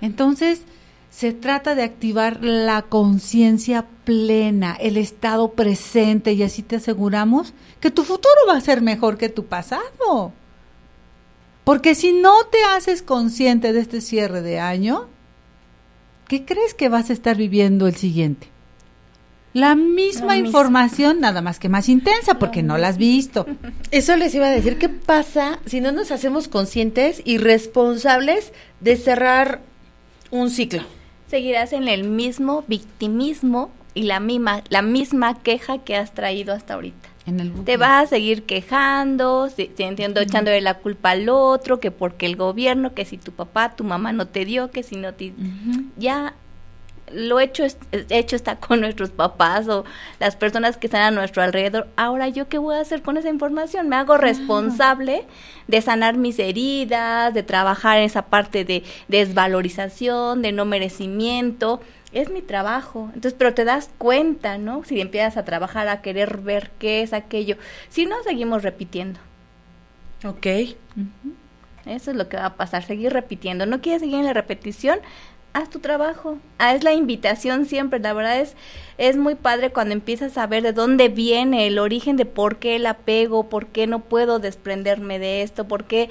Entonces, 0.00 0.62
se 1.10 1.32
trata 1.32 1.76
de 1.76 1.84
activar 1.84 2.42
la 2.42 2.82
conciencia 2.82 3.86
plena, 4.04 4.76
el 4.80 4.96
estado 4.96 5.52
presente 5.52 6.32
y 6.32 6.42
así 6.42 6.62
te 6.62 6.76
aseguramos 6.76 7.54
que 7.80 7.92
tu 7.92 8.02
futuro 8.02 8.34
va 8.48 8.56
a 8.56 8.60
ser 8.60 8.82
mejor 8.82 9.16
que 9.16 9.28
tu 9.28 9.46
pasado. 9.46 10.32
Porque 11.62 11.94
si 11.94 12.12
no 12.12 12.44
te 12.46 12.58
haces 12.74 13.02
consciente 13.02 13.72
de 13.72 13.80
este 13.80 14.00
cierre 14.00 14.42
de 14.42 14.58
año, 14.58 15.06
¿qué 16.26 16.44
crees 16.44 16.74
que 16.74 16.88
vas 16.88 17.08
a 17.08 17.12
estar 17.12 17.36
viviendo 17.36 17.86
el 17.86 17.94
siguiente? 17.94 18.51
La 19.54 19.74
misma 19.74 20.36
información, 20.38 21.20
nada 21.20 21.42
más 21.42 21.58
que 21.58 21.68
más 21.68 21.88
intensa, 21.88 22.38
porque 22.38 22.62
no 22.62 22.78
la 22.78 22.88
has 22.88 22.96
visto. 22.96 23.46
Eso 23.90 24.16
les 24.16 24.34
iba 24.34 24.46
a 24.46 24.50
decir, 24.50 24.78
¿qué 24.78 24.88
pasa 24.88 25.58
si 25.66 25.80
no 25.80 25.92
nos 25.92 26.10
hacemos 26.10 26.48
conscientes 26.48 27.20
y 27.24 27.36
responsables 27.38 28.52
de 28.80 28.96
cerrar 28.96 29.60
un 30.30 30.48
ciclo? 30.50 30.82
Seguirás 31.28 31.72
en 31.74 31.88
el 31.88 32.04
mismo 32.04 32.64
victimismo 32.66 33.70
y 33.94 34.04
la 34.04 34.20
misma, 34.20 34.62
la 34.70 34.80
misma 34.82 35.42
queja 35.42 35.78
que 35.78 35.96
has 35.96 36.14
traído 36.14 36.54
hasta 36.54 36.74
ahorita. 36.74 37.08
En 37.26 37.38
el. 37.38 37.52
Te 37.64 37.76
vas 37.76 38.04
a 38.04 38.06
seguir 38.08 38.42
quejando, 38.44 39.48
si- 39.54 39.70
si 39.76 39.82
entiendo, 39.84 40.20
echándole 40.20 40.60
la 40.60 40.74
culpa 40.78 41.10
al 41.10 41.28
otro, 41.28 41.78
que 41.78 41.90
porque 41.90 42.26
el 42.26 42.36
gobierno, 42.36 42.94
que 42.94 43.04
si 43.04 43.16
tu 43.18 43.32
papá, 43.32 43.76
tu 43.76 43.84
mamá 43.84 44.12
no 44.12 44.26
te 44.26 44.44
dio, 44.44 44.70
que 44.70 44.82
si 44.82 44.96
no 44.96 45.12
te... 45.14 45.32
Ya 45.98 46.34
lo 47.12 47.40
hecho, 47.40 47.64
es- 47.64 47.78
hecho 48.10 48.36
está 48.36 48.56
con 48.56 48.80
nuestros 48.80 49.10
papás 49.10 49.68
o 49.68 49.84
las 50.20 50.36
personas 50.36 50.76
que 50.76 50.86
están 50.86 51.02
a 51.02 51.10
nuestro 51.10 51.42
alrededor. 51.42 51.88
Ahora, 51.96 52.28
¿yo 52.28 52.48
qué 52.48 52.58
voy 52.58 52.76
a 52.76 52.80
hacer 52.80 53.02
con 53.02 53.16
esa 53.16 53.28
información? 53.28 53.88
Me 53.88 53.96
hago 53.96 54.16
responsable 54.16 55.24
de 55.68 55.80
sanar 55.82 56.16
mis 56.16 56.38
heridas, 56.38 57.34
de 57.34 57.42
trabajar 57.42 57.98
en 57.98 58.04
esa 58.04 58.22
parte 58.26 58.64
de 58.64 58.82
desvalorización, 59.08 60.42
de 60.42 60.52
no 60.52 60.64
merecimiento. 60.64 61.80
Es 62.12 62.28
mi 62.30 62.42
trabajo. 62.42 63.06
Entonces, 63.14 63.34
pero 63.38 63.54
te 63.54 63.64
das 63.64 63.90
cuenta, 63.98 64.58
¿no? 64.58 64.84
Si 64.84 65.00
empiezas 65.00 65.36
a 65.36 65.44
trabajar, 65.44 65.88
a 65.88 66.02
querer 66.02 66.38
ver 66.38 66.70
qué 66.78 67.02
es 67.02 67.12
aquello. 67.12 67.56
Si 67.88 68.04
no, 68.06 68.16
seguimos 68.22 68.62
repitiendo. 68.62 69.18
Ok. 70.24 70.46
Eso 71.86 72.10
es 72.12 72.16
lo 72.16 72.28
que 72.28 72.36
va 72.36 72.46
a 72.46 72.54
pasar, 72.54 72.84
seguir 72.84 73.12
repitiendo. 73.12 73.66
¿No 73.66 73.80
quieres 73.80 74.02
seguir 74.02 74.16
en 74.20 74.26
la 74.26 74.32
repetición? 74.34 75.00
Haz 75.54 75.68
tu 75.68 75.80
trabajo. 75.80 76.38
Ah, 76.58 76.74
es 76.74 76.82
la 76.82 76.94
invitación 76.94 77.66
siempre. 77.66 78.00
La 78.00 78.14
verdad 78.14 78.40
es, 78.40 78.54
es 78.96 79.18
muy 79.18 79.34
padre 79.34 79.70
cuando 79.70 79.92
empiezas 79.92 80.38
a 80.38 80.46
ver 80.46 80.62
de 80.62 80.72
dónde 80.72 81.08
viene 81.10 81.66
el 81.66 81.78
origen 81.78 82.16
de 82.16 82.24
por 82.24 82.56
qué 82.56 82.76
el 82.76 82.86
apego, 82.86 83.50
por 83.50 83.66
qué 83.66 83.86
no 83.86 83.98
puedo 83.98 84.38
desprenderme 84.38 85.18
de 85.18 85.42
esto, 85.42 85.68
por 85.68 85.84
qué 85.84 86.08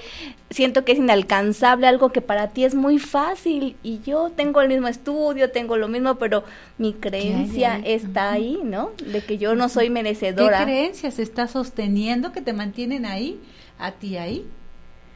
siento 0.51 0.85
que 0.85 0.91
es 0.91 0.99
inalcanzable 0.99 1.87
algo 1.87 2.11
que 2.11 2.21
para 2.21 2.49
ti 2.49 2.65
es 2.65 2.75
muy 2.75 2.99
fácil. 2.99 3.75
Y 3.81 4.01
yo 4.01 4.29
tengo 4.29 4.61
el 4.61 4.67
mismo 4.67 4.87
estudio, 4.87 5.49
tengo 5.49 5.75
lo 5.75 5.87
mismo, 5.87 6.15
pero 6.15 6.43
mi 6.77 6.93
creencia 6.93 7.73
ahí? 7.75 7.81
está 7.85 8.33
ahí, 8.33 8.59
¿no? 8.63 8.91
De 9.03 9.21
que 9.21 9.39
yo 9.39 9.55
no 9.55 9.69
soy 9.69 9.85
¿Qué 9.85 9.89
merecedora. 9.91 10.63
creencias 10.63 11.17
está 11.17 11.47
sosteniendo 11.47 12.31
que 12.31 12.41
te 12.41 12.53
mantienen 12.53 13.07
ahí, 13.07 13.39
a 13.79 13.91
ti 13.93 14.17
ahí 14.17 14.45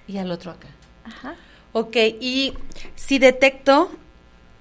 y 0.08 0.18
al 0.18 0.32
otro 0.32 0.50
acá? 0.50 0.70
Ajá. 1.04 1.36
Ok, 1.74 1.96
y 2.20 2.54
si 2.96 3.20
detecto, 3.20 3.92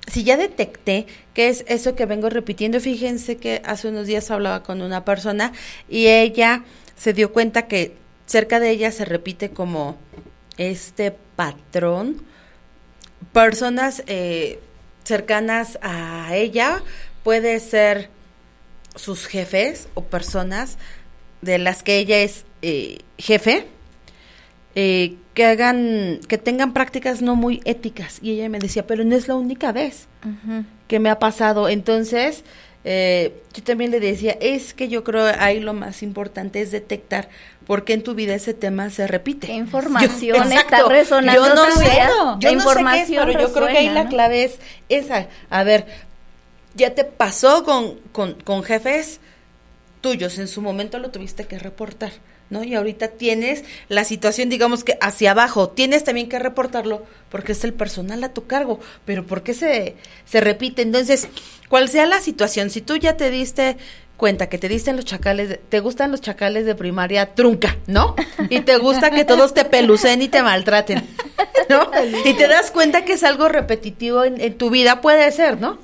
si 0.07 0.25
ya 0.25 0.37
detecté 0.37 1.07
que 1.33 1.49
es 1.49 1.65
eso 1.69 1.95
que 1.95 2.07
vengo 2.07 2.29
repitiendo, 2.29 2.81
fíjense 2.81 3.37
que 3.37 3.63
hace 3.65 3.89
unos 3.89 4.07
días 4.07 4.31
hablaba 4.31 4.63
con 4.63 4.83
una 4.83 5.05
persona 5.05 5.53
y 5.89 6.07
ella 6.07 6.65
se 6.97 7.13
dio 7.13 7.33
cuenta 7.33 7.67
que 7.67 7.97
cerca 8.27 8.61
de 8.61 8.71
ella 8.71 8.93
se 8.93 9.05
repite 9.05 9.51
como 9.51 9.97
este 10.57 11.13
patrón. 11.37 12.23
Personas 13.33 14.03
eh, 14.07 14.61
cercanas 15.05 15.79
a 15.83 16.35
ella 16.35 16.83
puede 17.23 17.59
ser 17.61 18.11
sus 18.95 19.27
jefes 19.27 19.89
o 19.95 20.05
personas 20.05 20.79
de 21.43 21.59
las 21.59 21.83
que 21.83 21.99
ella 21.99 22.19
es 22.19 22.45
eh, 22.63 22.99
jefe, 23.19 23.67
eh, 24.75 25.17
que 25.35 25.45
hagan, 25.45 26.21
que 26.29 26.39
tengan 26.39 26.73
prácticas 26.73 27.21
no 27.21 27.35
muy 27.37 27.61
éticas. 27.65 28.19
Y 28.23 28.33
ella 28.33 28.49
me 28.49 28.59
decía, 28.59 28.87
pero 28.87 29.05
no 29.05 29.15
es 29.17 29.29
la 29.29 29.35
única 29.35 29.73
vez 29.73 30.07
que 30.89 30.99
me 31.01 31.11
ha 31.11 31.19
pasado. 31.19 31.69
Entonces, 31.69 32.45
eh, 32.85 33.43
yo 33.53 33.63
también 33.65 33.91
le 33.91 33.99
decía, 33.99 34.37
es 34.41 34.75
que 34.75 34.89
yo 34.89 35.03
creo 35.05 35.27
ahí 35.39 35.59
lo 35.61 35.73
más 35.75 36.03
importante 36.03 36.61
es 36.61 36.71
detectar 36.71 37.29
por 37.67 37.85
qué 37.85 37.95
en 37.95 38.03
tu 38.03 38.15
vida 38.15 38.35
ese 38.35 38.55
tema 38.55 38.91
se 38.91 39.07
repite. 39.07 39.47
¿Qué 39.47 39.55
información 39.55 40.37
Yo- 40.51 40.55
está 40.59 40.87
resonando 40.89 41.47
Yo 41.47 41.55
no 41.55 41.71
sé, 41.73 41.85
yo 41.85 41.85
La 41.85 41.97
no 41.97 42.35
sé 42.35 42.39
qué 42.41 42.47
es, 42.49 42.53
información 42.53 43.27
pero 43.27 43.41
yo 43.41 43.53
creo 43.53 43.69
que 43.69 43.79
ahí 43.79 43.89
la 43.91 44.07
clave 44.09 44.45
es 44.45 44.59
esa. 44.89 45.29
A 45.51 45.65
ver, 45.65 45.87
ya 46.75 46.95
te 46.95 47.05
pasó 47.05 47.65
con, 47.65 47.95
con, 48.13 48.35
con 48.35 48.63
jefes 48.63 49.21
tuyos, 50.01 50.39
en 50.39 50.49
su 50.49 50.61
momento 50.61 50.99
lo 50.99 51.11
tuviste 51.11 51.47
que 51.47 51.59
reportar, 51.59 52.13
¿no? 52.55 52.65
Y 52.65 52.75
ahorita 52.75 53.09
tienes 53.09 53.65
la 53.91 54.05
situación, 54.05 54.49
digamos 54.49 54.83
que 54.85 54.97
hacia 55.03 55.33
abajo, 55.33 55.69
tienes 55.69 56.05
también 56.05 56.31
que 56.31 56.39
reportarlo 56.39 57.05
porque 57.29 57.53
es 57.53 57.63
el 57.65 57.75
personal 57.75 58.25
a 58.25 58.33
tu 58.33 58.47
cargo, 58.47 58.81
pero 59.05 59.27
¿por 59.27 59.43
qué 59.43 59.53
se, 59.53 59.97
se 60.25 60.41
repite? 60.41 60.81
Entonces, 60.81 61.29
cual 61.69 61.91
sea 61.91 62.07
la 62.07 62.21
situación, 62.21 62.71
si 62.71 62.81
tú 62.81 62.97
ya 62.97 63.17
te 63.19 63.31
diste 63.31 63.77
cuenta 64.17 64.49
que 64.49 64.59
te 64.59 64.69
dicen 64.69 64.95
los 64.97 65.05
chacales, 65.05 65.49
de- 65.49 65.57
te 65.57 65.81
gustan 65.81 66.13
los 66.13 66.21
chacales 66.21 66.65
de 66.65 66.77
primaria 66.77 67.35
trunca, 67.35 67.77
¿no? 67.89 68.15
Y 68.49 68.61
te 68.61 68.79
gusta 68.79 69.11
que 69.11 69.25
todos 69.25 69.53
te 69.53 69.65
pelucen 69.65 70.23
y 70.23 70.29
te 70.29 70.41
maltraten, 70.43 71.05
¿no? 71.69 71.91
Y 72.25 72.35
te 72.35 72.47
das 72.47 72.71
cuenta 72.71 73.05
que 73.05 73.15
es 73.15 73.25
algo 73.25 73.49
repetitivo 73.49 74.23
en, 74.25 74.41
en 74.41 74.57
tu 74.57 74.71
vida, 74.71 75.01
puede 75.01 75.31
ser, 75.33 75.61
¿no? 75.61 75.79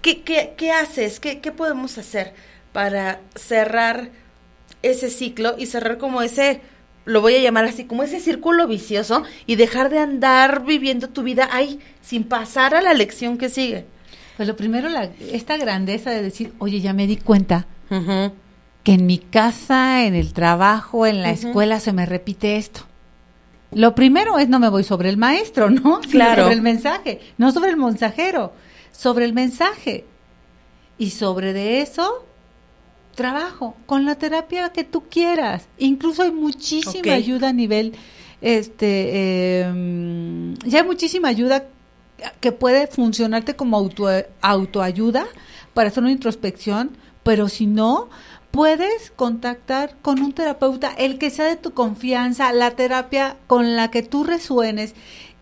¿Qué, 0.00 0.22
qué, 0.22 0.54
qué 0.56 0.70
haces? 0.70 1.18
¿Qué, 1.18 1.40
¿Qué 1.40 1.50
podemos 1.50 1.98
hacer 1.98 2.32
para 2.72 3.18
cerrar 3.34 4.10
ese 4.82 5.10
ciclo 5.10 5.54
y 5.58 5.66
cerrar 5.66 5.98
como 5.98 6.22
ese, 6.22 6.60
lo 7.04 7.20
voy 7.20 7.34
a 7.34 7.40
llamar 7.40 7.64
así, 7.64 7.84
como 7.84 8.02
ese 8.02 8.20
círculo 8.20 8.66
vicioso 8.66 9.22
y 9.46 9.56
dejar 9.56 9.90
de 9.90 9.98
andar 9.98 10.64
viviendo 10.64 11.08
tu 11.08 11.22
vida 11.22 11.48
ahí 11.52 11.80
sin 12.00 12.24
pasar 12.24 12.74
a 12.74 12.82
la 12.82 12.94
lección 12.94 13.38
que 13.38 13.48
sigue? 13.48 13.86
Pues 14.36 14.48
lo 14.48 14.56
primero, 14.56 14.88
la, 14.88 15.10
esta 15.32 15.56
grandeza 15.58 16.10
de 16.10 16.22
decir, 16.22 16.54
oye, 16.58 16.80
ya 16.80 16.92
me 16.92 17.06
di 17.06 17.16
cuenta 17.16 17.66
que 18.82 18.92
en 18.92 19.06
mi 19.06 19.18
casa, 19.18 20.04
en 20.04 20.14
el 20.14 20.32
trabajo, 20.32 21.06
en 21.06 21.22
la 21.22 21.30
escuela 21.30 21.80
se 21.80 21.92
me 21.92 22.06
repite 22.06 22.56
esto. 22.56 22.80
Lo 23.72 23.94
primero 23.94 24.38
es 24.38 24.48
no 24.48 24.58
me 24.58 24.68
voy 24.68 24.84
sobre 24.84 25.10
el 25.10 25.16
maestro, 25.16 25.70
¿no? 25.70 26.00
Claro. 26.00 26.44
sobre 26.44 26.54
el 26.54 26.62
mensaje, 26.62 27.20
no 27.38 27.52
sobre 27.52 27.70
el 27.70 27.76
mensajero, 27.76 28.52
sobre 28.92 29.24
el 29.24 29.32
mensaje. 29.32 30.06
Y 30.98 31.10
sobre 31.10 31.52
de 31.52 31.80
eso 31.80 32.26
trabajo 33.14 33.76
con 33.86 34.04
la 34.04 34.16
terapia 34.16 34.70
que 34.70 34.84
tú 34.84 35.04
quieras. 35.08 35.68
Incluso 35.78 36.22
hay 36.22 36.32
muchísima 36.32 37.14
ayuda 37.14 37.50
a 37.50 37.52
nivel 37.52 37.94
este 38.40 39.10
eh, 39.12 40.54
ya 40.64 40.80
hay 40.80 40.86
muchísima 40.86 41.28
ayuda 41.28 41.66
que 42.40 42.52
puede 42.52 42.86
funcionarte 42.86 43.54
como 43.54 43.76
auto, 43.76 44.06
autoayuda 44.40 45.26
para 45.74 45.88
hacer 45.88 46.02
una 46.02 46.12
introspección, 46.12 46.96
pero 47.22 47.48
si 47.48 47.66
no, 47.66 48.08
puedes 48.50 49.10
contactar 49.14 49.96
con 50.02 50.20
un 50.20 50.32
terapeuta, 50.32 50.92
el 50.98 51.18
que 51.18 51.30
sea 51.30 51.46
de 51.46 51.56
tu 51.56 51.72
confianza, 51.72 52.52
la 52.52 52.72
terapia 52.72 53.36
con 53.46 53.76
la 53.76 53.90
que 53.90 54.02
tú 54.02 54.24
resuenes, 54.24 54.94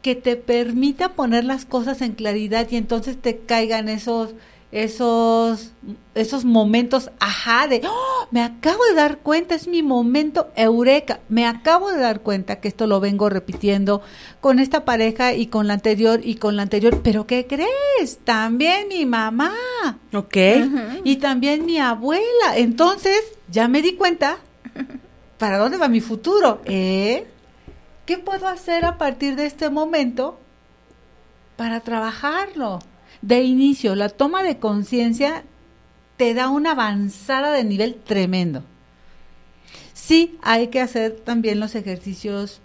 que 0.03 0.15
te 0.15 0.37
permita 0.37 1.15
poner 1.15 1.45
las 1.45 1.65
cosas 1.65 2.01
en 2.03 2.13
claridad 2.13 2.69
y 2.71 2.77
entonces 2.77 3.21
te 3.21 3.39
caigan 3.39 3.89
esos 3.89 4.35
esos 4.71 5.71
esos 6.15 6.45
momentos 6.45 7.11
ajá 7.21 7.67
de 7.69 7.81
"Oh, 7.89 8.27
me 8.31 8.43
acabo 8.43 8.85
de 8.85 8.95
dar 8.95 9.19
cuenta 9.19 9.55
es 9.55 9.67
mi 9.67 9.83
momento 9.83 10.49
eureka. 10.57 11.21
Me 11.31 11.47
acabo 11.47 11.91
de 11.91 11.99
dar 11.99 12.21
cuenta 12.21 12.61
que 12.61 12.69
esto 12.69 12.87
lo 12.87 13.01
vengo 13.01 13.31
repitiendo 13.31 14.03
con 14.41 14.59
esta 14.59 14.85
pareja 14.85 15.33
y 15.33 15.47
con 15.47 15.67
la 15.69 15.75
anterior 15.75 16.21
y 16.23 16.35
con 16.35 16.57
la 16.57 16.63
anterior. 16.63 17.01
Pero 17.03 17.27
qué 17.27 17.47
crees 17.47 18.19
también 18.25 18.89
mi 18.89 19.07
mamá. 19.07 19.55
Ok. 20.13 20.37
y 21.05 21.17
también 21.17 21.65
mi 21.65 21.79
abuela. 21.79 22.57
Entonces 22.57 23.19
ya 23.51 23.69
me 23.69 23.81
di 23.81 23.95
cuenta 23.95 24.37
para 25.39 25.57
dónde 25.59 25.79
va 25.79 25.89
mi 25.89 26.01
futuro 26.01 26.61
¿Eh? 26.67 27.27
qué 28.05 28.19
puedo 28.19 28.49
hacer 28.49 28.85
a 28.85 28.99
partir 28.99 29.37
de 29.37 29.47
este 29.47 29.71
momento 29.71 30.39
para 31.57 31.81
trabajarlo 31.81 32.81
de 33.23 33.43
inicio, 33.43 33.95
la 33.95 34.09
toma 34.09 34.43
de 34.43 34.59
conciencia 34.59 35.45
te 36.17 36.35
da 36.35 36.49
una 36.49 36.73
avanzada 36.73 37.53
de 37.53 37.65
nivel 37.65 37.95
tremendo. 37.95 38.65
Sí, 39.93 40.37
hay 40.43 40.69
que 40.69 40.81
hacer 40.81 41.21
también 41.25 41.61
los 41.61 41.75
ejercicios 41.75 42.61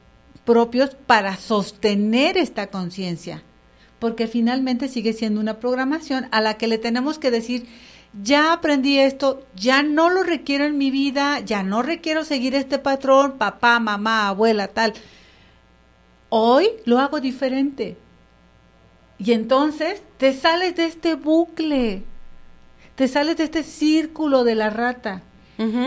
propios 0.46 0.96
para 1.08 1.38
sostener 1.38 2.38
esta 2.38 2.68
conciencia, 2.68 3.44
porque 4.00 4.28
finalmente 4.28 4.88
sigue 4.88 5.13
siendo 5.13 5.39
una 5.39 5.60
programación 5.60 6.28
a 6.32 6.42
la 6.42 6.56
que 6.58 6.68
le 6.68 6.78
tenemos 6.78 7.20
que 7.20 7.32
decir, 7.32 7.66
ya 8.22 8.54
aprendí 8.54 9.00
esto, 9.00 9.46
ya 9.56 9.82
no 9.82 10.10
lo 10.10 10.24
requiero 10.24 10.66
en 10.66 10.78
mi 10.78 10.92
vida, 10.92 11.39
ya 11.39 11.63
no 11.63 11.82
requiero 11.82 12.24
seguir 12.24 12.54
este 12.56 12.78
patrón, 12.78 13.38
papá, 13.38 13.80
mamá, 13.80 14.28
abuela, 14.28 14.68
tal. 14.68 14.94
Hoy 16.30 16.70
lo 16.86 17.00
hago 17.00 17.20
diferente. 17.20 17.98
Y 19.23 19.31
entonces 19.31 20.01
te 20.17 20.33
sales 20.33 20.75
de 20.75 20.86
este 20.86 21.15
bucle, 21.15 22.03
te 22.95 23.07
sales 23.07 23.38
de 23.38 23.45
este 23.45 23.63
círculo 23.63 24.43
de 24.43 24.55
la 24.55 24.69
rata. 24.69 25.21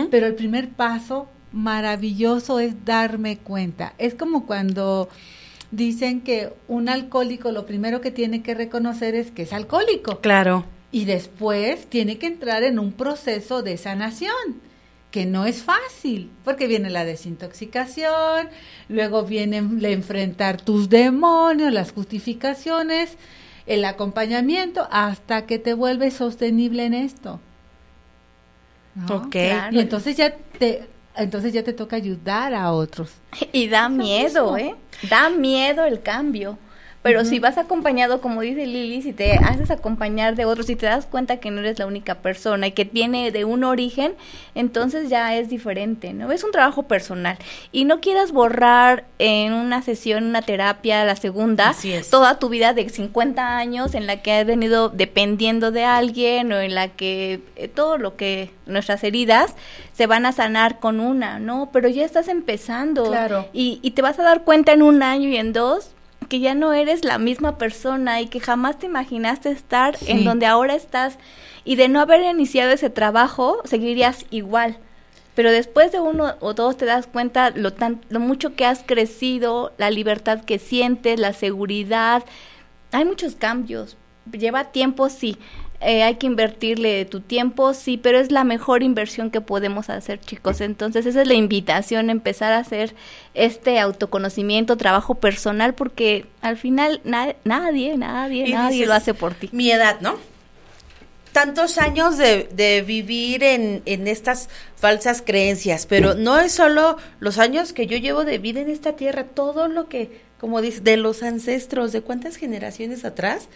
Pero 0.09 0.25
el 0.25 0.33
primer 0.33 0.69
paso 0.69 1.27
maravilloso 1.51 2.59
es 2.59 2.83
darme 2.83 3.37
cuenta. 3.37 3.93
Es 3.99 4.15
como 4.15 4.45
cuando 4.47 5.07
dicen 5.69 6.21
que 6.21 6.51
un 6.67 6.89
alcohólico 6.89 7.51
lo 7.51 7.65
primero 7.65 8.01
que 8.01 8.09
tiene 8.09 8.41
que 8.41 8.55
reconocer 8.55 9.13
es 9.13 9.29
que 9.31 9.43
es 9.43 9.53
alcohólico 9.53 10.19
Claro. 10.21 10.65
y 10.91 11.05
después 11.05 11.85
tiene 11.87 12.17
que 12.17 12.25
entrar 12.27 12.63
en 12.63 12.79
un 12.79 12.91
proceso 12.93 13.61
de 13.61 13.77
sanación 13.77 14.31
que 15.17 15.25
no 15.25 15.47
es 15.47 15.63
fácil, 15.63 16.29
porque 16.43 16.67
viene 16.67 16.91
la 16.91 17.03
desintoxicación, 17.03 18.49
luego 18.87 19.23
viene 19.23 19.57
el 19.57 19.85
enfrentar 19.85 20.61
tus 20.61 20.89
demonios, 20.89 21.73
las 21.73 21.91
justificaciones, 21.91 23.17
el 23.65 23.83
acompañamiento, 23.85 24.87
hasta 24.91 25.47
que 25.47 25.57
te 25.57 25.73
vuelves 25.73 26.13
sostenible 26.13 26.85
en 26.85 26.93
esto. 26.93 27.39
¿no? 28.93 29.15
Ok. 29.15 29.31
Claro. 29.31 29.75
Y 29.75 29.79
entonces 29.79 30.17
ya 30.17 30.35
te, 30.35 30.87
entonces 31.15 31.51
ya 31.51 31.63
te 31.63 31.73
toca 31.73 31.95
ayudar 31.95 32.53
a 32.53 32.71
otros. 32.71 33.09
Y 33.51 33.69
da 33.69 33.89
miedo. 33.89 34.55
¿eh? 34.55 34.75
Da 35.09 35.31
miedo 35.31 35.83
el 35.85 36.03
cambio. 36.03 36.59
Pero 37.03 37.23
si 37.23 37.39
vas 37.39 37.57
acompañado, 37.57 38.19
como 38.19 38.41
dice 38.41 38.65
Lili, 38.65 39.01
si 39.01 39.13
te 39.13 39.33
haces 39.33 39.71
acompañar 39.71 40.35
de 40.35 40.43
otros 40.43 40.69
y 40.69 40.75
te 40.75 40.87
das 40.87 41.05
cuenta 41.05 41.37
que 41.37 41.51
no 41.51 41.61
eres 41.61 41.79
la 41.79 41.85
única 41.85 42.15
persona 42.15 42.67
y 42.67 42.71
que 42.71 42.83
viene 42.83 43.31
de 43.31 43.45
un 43.45 43.63
origen, 43.63 44.15
entonces 44.55 45.09
ya 45.09 45.35
es 45.35 45.47
diferente, 45.47 46.13
¿no? 46.13 46.31
Es 46.31 46.43
un 46.43 46.51
trabajo 46.51 46.83
personal. 46.83 47.37
Y 47.71 47.85
no 47.85 48.01
quieras 48.01 48.33
borrar 48.33 49.05
en 49.19 49.53
una 49.53 49.81
sesión, 49.83 50.25
una 50.25 50.41
terapia, 50.41 51.05
la 51.05 51.15
segunda, 51.15 51.73
toda 52.09 52.39
tu 52.39 52.49
vida 52.49 52.73
de 52.73 52.89
50 52.89 53.57
años 53.57 53.95
en 53.95 54.05
la 54.05 54.21
que 54.21 54.33
has 54.33 54.45
venido 54.45 54.89
dependiendo 54.89 55.71
de 55.71 55.85
alguien 55.85 56.51
o 56.51 56.59
en 56.59 56.75
la 56.75 56.89
que 56.89 57.41
eh, 57.55 57.69
todo 57.69 57.97
lo 57.97 58.17
que 58.17 58.51
nuestras 58.65 59.03
heridas 59.03 59.55
se 59.93 60.07
van 60.07 60.25
a 60.25 60.33
sanar 60.33 60.79
con 60.79 60.99
una, 60.99 61.39
¿no? 61.39 61.69
Pero 61.71 61.87
ya 61.87 62.03
estás 62.03 62.27
empezando. 62.27 63.05
Claro. 63.05 63.47
Y, 63.53 63.79
y 63.81 63.91
te 63.91 64.01
vas 64.01 64.19
a 64.19 64.23
dar 64.23 64.43
cuenta 64.43 64.73
en 64.73 64.81
un 64.81 65.03
año 65.03 65.29
y 65.29 65.37
en 65.37 65.53
dos 65.53 65.91
que 66.27 66.39
ya 66.39 66.55
no 66.55 66.73
eres 66.73 67.03
la 67.03 67.17
misma 67.17 67.57
persona 67.57 68.21
y 68.21 68.27
que 68.27 68.39
jamás 68.39 68.79
te 68.79 68.85
imaginaste 68.85 69.49
estar 69.51 69.97
en 70.07 70.23
donde 70.23 70.45
ahora 70.45 70.75
estás 70.75 71.17
y 71.63 71.75
de 71.75 71.89
no 71.89 71.99
haber 71.99 72.21
iniciado 72.21 72.71
ese 72.71 72.89
trabajo 72.89 73.61
seguirías 73.65 74.25
igual. 74.29 74.77
Pero 75.35 75.51
después 75.51 75.91
de 75.91 75.99
uno 75.99 76.35
o 76.39 76.53
dos 76.53 76.77
te 76.77 76.85
das 76.85 77.05
cuenta 77.05 77.51
lo 77.51 77.71
tan 77.71 78.01
lo 78.09 78.19
mucho 78.19 78.55
que 78.55 78.65
has 78.65 78.83
crecido, 78.83 79.71
la 79.77 79.91
libertad 79.91 80.43
que 80.43 80.57
sientes, 80.57 81.19
la 81.19 81.33
seguridad. 81.33 82.23
Hay 82.91 83.05
muchos 83.05 83.35
cambios. 83.35 83.97
Lleva 84.31 84.71
tiempo, 84.71 85.09
sí. 85.09 85.37
Eh, 85.79 86.01
hay 86.01 86.15
que 86.15 86.25
invertirle 86.25 87.05
tu 87.05 87.19
tiempo, 87.21 87.75
sí, 87.75 87.97
pero 87.97 88.19
es 88.19 88.31
la 88.31 88.43
mejor 88.43 88.81
inversión 88.81 89.29
que 89.29 89.41
podemos 89.41 89.91
hacer, 89.91 90.19
chicos. 90.19 90.59
Entonces, 90.59 91.05
esa 91.05 91.21
es 91.21 91.27
la 91.27 91.35
invitación, 91.35 92.09
empezar 92.09 92.51
a 92.53 92.57
hacer 92.59 92.95
este 93.35 93.79
autoconocimiento, 93.79 94.75
trabajo 94.75 95.15
personal, 95.15 95.75
porque 95.75 96.25
al 96.41 96.57
final 96.57 96.99
na- 97.03 97.35
nadie, 97.43 97.95
nadie, 97.95 98.47
Y 98.47 98.53
nadie 98.53 98.71
dices, 98.73 98.87
lo 98.87 98.93
hace 98.95 99.13
por 99.13 99.35
ti. 99.35 99.49
Mi 99.51 99.69
edad, 99.69 99.99
¿no? 100.01 100.15
Tantos 101.31 101.77
años 101.77 102.17
de, 102.17 102.49
de 102.51 102.81
vivir 102.81 103.43
en, 103.43 103.83
en 103.85 104.07
estas 104.07 104.49
falsas 104.75 105.21
creencias, 105.23 105.85
pero 105.85 106.15
no 106.15 106.39
es 106.39 106.53
solo 106.53 106.97
los 107.19 107.37
años 107.37 107.73
que 107.73 107.85
yo 107.85 107.97
llevo 107.97 108.25
de 108.25 108.39
vida 108.39 108.61
en 108.61 108.71
esta 108.71 108.93
tierra, 108.95 109.25
todo 109.25 109.67
lo 109.67 109.87
que, 109.87 110.21
como 110.39 110.61
dice, 110.61 110.79
de 110.81 110.97
los 110.97 111.21
ancestros, 111.21 111.91
de 111.91 112.01
cuántas 112.01 112.37
generaciones 112.37 113.05
atrás 113.05 113.47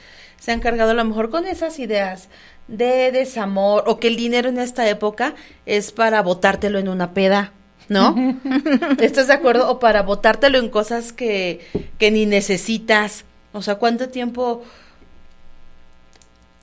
se 0.41 0.51
han 0.51 0.59
cargado 0.59 0.89
a 0.89 0.95
lo 0.95 1.05
mejor 1.05 1.29
con 1.29 1.45
esas 1.45 1.77
ideas 1.77 2.27
de 2.67 3.11
desamor 3.11 3.83
o 3.85 3.99
que 3.99 4.07
el 4.07 4.15
dinero 4.15 4.49
en 4.49 4.57
esta 4.57 4.89
época 4.89 5.35
es 5.67 5.91
para 5.91 6.23
botártelo 6.23 6.79
en 6.79 6.89
una 6.89 7.13
peda, 7.13 7.51
¿no? 7.89 8.15
¿Estás 8.99 9.27
de 9.27 9.33
acuerdo? 9.33 9.69
O 9.69 9.79
para 9.79 10.01
botártelo 10.01 10.57
en 10.57 10.69
cosas 10.69 11.13
que, 11.13 11.61
que 11.99 12.09
ni 12.09 12.25
necesitas. 12.25 13.23
O 13.53 13.61
sea, 13.61 13.75
¿cuánto 13.75 14.09
tiempo? 14.09 14.63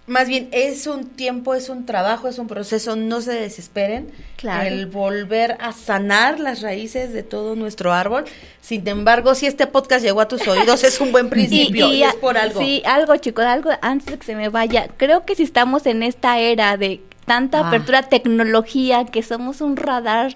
Más 0.09 0.27
bien, 0.27 0.49
es 0.53 0.87
un 0.87 1.07
tiempo, 1.07 1.55
es 1.55 1.69
un 1.69 1.87
trabajo, 1.87 2.29
es 2.29 2.39
un 2.39 2.49
proceso, 2.49 2.97
no 2.97 3.21
se 3.21 3.33
desesperen. 3.33 4.11
Claro. 4.37 4.67
El 4.67 4.87
volver 4.87 5.57
a 5.61 5.73
sanar 5.73 6.41
las 6.41 6.63
raíces 6.63 7.13
de 7.13 7.23
todo 7.23 7.55
nuestro 7.57 7.93
árbol. 7.93 8.25
Sin 8.61 8.87
embargo, 8.89 9.35
si 9.35 9.47
este 9.47 9.67
podcast 9.67 10.05
llegó 10.05 10.21
a 10.21 10.29
tus 10.29 10.47
oídos, 10.49 10.83
es 10.85 11.01
un 11.01 11.13
buen 11.13 11.29
principio 11.29 11.93
y, 11.93 12.03
es 12.03 12.15
por 12.15 12.39
algo. 12.39 12.61
Sí, 12.61 12.83
algo, 12.87 13.17
chicos, 13.17 13.45
algo 13.45 13.71
antes 13.83 14.07
de 14.07 14.19
que 14.19 14.27
se 14.27 14.35
me 14.35 14.49
vaya. 14.49 14.89
Creo 14.97 15.25
que 15.25 15.35
si 15.35 15.43
estamos 15.43 15.87
en 15.87 16.03
esta 16.03 16.39
era 16.39 16.77
de 16.77 17.01
tanta 17.29 17.61
Ah. 17.61 17.69
apertura 17.69 18.03
tecnología 18.03 19.05
que 19.05 19.23
somos 19.23 19.61
un 19.61 19.77
radar 19.77 20.35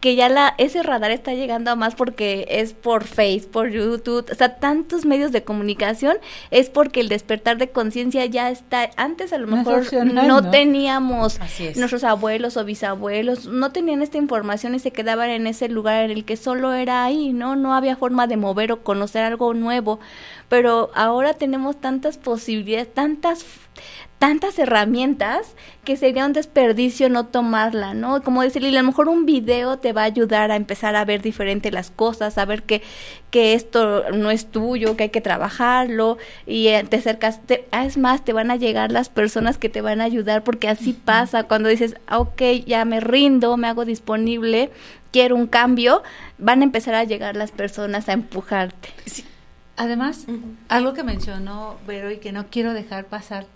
que 0.00 0.16
ya 0.16 0.28
la 0.28 0.54
ese 0.58 0.82
radar 0.82 1.12
está 1.12 1.32
llegando 1.32 1.70
a 1.70 1.76
más 1.76 1.94
porque 1.94 2.44
es 2.48 2.72
por 2.74 3.04
Face, 3.04 3.46
por 3.50 3.70
YouTube, 3.70 4.26
o 4.30 4.34
sea, 4.34 4.56
tantos 4.56 5.06
medios 5.06 5.32
de 5.32 5.44
comunicación 5.44 6.16
es 6.50 6.68
porque 6.68 7.00
el 7.00 7.08
despertar 7.08 7.56
de 7.56 7.70
conciencia 7.70 8.26
ya 8.26 8.50
está 8.50 8.90
antes 8.96 9.32
a 9.32 9.38
lo 9.38 9.46
mejor 9.46 9.86
no 10.04 10.26
¿no? 10.26 10.50
teníamos 10.50 11.38
nuestros 11.76 12.04
abuelos 12.04 12.56
o 12.56 12.64
bisabuelos 12.64 13.46
no 13.46 13.70
tenían 13.70 14.02
esta 14.02 14.18
información 14.18 14.74
y 14.74 14.80
se 14.80 14.90
quedaban 14.90 15.30
en 15.30 15.46
ese 15.46 15.68
lugar 15.68 16.04
en 16.04 16.10
el 16.10 16.24
que 16.24 16.36
solo 16.36 16.74
era 16.74 17.04
ahí, 17.04 17.32
¿no? 17.32 17.54
No 17.54 17.74
había 17.74 17.96
forma 17.96 18.26
de 18.26 18.36
mover 18.36 18.72
o 18.72 18.82
conocer 18.82 19.22
algo 19.24 19.54
nuevo. 19.54 20.00
Pero 20.48 20.90
ahora 20.94 21.34
tenemos 21.34 21.80
tantas 21.80 22.18
posibilidades, 22.18 22.92
tantas 22.92 23.44
tantas 24.22 24.56
herramientas 24.60 25.56
que 25.82 25.96
sería 25.96 26.24
un 26.24 26.32
desperdicio 26.32 27.08
no 27.08 27.26
tomarla, 27.26 27.92
¿no? 27.92 28.22
Como 28.22 28.40
decirle, 28.42 28.68
a 28.68 28.80
lo 28.80 28.86
mejor 28.86 29.08
un 29.08 29.26
video 29.26 29.80
te 29.80 29.92
va 29.92 30.02
a 30.02 30.04
ayudar 30.04 30.52
a 30.52 30.54
empezar 30.54 30.94
a 30.94 31.04
ver 31.04 31.22
diferente 31.22 31.72
las 31.72 31.90
cosas, 31.90 32.38
a 32.38 32.44
ver 32.44 32.62
que, 32.62 32.82
que 33.32 33.54
esto 33.54 34.04
no 34.12 34.30
es 34.30 34.46
tuyo, 34.46 34.96
que 34.96 35.02
hay 35.02 35.08
que 35.08 35.20
trabajarlo 35.20 36.18
y 36.46 36.68
eh, 36.68 36.84
te 36.88 36.98
acercas, 36.98 37.40
te- 37.44 37.64
ah, 37.72 37.84
es 37.84 37.98
más, 37.98 38.24
te 38.24 38.32
van 38.32 38.52
a 38.52 38.56
llegar 38.56 38.92
las 38.92 39.08
personas 39.08 39.58
que 39.58 39.68
te 39.68 39.80
van 39.80 40.00
a 40.00 40.04
ayudar 40.04 40.44
porque 40.44 40.68
así 40.68 40.92
pasa 40.92 41.42
cuando 41.42 41.68
dices, 41.68 41.96
ah, 42.06 42.20
ok, 42.20 42.42
ya 42.64 42.84
me 42.84 43.00
rindo, 43.00 43.56
me 43.56 43.66
hago 43.66 43.84
disponible, 43.84 44.70
quiero 45.10 45.34
un 45.34 45.48
cambio, 45.48 46.04
van 46.38 46.60
a 46.60 46.64
empezar 46.64 46.94
a 46.94 47.02
llegar 47.02 47.34
las 47.34 47.50
personas 47.50 48.08
a 48.08 48.12
empujarte. 48.12 48.90
Además, 49.76 50.26
algo 50.68 50.92
que 50.92 51.02
mencionó 51.02 51.76
Vero 51.88 52.12
y 52.12 52.18
que 52.18 52.30
no 52.30 52.46
quiero 52.50 52.72
dejar 52.72 53.06
pasar 53.06 53.46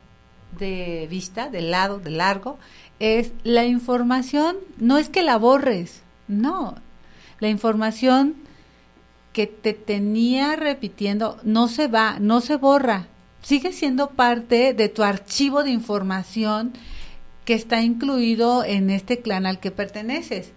de 0.59 1.07
vista, 1.11 1.49
de 1.49 1.63
lado, 1.63 1.99
de 1.99 2.11
largo, 2.11 2.59
es 2.99 3.33
la 3.45 3.65
información, 3.65 4.57
no 4.79 4.99
es 4.99 5.09
que 5.09 5.23
la 5.23 5.37
borres, 5.37 6.03
no, 6.29 6.77
la 7.41 7.49
información 7.49 8.35
que 9.33 9.47
te 9.47 9.75
tenía 9.75 10.57
repitiendo 10.57 11.39
no 11.43 11.69
se 11.69 11.89
va, 11.89 12.19
no 12.21 12.41
se 12.41 12.57
borra, 12.57 13.07
sigue 13.43 13.73
siendo 13.73 14.11
parte 14.11 14.73
de 14.73 14.89
tu 14.89 15.03
archivo 15.03 15.63
de 15.63 15.71
información 15.71 16.73
que 17.45 17.55
está 17.55 17.83
incluido 17.83 18.65
en 18.65 18.91
este 18.91 19.21
clan 19.21 19.47
al 19.47 19.61
que 19.61 19.71
perteneces. 19.71 20.53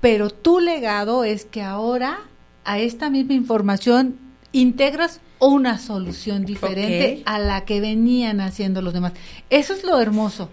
Pero 0.00 0.30
tu 0.30 0.60
legado 0.60 1.24
es 1.24 1.44
que 1.44 1.62
ahora 1.62 2.20
a 2.64 2.78
esta 2.78 3.10
misma 3.10 3.34
información 3.34 4.27
integras 4.52 5.20
una 5.38 5.78
solución 5.78 6.44
diferente 6.44 7.22
a 7.26 7.38
la 7.38 7.64
que 7.64 7.80
venían 7.80 8.40
haciendo 8.40 8.82
los 8.82 8.92
demás. 8.92 9.12
Eso 9.50 9.72
es 9.72 9.84
lo 9.84 10.00
hermoso. 10.00 10.50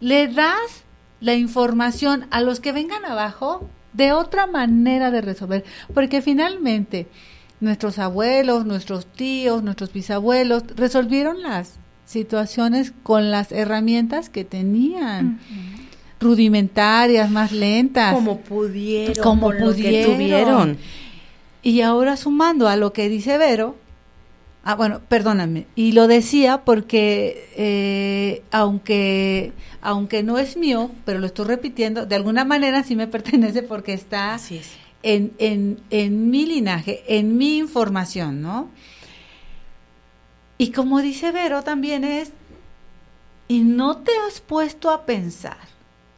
Le 0.00 0.28
das 0.28 0.84
la 1.20 1.34
información 1.34 2.26
a 2.30 2.40
los 2.40 2.60
que 2.60 2.72
vengan 2.72 3.04
abajo 3.04 3.68
de 3.92 4.12
otra 4.12 4.46
manera 4.46 5.10
de 5.10 5.20
resolver, 5.22 5.64
porque 5.94 6.20
finalmente 6.22 7.08
nuestros 7.60 7.98
abuelos, 7.98 8.66
nuestros 8.66 9.06
tíos, 9.06 9.62
nuestros 9.62 9.92
bisabuelos 9.92 10.64
resolvieron 10.76 11.42
las 11.42 11.78
situaciones 12.04 12.92
con 13.02 13.30
las 13.30 13.50
herramientas 13.52 14.28
que 14.28 14.44
tenían, 14.44 15.40
rudimentarias, 16.20 17.30
más 17.30 17.52
lentas. 17.52 18.14
como 18.14 18.40
pudieron, 18.40 19.22
Como 19.22 19.46
con 19.48 19.60
lo 19.60 19.66
que 19.74 19.82
pudieron. 19.82 20.14
tuvieron. 20.14 20.78
Y 21.66 21.80
ahora 21.80 22.16
sumando 22.16 22.68
a 22.68 22.76
lo 22.76 22.92
que 22.92 23.08
dice 23.08 23.38
Vero, 23.38 23.74
ah, 24.62 24.76
bueno, 24.76 25.00
perdóname, 25.08 25.66
y 25.74 25.90
lo 25.90 26.06
decía 26.06 26.64
porque 26.64 27.50
eh, 27.56 28.44
aunque 28.52 29.52
aunque 29.82 30.22
no 30.22 30.38
es 30.38 30.56
mío, 30.56 30.92
pero 31.04 31.18
lo 31.18 31.26
estoy 31.26 31.46
repitiendo, 31.46 32.06
de 32.06 32.14
alguna 32.14 32.44
manera 32.44 32.84
sí 32.84 32.94
me 32.94 33.06
pertenece 33.08 33.64
porque 33.64 33.94
está 33.94 34.34
Así 34.34 34.58
es. 34.58 34.70
en, 35.02 35.32
en, 35.38 35.80
en 35.90 36.30
mi 36.30 36.46
linaje, 36.46 37.02
en 37.08 37.36
mi 37.36 37.58
información, 37.58 38.42
¿no? 38.42 38.68
Y 40.58 40.70
como 40.70 41.02
dice 41.02 41.32
Vero 41.32 41.64
también 41.64 42.04
es, 42.04 42.30
y 43.48 43.62
no 43.62 43.96
te 43.96 44.12
has 44.28 44.40
puesto 44.40 44.88
a 44.90 45.04
pensar 45.04 45.58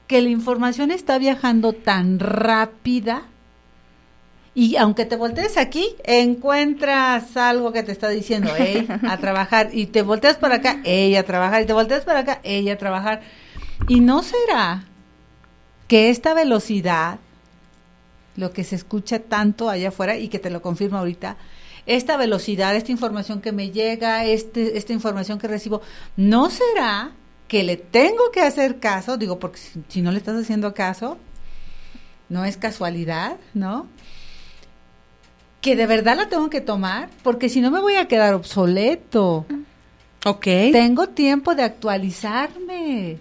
que 0.08 0.20
la 0.20 0.28
información 0.28 0.90
está 0.90 1.16
viajando 1.16 1.72
tan 1.72 2.18
rápida 2.18 3.28
y 4.58 4.74
aunque 4.74 5.04
te 5.04 5.14
voltees 5.14 5.56
aquí, 5.56 5.94
encuentras 6.02 7.36
algo 7.36 7.70
que 7.70 7.84
te 7.84 7.92
está 7.92 8.08
diciendo, 8.08 8.50
a 9.08 9.16
trabajar, 9.18 9.70
y 9.72 9.86
te 9.86 10.02
volteas 10.02 10.36
para 10.36 10.56
acá, 10.56 10.80
ella 10.82 11.20
a 11.20 11.22
trabajar, 11.22 11.62
y 11.62 11.66
te 11.66 11.72
volteas 11.72 12.04
para 12.04 12.18
acá, 12.18 12.40
ella 12.42 12.72
a 12.72 12.76
trabajar. 12.76 13.20
¿Y 13.86 14.00
no 14.00 14.24
será 14.24 14.82
que 15.86 16.10
esta 16.10 16.34
velocidad, 16.34 17.20
lo 18.34 18.52
que 18.52 18.64
se 18.64 18.74
escucha 18.74 19.20
tanto 19.20 19.70
allá 19.70 19.90
afuera 19.90 20.16
y 20.16 20.26
que 20.26 20.40
te 20.40 20.50
lo 20.50 20.60
confirma 20.60 20.98
ahorita, 20.98 21.36
esta 21.86 22.16
velocidad, 22.16 22.74
esta 22.74 22.90
información 22.90 23.40
que 23.40 23.52
me 23.52 23.70
llega, 23.70 24.24
este, 24.24 24.76
esta 24.76 24.92
información 24.92 25.38
que 25.38 25.46
recibo, 25.46 25.82
¿no 26.16 26.50
será 26.50 27.12
que 27.46 27.62
le 27.62 27.76
tengo 27.76 28.32
que 28.32 28.40
hacer 28.40 28.80
caso? 28.80 29.18
Digo, 29.18 29.38
porque 29.38 29.58
si, 29.58 29.84
si 29.86 30.02
no 30.02 30.10
le 30.10 30.18
estás 30.18 30.34
haciendo 30.34 30.74
caso, 30.74 31.16
no 32.28 32.44
es 32.44 32.56
casualidad, 32.56 33.36
¿no? 33.54 33.86
Que 35.60 35.76
de 35.76 35.86
verdad 35.86 36.16
la 36.16 36.28
tengo 36.28 36.50
que 36.50 36.60
tomar, 36.60 37.10
porque 37.22 37.48
si 37.48 37.60
no 37.60 37.70
me 37.70 37.80
voy 37.80 37.96
a 37.96 38.08
quedar 38.08 38.34
obsoleto. 38.34 39.46
Ok. 40.24 40.44
Tengo 40.72 41.08
tiempo 41.08 41.54
de 41.54 41.62
actualizarme. 41.62 43.18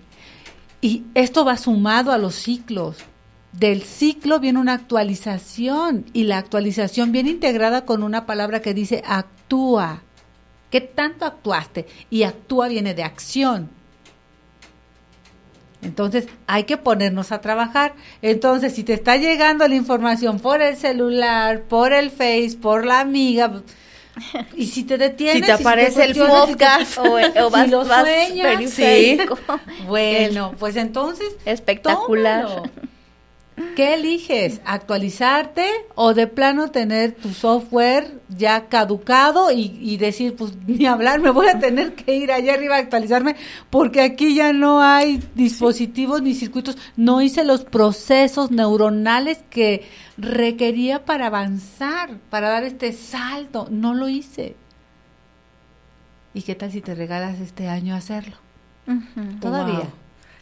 Y 0.81 1.03
esto 1.15 1.43
va 1.45 1.57
sumado 1.57 2.11
a 2.11 2.17
los 2.17 2.35
ciclos. 2.35 2.97
Del 3.51 3.81
ciclo 3.81 4.39
viene 4.39 4.59
una 4.59 4.73
actualización 4.73 6.05
y 6.13 6.23
la 6.23 6.37
actualización 6.37 7.11
viene 7.11 7.31
integrada 7.31 7.85
con 7.85 8.03
una 8.03 8.25
palabra 8.25 8.61
que 8.61 8.73
dice 8.73 9.01
actúa. 9.05 10.03
¿Qué 10.69 10.81
tanto 10.81 11.25
actuaste? 11.25 11.87
Y 12.09 12.23
actúa 12.23 12.67
viene 12.67 12.93
de 12.93 13.03
acción. 13.03 13.69
Entonces 15.81 16.27
hay 16.47 16.63
que 16.63 16.77
ponernos 16.77 17.31
a 17.31 17.39
trabajar. 17.41 17.93
Entonces, 18.21 18.73
si 18.73 18.83
te 18.83 18.93
está 18.93 19.15
llegando 19.17 19.67
la 19.67 19.75
información 19.75 20.39
por 20.39 20.61
el 20.61 20.75
celular, 20.75 21.61
por 21.69 21.93
el 21.93 22.09
Face, 22.09 22.57
por 22.61 22.85
la 22.85 22.99
amiga, 22.99 23.61
y 24.55 24.65
si 24.65 24.83
te 24.83 24.97
detienes, 24.97 25.35
Si 25.35 25.41
te 25.43 25.51
aparece 25.51 26.03
el 26.03 26.15
cuestionas, 26.15 26.47
si 26.47 26.55
te- 26.55 26.65
podcast. 26.65 26.97
O, 27.37 27.45
o 27.45 27.49
vas, 27.51 27.65
Si 27.65 27.71
lo 27.71 27.85
vas 27.85 28.01
sueñas, 28.01 28.47
periférico. 28.47 29.37
Bueno, 29.85 30.55
pues 30.57 30.75
entonces 30.75 31.27
Espectacular. 31.45 32.45
tómalo. 32.47 32.63
¿Qué 33.75 33.95
eliges? 33.95 34.61
¿Actualizarte 34.65 35.65
o 35.95 36.13
de 36.13 36.27
plano 36.27 36.69
tener 36.69 37.13
tu 37.13 37.29
software 37.33 38.19
ya 38.29 38.67
caducado 38.67 39.51
y, 39.51 39.77
y 39.81 39.97
decir, 39.97 40.35
pues 40.35 40.53
ni 40.67 40.85
hablar, 40.85 41.21
me 41.21 41.31
voy 41.31 41.47
a 41.47 41.57
tener 41.59 41.93
que 41.95 42.15
ir 42.15 42.31
allá 42.31 42.53
arriba 42.53 42.75
a 42.75 42.79
actualizarme 42.79 43.35
porque 43.71 44.01
aquí 44.01 44.35
ya 44.35 44.53
no 44.53 44.81
hay 44.83 45.23
dispositivos 45.33 46.21
ni 46.21 46.35
circuitos, 46.35 46.77
no 46.95 47.21
hice 47.21 47.43
los 47.43 47.63
procesos 47.65 48.51
neuronales 48.51 49.39
que 49.49 49.87
requería 50.17 51.03
para 51.05 51.27
avanzar, 51.27 52.11
para 52.29 52.49
dar 52.49 52.63
este 52.63 52.93
salto, 52.93 53.67
no 53.71 53.95
lo 53.95 54.07
hice. 54.07 54.55
¿Y 56.35 56.43
qué 56.43 56.53
tal 56.53 56.71
si 56.71 56.81
te 56.81 56.93
regalas 56.93 57.39
este 57.39 57.67
año 57.67 57.95
hacerlo? 57.95 58.35
Todavía. 59.41 59.79
Wow. 59.79 59.87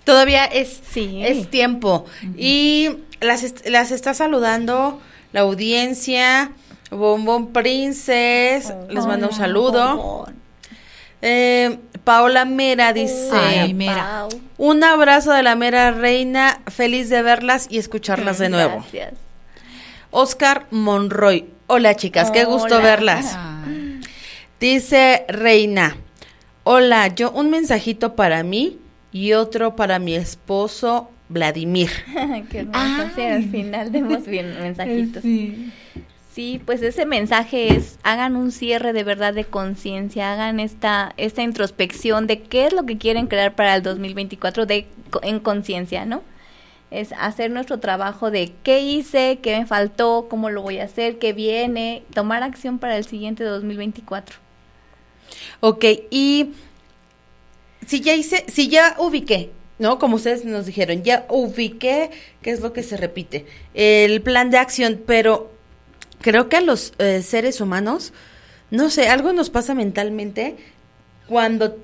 Todavía 0.04 0.46
es, 0.46 0.82
Sí. 0.92 1.22
es 1.24 1.50
tiempo. 1.50 2.06
Y 2.38 2.90
las, 3.22 3.44
est- 3.44 3.66
las 3.68 3.92
está 3.92 4.14
saludando 4.14 5.02
la 5.34 5.42
audiencia, 5.42 6.52
Bombón 6.92 7.52
Princess, 7.54 8.74
les 8.90 9.06
mando 9.06 9.28
un 9.30 9.34
saludo. 9.36 10.28
Eh, 11.22 11.80
Paola 12.04 12.46
Mera 12.46 12.94
dice, 12.94 13.30
Ay, 13.34 13.74
Mera. 13.74 14.28
Un 14.58 14.84
abrazo 14.84 15.32
de 15.32 15.44
la 15.44 15.56
Mera 15.56 15.92
Reina, 15.92 16.62
feliz 16.68 17.10
de 17.10 17.22
verlas 17.22 17.68
y 17.70 17.80
escucharlas 17.80 18.38
de 18.38 18.50
nuevo. 18.50 18.76
Gracias. 18.78 19.14
Oscar 20.12 20.68
Monroy, 20.72 21.50
hola 21.68 21.96
chicas, 21.96 22.32
qué 22.32 22.46
gusto 22.46 22.76
Hola. 22.76 22.80
verlas. 22.84 23.36
Ay. 23.36 24.00
Dice 24.60 25.26
Reina, 25.28 25.98
hola, 26.64 27.08
yo 27.08 27.32
un 27.32 27.50
mensajito 27.50 28.16
para 28.16 28.44
mí 28.44 28.80
y 29.12 29.34
otro 29.34 29.76
para 29.76 30.00
mi 30.00 30.16
esposo 30.16 31.10
Vladimir. 31.30 31.90
Qué 32.52 32.60
hermoso. 32.60 33.10
Sí, 33.16 33.22
al 33.22 33.44
final 33.50 33.92
demos 33.92 34.26
bien 34.26 34.60
mensajitos. 34.60 35.24
Sí. 35.24 35.72
Sí, 36.36 36.62
pues 36.66 36.82
ese 36.82 37.06
mensaje 37.06 37.74
es, 37.74 37.98
hagan 38.04 38.36
un 38.36 38.52
cierre 38.52 38.92
de 38.92 39.06
verdad 39.06 39.34
de 39.34 39.46
conciencia, 39.46 40.34
hagan 40.34 40.60
esta, 40.60 41.14
esta 41.16 41.44
introspección 41.44 42.28
de 42.28 42.42
qué 42.42 42.66
es 42.66 42.74
lo 42.74 42.86
que 42.86 42.98
quieren 42.98 43.28
crear 43.28 43.56
para 43.56 43.74
el 43.74 43.84
2024 43.84 44.66
de, 44.66 44.86
en 45.22 45.40
conciencia, 45.40 46.06
¿no? 46.06 46.24
Es 46.92 47.14
hacer 47.14 47.52
nuestro 47.52 47.80
trabajo 47.80 48.32
de 48.32 48.52
qué 48.64 48.82
hice, 48.82 49.40
qué 49.42 49.60
me 49.60 49.66
faltó, 49.66 50.28
cómo 50.30 50.50
lo 50.50 50.62
voy 50.62 50.80
a 50.80 50.84
hacer, 50.84 51.20
qué 51.20 51.32
viene, 51.32 52.04
tomar 52.14 52.44
acción 52.44 52.80
para 52.80 52.98
el 52.98 53.06
siguiente 53.06 53.46
2024. 53.46 54.36
Ok, 55.62 55.86
y 56.12 56.50
si 57.88 58.02
ya 58.02 58.14
hice, 58.14 58.44
si 58.50 58.68
ya 58.68 58.96
ubiqué, 59.00 59.52
¿no? 59.80 60.00
Como 60.00 60.16
ustedes 60.16 60.46
nos 60.46 60.66
dijeron, 60.66 61.04
ya 61.04 61.26
ubiqué 61.30 62.12
qué 62.42 62.52
es 62.52 62.62
lo 62.62 62.74
que 62.74 62.84
se 62.84 62.98
repite, 62.98 63.46
el 63.74 64.22
plan 64.22 64.50
de 64.50 64.58
acción, 64.58 65.02
pero 65.06 65.52
creo 66.22 66.50
que 66.50 66.58
a 66.58 66.62
los 66.62 66.94
eh, 66.98 67.22
seres 67.22 67.62
humanos, 67.62 68.14
no 68.72 68.90
sé, 68.90 69.10
algo 69.10 69.34
nos 69.34 69.50
pasa 69.50 69.76
mentalmente 69.76 70.56
cuando 71.28 71.78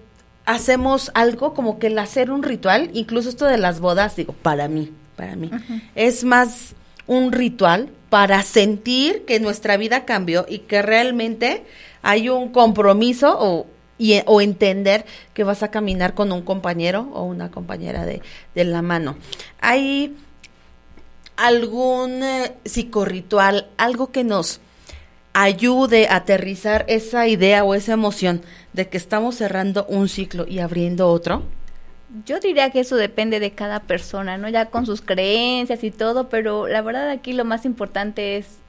hacemos 0.46 1.12
algo 1.14 1.54
como 1.54 1.80
que 1.80 1.88
el 1.88 2.00
hacer 2.00 2.32
un 2.32 2.44
ritual, 2.44 2.90
incluso 2.94 3.30
esto 3.30 3.46
de 3.46 3.58
las 3.58 3.80
bodas, 3.80 4.16
digo, 4.16 4.34
para 4.34 4.68
mí, 4.68 4.92
para 5.16 5.36
mí, 5.36 5.52
es 5.96 6.24
más 6.24 6.74
un 7.08 7.32
ritual 7.32 7.90
para 8.10 8.42
sentir 8.44 9.26
que 9.26 9.40
nuestra 9.40 9.78
vida 9.78 10.06
cambió 10.06 10.46
y 10.48 10.60
que 10.60 10.82
realmente 10.82 11.64
hay 12.02 12.30
un 12.30 12.50
compromiso 12.50 13.38
o, 13.40 13.68
o 14.26 14.42
entender 14.42 15.06
que 15.34 15.44
vas 15.44 15.64
a 15.64 15.72
caminar 15.72 16.14
con 16.14 16.32
un 16.32 16.42
compañero 16.42 17.10
o 17.14 17.24
una 17.24 17.52
compañera 17.52 18.06
de, 18.06 18.22
de 18.56 18.64
la 18.64 18.82
mano. 18.82 19.16
Hay 19.60 20.16
algún 21.38 22.24
eh, 22.24 22.54
psicorritual, 22.66 23.68
algo 23.78 24.12
que 24.12 24.24
nos 24.24 24.62
ayude 25.34 26.08
a 26.08 26.18
aterrizar 26.18 26.86
esa 26.88 27.28
idea 27.28 27.64
o 27.64 27.74
esa 27.74 27.94
emoción 27.94 28.42
de 28.74 28.88
que 28.88 28.98
estamos 28.98 29.36
cerrando 29.36 29.86
un 29.88 30.10
ciclo 30.10 30.46
y 30.48 30.60
abriendo 30.60 31.08
otro? 31.10 31.44
Yo 32.26 32.40
diría 32.40 32.72
que 32.72 32.82
eso 32.82 32.98
depende 32.98 33.40
de 33.40 33.52
cada 33.52 33.82
persona, 33.82 34.38
¿no? 34.38 34.50
Ya 34.50 34.66
con 34.66 34.86
sus 34.86 35.02
creencias 35.02 35.84
y 35.84 35.92
todo, 35.92 36.28
pero 36.28 36.68
la 36.68 36.82
verdad 36.82 37.10
aquí 37.10 37.32
lo 37.32 37.46
más 37.46 37.66
importante 37.66 38.38
es 38.38 38.61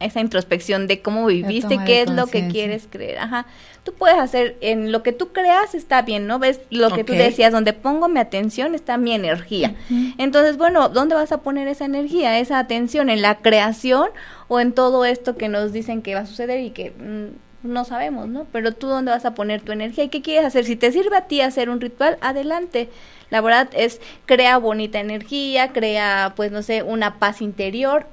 esa 0.00 0.20
introspección 0.20 0.86
de 0.86 1.00
cómo 1.00 1.26
viviste, 1.26 1.78
qué 1.84 2.02
es 2.02 2.10
lo 2.10 2.26
que 2.26 2.48
quieres 2.48 2.88
creer. 2.88 3.18
Ajá. 3.18 3.46
Tú 3.82 3.92
puedes 3.94 4.18
hacer 4.18 4.56
en 4.60 4.92
lo 4.92 5.02
que 5.02 5.12
tú 5.12 5.32
creas 5.32 5.74
está 5.74 6.02
bien, 6.02 6.26
¿no? 6.26 6.38
Ves 6.38 6.60
lo 6.70 6.90
que 6.90 7.04
tú 7.04 7.14
decías, 7.14 7.52
donde 7.52 7.72
pongo 7.72 8.08
mi 8.08 8.20
atención 8.20 8.74
está 8.74 8.96
mi 8.96 9.12
energía. 9.12 9.74
Entonces, 10.18 10.56
bueno, 10.56 10.88
¿dónde 10.88 11.14
vas 11.14 11.32
a 11.32 11.38
poner 11.42 11.68
esa 11.68 11.84
energía, 11.84 12.38
esa 12.38 12.58
atención 12.58 13.10
en 13.10 13.22
la 13.22 13.36
creación 13.36 14.10
o 14.48 14.60
en 14.60 14.72
todo 14.72 15.04
esto 15.04 15.36
que 15.36 15.48
nos 15.48 15.72
dicen 15.72 16.02
que 16.02 16.14
va 16.14 16.20
a 16.20 16.26
suceder 16.26 16.60
y 16.60 16.70
que 16.70 16.90
mm, 16.90 17.68
no 17.72 17.84
sabemos, 17.84 18.28
¿no? 18.28 18.46
Pero 18.52 18.72
tú 18.72 18.86
dónde 18.86 19.10
vas 19.10 19.24
a 19.24 19.34
poner 19.34 19.62
tu 19.62 19.72
energía 19.72 20.04
y 20.04 20.08
qué 20.08 20.22
quieres 20.22 20.44
hacer. 20.44 20.64
Si 20.64 20.76
te 20.76 20.92
sirve 20.92 21.16
a 21.16 21.22
ti 21.22 21.40
hacer 21.40 21.70
un 21.70 21.80
ritual, 21.80 22.18
adelante. 22.20 22.88
La 23.30 23.40
verdad 23.40 23.68
es 23.72 24.00
crea 24.26 24.58
bonita 24.58 25.00
energía, 25.00 25.72
crea 25.72 26.32
pues 26.36 26.52
no 26.52 26.62
sé, 26.62 26.82
una 26.82 27.18
paz 27.18 27.42
interior 27.42 28.06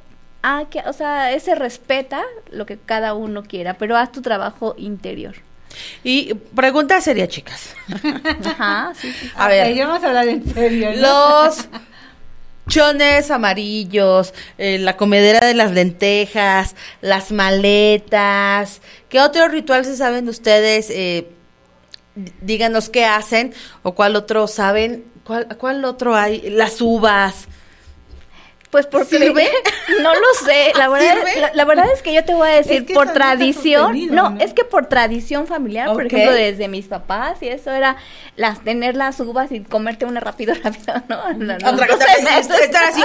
ah, 0.46 0.66
que, 0.70 0.80
o 0.86 0.94
sea, 0.94 1.38
se 1.40 1.56
respeta 1.56 2.24
lo 2.52 2.66
que 2.66 2.78
cada 2.78 3.16
uno 3.16 3.44
quiera, 3.44 3.74
pero 3.74 3.98
haz 3.98 4.12
tu 4.12 4.22
trabajo 4.22 4.76
interior. 4.78 5.36
Y 6.04 6.36
pregunta 6.56 7.02
seria, 7.02 7.28
chicas. 7.28 7.74
Ajá, 8.46 8.94
sí, 8.96 9.12
sí. 9.12 9.30
A 9.36 9.48
ver, 9.48 9.78
vamos 9.78 10.04
a 10.04 10.08
hablar 10.08 10.28
en 10.28 10.54
serio. 10.54 10.92
Los 10.96 11.68
chones 12.68 13.30
amarillos, 13.32 14.34
eh, 14.58 14.78
la 14.78 14.96
comedera 14.98 15.46
de 15.46 15.54
las 15.54 15.72
lentejas, 15.72 16.76
las 17.02 17.32
maletas. 17.32 18.82
¿Qué 19.10 19.20
otro 19.20 19.48
ritual 19.48 19.84
se 19.84 19.98
saben 19.98 20.30
ustedes? 20.30 20.90
Eh, 20.92 21.28
díganos 22.42 22.90
qué 22.90 23.06
hacen 23.06 23.54
o 23.84 23.96
cuál 23.96 24.16
otro 24.16 24.48
saben. 24.48 25.04
¿Cuál, 25.26 25.58
¿Cuál 25.58 25.84
otro 25.86 26.16
hay? 26.16 26.50
Las 26.52 26.80
uvas. 26.82 27.48
Pues 28.76 28.88
por 28.88 29.06
¿Sirve? 29.06 29.48
no 30.02 30.14
lo 30.14 30.34
sé. 30.46 30.74
La 30.76 30.90
verdad, 30.90 31.16
la, 31.54 31.64
verdad 31.64 31.86
es 31.94 32.02
que 32.02 32.14
yo 32.14 32.26
te 32.26 32.34
voy 32.34 32.50
a 32.50 32.56
decir 32.56 32.86
por 32.94 33.14
tradición. 33.14 34.08
No, 34.14 34.36
es 34.38 34.54
que 34.54 34.66
por 34.66 34.88
tradición 34.88 35.48
familiar, 35.48 35.94
por 35.94 36.08
ejemplo, 36.08 36.34
desde 36.34 36.68
mis 36.68 36.88
papás 36.88 37.42
y 37.42 37.48
eso 37.48 37.72
era 37.72 37.96
las 38.36 38.66
tener 38.66 38.98
las 38.98 39.18
uvas 39.22 39.54
y 39.54 39.62
comerte 39.62 40.04
una 40.04 40.20
rápido, 40.20 40.54
rápido, 40.62 40.94
¿no? 41.08 41.32
no, 41.36 41.58
no 41.58 41.70
Otra 41.70 41.88
cosa 41.88 42.06
estar 42.18 42.84
así. 42.84 43.02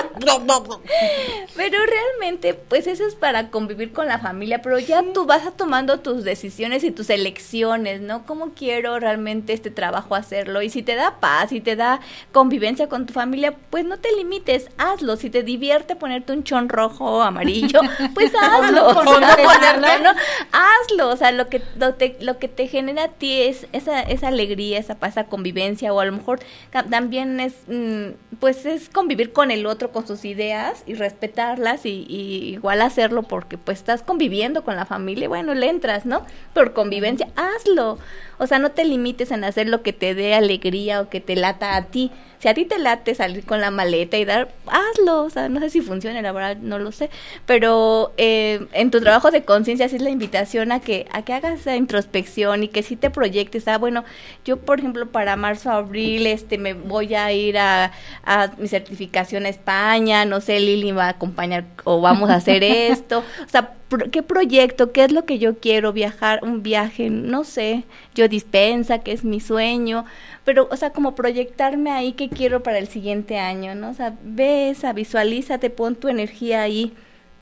pero 1.55 1.79
realmente, 1.87 2.55
pues 2.55 2.89
eso 2.89 3.07
es 3.07 3.15
para 3.15 3.51
convivir 3.51 3.93
con 3.93 4.09
la 4.09 4.19
familia, 4.19 4.63
pero 4.63 4.81
ya 4.81 5.05
tú 5.15 5.25
vas 5.25 5.47
a 5.47 5.53
tomando 5.53 6.01
tus 6.01 6.25
decisiones 6.25 6.83
y 6.83 6.91
tus 6.91 7.11
elecciones, 7.11 8.01
¿no? 8.01 8.27
¿Cómo 8.27 8.55
quiero 8.55 8.99
realmente 8.99 9.53
este 9.53 9.71
trabajo 9.71 10.17
hacerlo? 10.17 10.63
Y 10.63 10.71
si 10.71 10.83
te 10.83 10.97
da 10.97 11.21
paz, 11.21 11.51
si 11.51 11.61
te 11.61 11.77
da 11.77 12.01
convivencia 12.33 12.89
con 12.89 13.07
tu 13.07 13.13
familia, 13.13 13.55
pues 13.71 13.85
no 13.85 14.01
te 14.01 14.09
limites, 14.17 14.69
hazlo. 14.79 15.15
Si 15.15 15.31
te 15.31 15.45
divierte 15.61 15.95
ponerte 15.95 16.33
un 16.33 16.43
chon 16.43 16.71
rojo 16.71 17.05
o 17.19 17.21
amarillo, 17.21 17.81
pues 18.15 18.33
hazlo. 18.35 18.89
o 18.89 19.05
no 19.05 19.21
¿no? 19.21 20.11
Hazlo, 20.53 21.11
o 21.11 21.17
sea, 21.17 21.33
lo 21.33 21.49
que, 21.49 21.63
lo, 21.77 21.95
te, 21.95 22.17
lo 22.21 22.39
que 22.39 22.49
te 22.49 22.67
genera 22.67 23.05
a 23.05 23.09
ti 23.09 23.43
es 23.43 23.67
esa, 23.73 24.01
esa 24.01 24.29
alegría, 24.29 24.79
esa 24.79 24.95
paz, 24.95 25.11
esa 25.11 25.25
convivencia, 25.25 25.93
o 25.93 26.01
a 26.01 26.07
lo 26.07 26.13
mejor 26.13 26.41
también 26.89 27.39
es, 27.41 27.55
mm, 27.67 28.39
pues 28.41 28.65
es 28.65 28.89
convivir 28.89 29.33
con 29.33 29.51
el 29.51 29.67
otro, 29.67 29.93
con 29.93 30.07
sus 30.07 30.25
ideas 30.25 30.83
y 30.87 30.95
respetarlas 30.95 31.85
y, 31.85 32.07
y 32.09 32.55
igual 32.55 32.81
hacerlo 32.81 33.23
porque 33.23 33.59
pues 33.59 33.79
estás 33.79 34.03
conviviendo 34.03 34.65
con 34.65 34.77
la 34.77 34.87
familia, 34.87 35.29
bueno, 35.29 35.55
le 35.55 35.69
entras, 35.69 36.07
¿no? 36.07 36.25
Por 36.55 36.73
convivencia, 36.73 37.29
hazlo. 37.37 37.99
O 38.39 38.47
sea, 38.47 38.59
no 38.59 38.71
te 38.71 38.87
limites 38.87 39.31
en 39.33 39.45
hacer 39.45 39.69
lo 39.69 39.83
que 39.83 39.93
te 39.93 40.15
dé 40.15 40.35
alegría 40.35 41.03
o 41.03 41.11
que 41.11 41.21
te 41.21 41.37
lata 41.37 41.77
a 41.77 41.85
ti. 41.85 42.11
Si 42.41 42.49
a 42.49 42.55
ti 42.55 42.65
te 42.65 42.79
late 42.79 43.15
salir 43.15 43.45
con 43.45 43.61
la 43.61 43.71
maleta 43.71 44.17
y 44.17 44.25
dar, 44.25 44.49
hazlo. 44.67 45.25
O 45.25 45.31
sea, 45.31 45.49
no 45.51 45.61
sé 45.61 45.69
si 45.69 45.83
funciona, 45.83 46.23
la 46.23 46.33
verdad, 46.33 46.57
no 46.57 46.79
lo 46.79 46.91
sé. 46.91 47.11
Pero 47.45 48.13
eh, 48.17 48.67
en 48.73 48.91
tu 48.91 49.01
trabajo 49.01 49.31
de 49.31 49.45
conciencia, 49.45 49.89
sí 49.89 49.97
es 49.97 50.03
la 50.03 50.11
invitación 50.11 50.73
a 50.73 50.81
que, 50.81 51.07
a 51.13 51.23
que 51.23 51.35
hagas 51.35 51.61
esa 51.61 51.77
introspección 51.77 52.63
y 52.63 52.69
que 52.69 52.83
sí 52.83 52.97
te 52.97 53.11
proyectes. 53.11 53.69
Ah, 53.69 53.77
bueno, 53.77 54.05
yo, 54.45 54.57
por 54.57 54.79
ejemplo, 54.79 55.11
para 55.11 55.37
marzo, 55.37 55.71
abril, 55.71 56.27
este, 56.27 56.57
me 56.57 56.73
voy 56.73 57.15
a 57.15 57.31
ir 57.33 57.59
a, 57.59 57.93
a 58.25 58.53
mi 58.57 58.69
certificación 58.69 59.45
a 59.45 59.51
España. 59.51 60.25
No 60.25 60.41
sé, 60.41 60.61
Lili 60.61 60.93
va 60.93 61.07
a 61.07 61.11
acompañar 61.11 61.67
o 61.85 62.01
vamos 62.01 62.31
a 62.31 62.37
hacer 62.37 62.65
esto. 62.65 63.19
O 63.19 63.49
sea, 63.49 63.75
qué 63.99 64.23
proyecto, 64.23 64.93
qué 64.93 65.05
es 65.05 65.13
lo 65.13 65.25
que 65.25 65.39
yo 65.39 65.59
quiero 65.59 65.93
viajar, 65.93 66.41
un 66.43 66.63
viaje, 66.63 67.11
no 67.11 67.45
sé, 67.45 67.85
yo 68.15 68.29
dispensa, 68.29 69.01
que 69.01 69.13
es 69.13 69.25
mi 69.25 69.41
sueño, 69.41 70.05
pero, 70.45 70.69
o 70.71 70.77
sea, 70.77 70.93
como 70.93 71.15
proyectarme 71.15 71.91
ahí 71.91 72.13
qué 72.13 72.29
quiero 72.29 72.63
para 72.63 72.79
el 72.79 72.89
siguiente 72.89 73.39
año, 73.39 73.75
¿no? 73.75 73.91
O 73.91 73.95
sea, 73.95 74.15
ve 74.23 74.71
esa, 74.71 74.93
visualízate, 74.93 75.71
pon 75.71 75.97
tu 75.97 76.09
energía 76.09 76.63
ahí, 76.63 76.93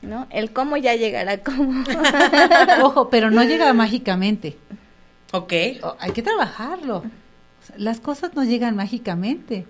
¿no? 0.02 0.26
El 0.30 0.52
cómo 0.52 0.76
ya 0.76 0.94
llegará, 0.94 1.38
cómo. 1.42 1.84
Ojo, 2.82 3.10
pero 3.10 3.30
no 3.30 3.42
llega 3.44 3.72
mágicamente. 3.72 4.56
Ok. 5.32 5.52
hay 5.98 6.12
que 6.14 6.22
trabajarlo. 6.22 7.04
Las 7.76 8.00
cosas 8.00 8.34
no 8.34 8.44
llegan 8.44 8.76
mágicamente. 8.76 9.66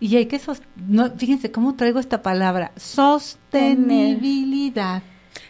Y 0.00 0.16
hay 0.16 0.26
que, 0.26 0.40
no, 0.88 1.10
fíjense 1.10 1.50
cómo 1.50 1.74
traigo 1.74 1.98
esta 2.00 2.22
palabra, 2.22 2.72
sostenibilidad. 2.76 5.02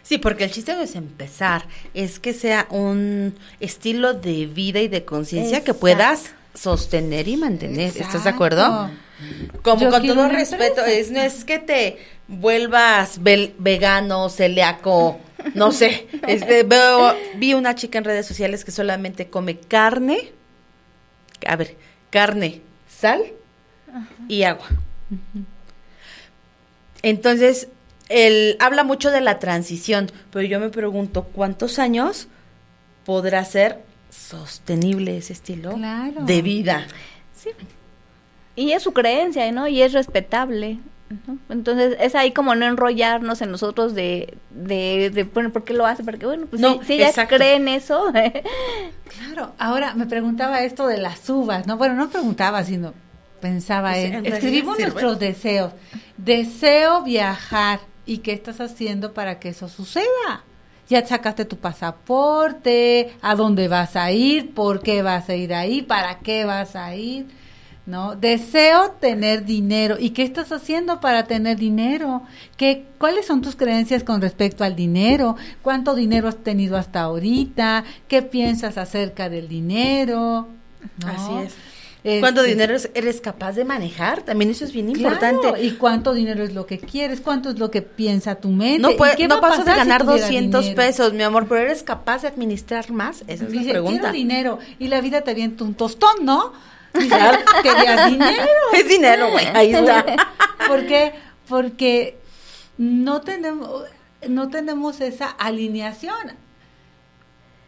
Sí, 0.07 0.17
porque 0.17 0.45
el 0.45 0.51
chiste 0.51 0.71
es 0.81 0.95
empezar, 0.95 1.65
es 1.93 2.17
que 2.17 2.33
sea 2.33 2.65
un 2.69 3.37
estilo 3.59 4.13
de 4.13 4.45
vida 4.45 4.79
y 4.79 4.87
de 4.87 5.03
conciencia 5.03 5.65
que 5.65 5.73
puedas 5.73 6.31
sostener 6.53 7.27
y 7.27 7.35
mantener. 7.35 7.91
¿Estás 7.93 8.23
de 8.23 8.29
acuerdo? 8.29 8.89
Como 9.63 9.89
con 9.89 10.07
todo 10.07 10.29
respeto, 10.29 10.85
es, 10.85 11.11
no 11.11 11.19
es 11.19 11.43
que 11.43 11.59
te 11.59 11.97
vuelvas 12.29 13.19
vegano, 13.21 14.29
celíaco, 14.29 15.19
no 15.55 15.73
sé. 15.73 16.07
veo, 16.67 17.13
vi 17.35 17.53
una 17.53 17.75
chica 17.75 17.97
en 17.97 18.05
redes 18.05 18.25
sociales 18.25 18.63
que 18.63 18.71
solamente 18.71 19.29
come 19.29 19.59
carne, 19.59 20.31
a 21.45 21.57
ver, 21.57 21.75
carne, 22.11 22.61
sal 22.89 23.23
y 24.29 24.43
agua. 24.43 24.67
Entonces, 27.01 27.67
él 28.09 28.55
habla 28.59 28.83
mucho 28.83 29.11
de 29.11 29.21
la 29.21 29.39
transición, 29.39 30.11
pero 30.31 30.45
yo 30.45 30.59
me 30.59 30.69
pregunto, 30.69 31.23
¿cuántos 31.33 31.79
años 31.79 32.27
podrá 33.05 33.43
ser 33.45 33.79
sostenible 34.09 35.17
ese 35.17 35.33
estilo 35.33 35.75
de 36.21 36.41
vida? 36.41 36.85
Sí. 37.35 37.49
Y 38.55 38.71
es 38.71 38.83
su 38.83 38.93
creencia, 38.93 39.51
¿no? 39.51 39.67
Y 39.67 39.81
es 39.81 39.93
respetable. 39.93 40.79
Entonces 41.49 41.95
es 42.01 42.15
ahí 42.15 42.31
como 42.31 42.53
no 42.55 42.65
enrollarnos 42.65 43.41
en 43.41 43.49
nosotros 43.51 43.95
de, 43.95 44.33
de, 44.49 45.09
de 45.09 45.23
bueno, 45.23 45.51
¿por 45.51 45.63
qué 45.63 45.73
lo 45.73 45.85
hace? 45.85 46.03
Porque 46.03 46.25
bueno, 46.25 46.47
pues 46.49 46.61
no, 46.61 46.83
si, 46.83 46.93
ella 46.95 47.27
cree 47.27 47.55
en 47.55 47.69
eso. 47.69 48.11
claro, 49.17 49.53
ahora 49.57 49.93
me 49.93 50.05
preguntaba 50.05 50.61
esto 50.63 50.85
de 50.87 50.97
las 50.97 51.29
uvas, 51.29 51.65
¿no? 51.65 51.77
Bueno, 51.77 51.95
no 51.95 52.09
preguntaba, 52.09 52.63
sino 52.65 52.93
pensaba 53.39 53.93
Sí, 53.93 53.99
él. 53.99 54.05
en 54.05 54.11
realidad 54.11 54.33
Escribimos 54.33 54.79
nuestros 54.79 55.19
deseos. 55.19 55.71
Deseo 56.17 57.03
viajar. 57.03 57.79
¿Y 58.07 58.19
qué 58.19 58.31
estás 58.31 58.61
haciendo 58.61 59.13
para 59.13 59.37
que 59.37 59.49
eso 59.49 59.67
suceda? 59.67 60.43
Ya 60.89 61.05
sacaste 61.05 61.43
tu 61.43 61.57
pasaporte, 61.57 63.13
a 63.21 63.35
dónde 63.35 63.67
vas 63.67 63.97
a 63.97 64.11
ir, 64.13 64.53
por 64.53 64.81
qué 64.81 65.01
vas 65.01 65.27
a 65.27 65.35
ir 65.35 65.53
ahí, 65.53 65.81
para 65.81 66.19
qué 66.19 66.45
vas 66.45 66.75
a 66.77 66.95
ir. 66.95 67.27
¿No? 67.85 68.15
Deseo 68.15 68.91
tener 68.99 69.45
dinero. 69.45 69.95
¿Y 69.97 70.09
qué 70.09 70.23
estás 70.23 70.51
haciendo 70.51 70.99
para 70.99 71.23
tener 71.23 71.57
dinero? 71.57 72.21
¿Qué, 72.57 72.85
¿Cuáles 72.97 73.25
son 73.25 73.41
tus 73.41 73.55
creencias 73.55 74.03
con 74.03 74.21
respecto 74.21 74.65
al 74.65 74.75
dinero? 74.75 75.37
¿Cuánto 75.61 75.95
dinero 75.95 76.27
has 76.27 76.35
tenido 76.37 76.75
hasta 76.75 77.01
ahorita? 77.01 77.85
¿Qué 78.09 78.21
piensas 78.23 78.77
acerca 78.77 79.29
del 79.29 79.47
dinero? 79.47 80.47
¿No? 81.01 81.07
Así 81.07 81.45
es. 81.45 81.55
¿Cuánto 82.19 82.41
Este, 82.41 82.51
dinero 82.53 82.75
es- 82.75 82.89
eres 82.93 83.19
capaz 83.19 83.53
de 83.53 83.65
manejar? 83.65 84.21
También 84.21 84.51
eso 84.51 84.63
es 84.63 84.71
bien 84.71 84.91
Claro, 84.93 85.15
importante. 85.15 85.63
¿Y 85.63 85.71
cuánto 85.71 86.13
dinero 86.13 86.43
es 86.43 86.53
lo 86.53 86.65
que 86.65 86.79
quieres? 86.79 87.19
¿Cuánto 87.21 87.49
es 87.49 87.59
lo 87.59 87.69
que 87.71 87.81
piensa 87.81 88.35
tu 88.35 88.49
mente? 88.49 88.79
No, 88.79 88.91
¿Y 88.91 88.95
puede, 88.95 89.15
qué 89.17 89.27
no 89.27 89.41
paso 89.41 89.63
de 89.63 89.71
si 89.71 89.77
ganar 89.77 90.03
tuviera 90.03 90.21
200 90.25 90.61
dinero? 90.63 90.81
pesos, 90.81 91.13
mi 91.13 91.23
amor, 91.23 91.47
pero 91.49 91.61
eres 91.61 91.83
capaz 91.83 92.21
de 92.21 92.29
administrar 92.29 92.91
más. 92.91 93.23
Esa 93.27 93.45
es 93.45 93.51
Dice, 93.51 93.65
la 93.65 93.71
pregunta. 93.73 93.99
quiero 93.99 94.13
dinero. 94.13 94.59
Y 94.79 94.87
la 94.87 95.01
vida 95.01 95.21
te 95.21 95.31
avienta 95.31 95.63
un 95.63 95.73
tostón, 95.73 96.23
¿no? 96.23 96.53
Querías 96.93 98.09
dinero. 98.11 98.43
Es 98.73 98.87
dinero, 98.87 99.31
güey. 99.31 99.45
Ahí 99.53 99.73
está. 99.73 100.05
¿Por 100.67 100.85
qué? 100.85 101.13
Porque 101.49 102.17
no 102.77 103.21
tenemos, 103.21 103.83
no 104.29 104.49
tenemos 104.49 105.01
esa 105.01 105.27
alineación. 105.29 106.33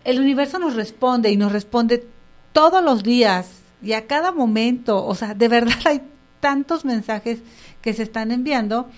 El 0.05 0.19
universo 0.19 0.59
nos 0.59 0.75
responde 0.75 1.29
y 1.31 1.35
nos 1.37 1.51
responde 1.51 2.05
todos 2.53 2.83
los 2.83 3.03
días 3.03 3.47
y 3.81 3.93
a 3.93 4.07
cada 4.07 4.31
momento. 4.31 5.05
O 5.05 5.15
sea, 5.15 5.33
de 5.33 5.47
verdad 5.47 5.75
hay 5.85 6.01
tantos 6.39 6.85
mensajes 6.85 7.39
que 7.81 7.93
se 7.93 8.03
están 8.03 8.31
enviando, 8.31 8.89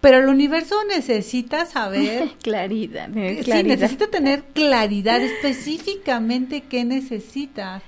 pero 0.00 0.18
el 0.18 0.28
universo 0.28 0.76
necesita 0.84 1.66
saber 1.66 2.28
claridad, 2.42 3.08
eh, 3.16 3.42
Sí, 3.44 3.62
necesita 3.62 4.08
tener 4.08 4.44
claridad 4.44 5.20
específicamente 5.20 6.62
qué 6.62 6.84
necesitas, 6.84 7.82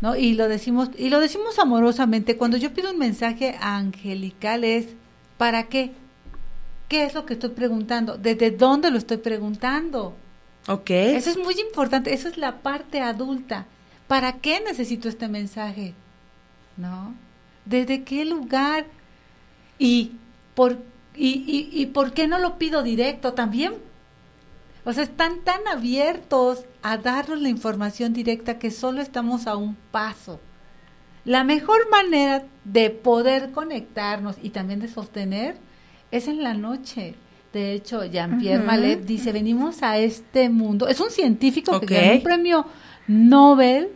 ¿no? 0.00 0.16
Y 0.16 0.34
lo 0.34 0.48
decimos 0.48 0.90
y 0.96 1.08
lo 1.08 1.20
decimos 1.20 1.58
amorosamente. 1.58 2.36
Cuando 2.36 2.56
yo 2.56 2.72
pido 2.72 2.90
un 2.92 2.98
mensaje 2.98 3.56
angelical 3.60 4.64
es 4.64 4.86
¿para 5.38 5.64
qué? 5.64 5.92
¿Qué 6.88 7.04
es 7.04 7.14
lo 7.14 7.24
que 7.26 7.32
estoy 7.32 7.50
preguntando? 7.50 8.18
¿Desde 8.18 8.50
dónde 8.50 8.90
lo 8.90 8.98
estoy 8.98 9.16
preguntando? 9.16 10.14
Ok. 10.68 10.90
Eso 10.90 11.30
es 11.30 11.38
muy 11.38 11.54
importante, 11.60 12.12
eso 12.14 12.28
es 12.28 12.36
la 12.36 12.62
parte 12.62 13.00
adulta. 13.00 13.66
¿Para 14.14 14.34
qué 14.34 14.60
necesito 14.60 15.08
este 15.08 15.26
mensaje? 15.26 15.92
¿No? 16.76 17.16
¿Desde 17.64 18.04
qué 18.04 18.24
lugar? 18.24 18.86
¿Y 19.76 20.12
por, 20.54 20.78
y, 21.16 21.30
y, 21.48 21.68
y 21.72 21.86
por 21.86 22.12
qué 22.12 22.28
no 22.28 22.38
lo 22.38 22.56
pido 22.56 22.84
directo 22.84 23.32
también? 23.32 23.72
O 24.84 24.92
sea, 24.92 25.02
están 25.02 25.40
tan 25.40 25.66
abiertos 25.66 26.64
a 26.80 26.96
darnos 26.96 27.40
la 27.40 27.48
información 27.48 28.12
directa 28.12 28.60
que 28.60 28.70
solo 28.70 29.02
estamos 29.02 29.48
a 29.48 29.56
un 29.56 29.74
paso. 29.90 30.38
La 31.24 31.42
mejor 31.42 31.90
manera 31.90 32.44
de 32.62 32.90
poder 32.90 33.50
conectarnos 33.50 34.36
y 34.40 34.50
también 34.50 34.78
de 34.78 34.86
sostener 34.86 35.56
es 36.12 36.28
en 36.28 36.44
la 36.44 36.54
noche. 36.54 37.16
De 37.52 37.72
hecho, 37.72 38.04
Jean-Pierre 38.04 38.58
Ujú. 38.58 38.66
Malet 38.68 39.04
dice, 39.04 39.32
venimos 39.32 39.82
a 39.82 39.98
este 39.98 40.50
mundo. 40.50 40.86
Es 40.86 41.00
un 41.00 41.10
científico 41.10 41.80
que 41.80 41.96
ganó 41.96 42.12
un 42.12 42.22
premio 42.22 42.66
Nobel 43.08 43.90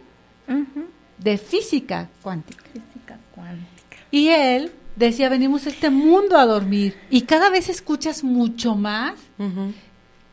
De 1.18 1.38
física 1.38 2.09
cuántica. 2.22 2.64
Física 2.72 3.18
cuántica. 3.34 3.96
Y 4.11 4.28
él 4.28 4.72
decía, 4.96 5.28
venimos 5.28 5.66
a 5.66 5.70
este 5.70 5.90
mundo 5.90 6.36
a 6.36 6.46
dormir. 6.46 6.96
Y 7.11 7.22
cada 7.22 7.51
vez 7.51 7.68
escuchas 7.68 8.24
mucho 8.24 8.74
más 8.74 9.14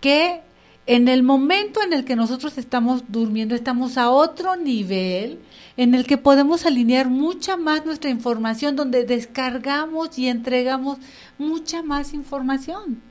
que 0.01 0.41
en 0.87 1.07
el 1.07 1.23
momento 1.23 1.81
en 1.81 1.93
el 1.93 2.05
que 2.05 2.15
nosotros 2.15 2.57
estamos 2.57 3.03
durmiendo, 3.07 3.55
estamos 3.55 3.97
a 3.97 4.11
otro 4.11 4.55
nivel 4.55 5.39
en 5.77 5.95
el 5.95 6.05
que 6.05 6.17
podemos 6.17 6.65
alinear 6.65 7.09
mucha 7.09 7.57
más 7.57 7.85
nuestra 7.85 8.11
información, 8.11 8.75
donde 8.75 9.03
descargamos 9.03 10.17
y 10.19 10.27
entregamos 10.27 10.99
mucha 11.37 11.81
más 11.81 12.13
información. 12.13 13.01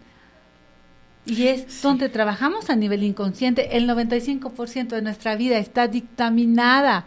Y 1.27 1.47
es 1.47 1.83
donde 1.83 2.09
trabajamos 2.09 2.69
a 2.69 2.77
nivel 2.77 3.03
inconsciente. 3.03 3.77
El 3.77 3.89
95% 3.89 4.89
de 4.89 5.03
nuestra 5.03 5.37
vida 5.37 5.59
está 5.59 5.89
dictaminada 5.89 7.07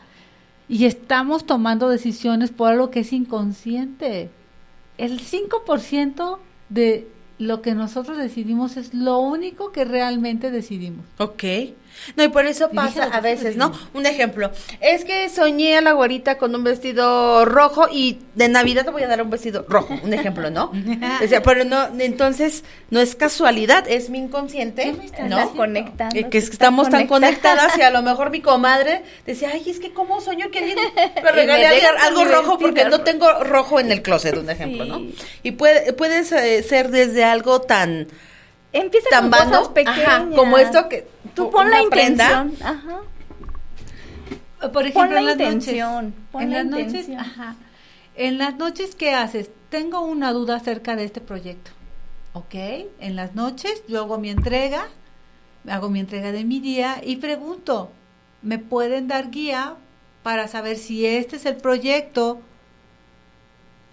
y 0.68 0.86
estamos 0.86 1.46
tomando 1.46 1.90
decisiones 1.90 2.52
por 2.52 2.72
algo 2.72 2.90
que 2.90 3.02
es 3.02 3.14
inconsciente. 3.14 4.30
El 4.98 5.20
5% 5.20 6.40
de 6.70 7.08
lo 7.38 7.62
que 7.62 7.76
nosotros 7.76 8.18
decidimos 8.18 8.78
es 8.78 8.94
lo 8.94 9.20
único 9.20 9.72
que 9.72 9.86
realmente 9.86 10.50
decidimos. 10.52 11.06
Ok. 11.20 11.44
No, 12.16 12.24
y 12.24 12.28
por 12.30 12.46
eso 12.46 12.70
pasa 12.72 13.04
a 13.06 13.22
veces, 13.22 13.56
¿no? 13.56 13.72
"Pues, 13.72 13.82
Un 13.94 14.06
ejemplo. 14.06 14.52
Es 14.82 15.04
que 15.06 15.30
soñé 15.30 15.78
a 15.78 15.82
la 15.82 15.94
güerita 15.94 16.38
con 16.38 16.54
un 16.56 16.64
vestido 16.64 17.46
rojo 17.46 17.88
y 17.92 18.20
de 18.36 18.50
Navidad 18.50 18.86
te 18.86 18.92
voy 18.92 19.04
a 19.04 19.08
dar 19.08 19.22
un 19.22 19.30
vestido 19.30 19.66
rojo. 19.68 19.96
Un 20.04 20.14
ejemplo, 20.14 20.50
¿no? 20.50 20.72
O 21.24 21.28
sea, 21.28 21.42
pero 21.42 21.64
no, 21.64 21.88
entonces 22.00 22.64
no 22.90 23.00
es 23.00 23.16
casualidad, 23.16 23.86
es 23.90 24.10
mi 24.10 24.20
inconsciente, 24.20 24.84
¿Qué 24.84 24.94
me 24.94 25.06
estás 25.06 25.30
¿no? 25.30 25.50
Conectando. 25.54 26.16
Eh, 26.18 26.30
que 26.30 26.38
estamos 26.38 26.90
tan 26.90 27.08
conectadas 27.08 27.78
y 27.78 27.82
a 27.82 27.90
lo 27.90 28.02
mejor 28.02 28.30
mi 28.30 28.42
comadre 28.42 29.04
decía, 29.26 29.50
ay, 29.54 29.64
es 29.70 29.80
que 29.80 29.92
cómo 29.94 30.22
soñó 30.22 30.50
que 30.52 30.60
alguien 30.60 30.78
me 31.24 31.32
regalé 31.32 31.82
algo 32.00 32.26
rojo 32.26 32.58
porque 32.58 32.86
no 32.86 33.02
tengo 33.02 33.44
rojo 33.44 33.80
en 33.80 33.92
el 33.92 34.02
closet, 34.02 34.38
un 34.38 34.50
ejemplo, 34.50 34.86
¿no? 34.86 35.02
Y 35.44 35.52
puede, 35.52 35.94
puede 35.94 36.24
se- 36.24 36.64
ser 36.64 36.90
desde 36.90 37.24
algo 37.24 37.62
tan 37.62 38.08
Empieza 38.80 39.10
tan 39.10 39.30
con 39.32 39.40
cosas 39.50 39.68
pequeñas. 39.70 40.00
ajá, 40.00 40.30
como 40.36 40.58
esto 40.58 40.88
que 40.90 41.08
Tú 41.36 41.50
pon 41.52 41.70
la 41.70 41.82
intención. 41.84 42.54
Ajá. 42.62 43.02
Por 44.74 44.86
ejemplo, 44.88 45.14
la 45.14 45.20
en 45.20 45.26
las 45.26 45.34
intención, 45.36 46.06
noches. 46.06 46.20
pon 46.32 46.42
en 46.44 46.50
la 46.52 46.58
las 46.58 46.66
noches, 46.66 47.10
ajá. 47.18 47.56
En 48.16 48.38
las 48.40 48.56
noches, 48.58 48.96
¿qué 48.96 49.14
haces? 49.14 49.50
Tengo 49.70 50.02
una 50.02 50.34
duda 50.34 50.56
acerca 50.56 50.96
de 50.96 51.04
este 51.04 51.22
proyecto. 51.22 51.72
¿Ok? 52.34 52.56
En 53.00 53.16
las 53.16 53.36
noches 53.36 53.84
yo 53.88 54.00
hago 54.00 54.18
mi 54.18 54.30
entrega, 54.32 54.88
hago 55.70 55.90
mi 55.90 56.00
entrega 56.00 56.32
de 56.32 56.44
mi 56.44 56.60
día 56.60 57.02
y 57.04 57.18
pregunto, 57.18 57.92
¿me 58.42 58.58
pueden 58.58 59.08
dar 59.08 59.30
guía 59.30 59.76
para 60.24 60.48
saber 60.48 60.78
si 60.78 61.06
este 61.06 61.36
es 61.36 61.46
el 61.46 61.58
proyecto 61.58 62.40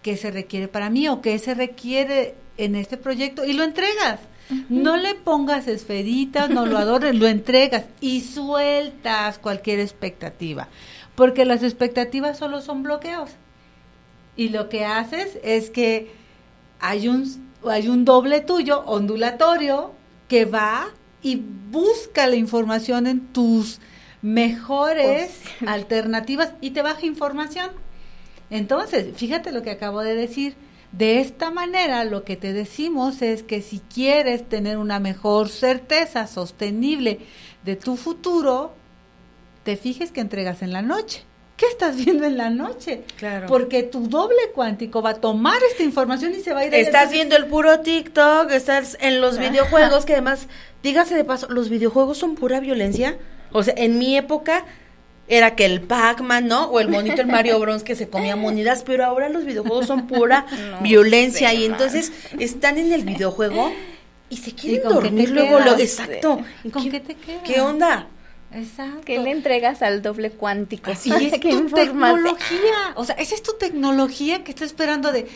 que 0.02 0.16
se 0.16 0.30
requiere 0.30 0.68
para 0.68 0.90
mí 0.90 1.08
o 1.08 1.20
que 1.20 1.38
se 1.38 1.54
requiere 1.54 2.34
en 2.56 2.74
este 2.74 2.96
proyecto? 2.96 3.44
Y 3.44 3.52
lo 3.52 3.64
entregas. 3.64 4.20
No 4.68 4.96
le 4.96 5.14
pongas 5.14 5.68
esferitas, 5.68 6.50
no 6.50 6.66
lo 6.66 6.78
adores, 6.78 7.14
lo 7.14 7.26
entregas 7.26 7.84
y 8.00 8.20
sueltas 8.20 9.38
cualquier 9.38 9.80
expectativa, 9.80 10.68
porque 11.14 11.44
las 11.44 11.62
expectativas 11.62 12.38
solo 12.38 12.60
son 12.60 12.82
bloqueos. 12.82 13.30
Y 14.36 14.50
lo 14.50 14.68
que 14.68 14.84
haces 14.84 15.38
es 15.42 15.70
que 15.70 16.12
hay 16.80 17.08
un, 17.08 17.52
hay 17.68 17.88
un 17.88 18.04
doble 18.04 18.40
tuyo, 18.40 18.82
ondulatorio, 18.86 19.92
que 20.28 20.44
va 20.44 20.88
y 21.22 21.36
busca 21.70 22.26
la 22.26 22.36
información 22.36 23.06
en 23.06 23.20
tus 23.20 23.80
mejores 24.20 25.40
alternativas 25.66 26.52
y 26.60 26.70
te 26.70 26.82
baja 26.82 27.06
información. 27.06 27.70
Entonces, 28.50 29.16
fíjate 29.16 29.52
lo 29.52 29.62
que 29.62 29.70
acabo 29.70 30.00
de 30.00 30.14
decir. 30.14 30.54
De 30.96 31.20
esta 31.20 31.50
manera, 31.50 32.04
lo 32.04 32.22
que 32.22 32.36
te 32.36 32.52
decimos 32.52 33.20
es 33.20 33.42
que 33.42 33.62
si 33.62 33.80
quieres 33.80 34.48
tener 34.48 34.78
una 34.78 35.00
mejor 35.00 35.48
certeza 35.48 36.28
sostenible 36.28 37.18
de 37.64 37.74
tu 37.74 37.96
futuro, 37.96 38.72
te 39.64 39.76
fijes 39.76 40.12
que 40.12 40.20
entregas 40.20 40.62
en 40.62 40.72
la 40.72 40.82
noche. 40.82 41.24
¿Qué 41.56 41.66
estás 41.66 41.96
viendo 42.04 42.24
en 42.26 42.36
la 42.36 42.48
noche? 42.48 43.02
Claro. 43.16 43.48
Porque 43.48 43.82
tu 43.82 44.08
doble 44.08 44.52
cuántico 44.54 45.02
va 45.02 45.10
a 45.10 45.14
tomar 45.14 45.60
esta 45.68 45.82
información 45.82 46.32
y 46.32 46.40
se 46.40 46.52
va 46.52 46.60
a 46.60 46.66
ir 46.66 46.74
a 46.74 46.78
Estás 46.78 47.10
viendo 47.10 47.34
el 47.36 47.46
puro 47.46 47.80
TikTok, 47.80 48.52
estás 48.52 48.96
en 49.00 49.20
los 49.20 49.38
videojuegos, 49.38 50.04
que 50.04 50.12
además, 50.12 50.46
dígase 50.84 51.16
de 51.16 51.24
paso, 51.24 51.48
los 51.50 51.70
videojuegos 51.70 52.18
son 52.18 52.36
pura 52.36 52.60
violencia. 52.60 53.18
O 53.50 53.64
sea, 53.64 53.74
en 53.76 53.98
mi 53.98 54.16
época 54.16 54.64
era 55.28 55.56
que 55.56 55.64
el 55.64 55.80
Pac-Man, 55.80 56.46
¿no? 56.46 56.66
O 56.66 56.80
el 56.80 56.88
monito 56.88 57.20
el 57.20 57.26
Mario 57.26 57.58
Bros 57.58 57.82
que 57.82 57.94
se 57.94 58.08
comía 58.08 58.36
monedas, 58.36 58.82
pero 58.84 59.04
ahora 59.04 59.28
los 59.28 59.44
videojuegos 59.44 59.86
son 59.86 60.06
pura 60.06 60.46
violencia 60.82 61.52
y 61.54 61.64
entonces 61.64 62.12
están 62.38 62.78
en 62.78 62.92
el 62.92 63.04
videojuego 63.04 63.72
y 64.28 64.36
se 64.38 64.52
quieren 64.52 64.82
con 64.82 64.90
qué 64.90 64.96
te 64.96 65.04
dormir 65.04 65.30
luego, 65.30 65.58
quedas? 65.58 65.66
lo, 65.66 65.78
exacto. 65.78 66.40
¿Con 66.72 66.90
qué 66.90 67.00
te 67.00 67.14
quedas? 67.14 67.42
¿Qué 67.44 67.60
onda? 67.60 68.08
Exacto. 68.52 69.00
¿Qué 69.04 69.18
le 69.18 69.30
entregas 69.30 69.82
al 69.82 70.02
doble 70.02 70.30
cuántico? 70.30 70.90
Y 70.90 70.92
es 70.92 71.00
¿Qué 71.40 71.50
tu 71.50 71.68
tecnología. 71.70 72.92
O 72.94 73.04
sea, 73.04 73.16
esa 73.16 73.34
es 73.34 73.42
tu 73.42 73.54
tecnología 73.54 74.44
que 74.44 74.52
está 74.52 74.64
esperando 74.64 75.12
de, 75.12 75.26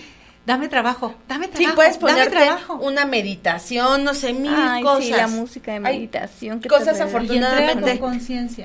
dame 0.47 0.69
trabajo, 0.69 1.15
dame 1.29 1.47
Sí, 1.47 1.53
trabajo, 1.53 1.75
puedes 1.77 1.99
dame 2.01 2.13
ponerte 2.13 2.37
trabajo. 2.37 2.75
una 2.77 3.05
meditación, 3.05 4.05
no 4.05 4.15
sé, 4.15 4.33
mil 4.33 4.53
Ay, 4.55 4.83
cosas. 4.83 5.05
sí, 5.05 5.11
la 5.13 5.27
música 5.29 5.73
de 5.73 5.81
meditación. 5.81 6.61
que 6.61 6.69
cosas 6.69 7.01
afortunadamente 7.01 7.99
con 7.99 8.19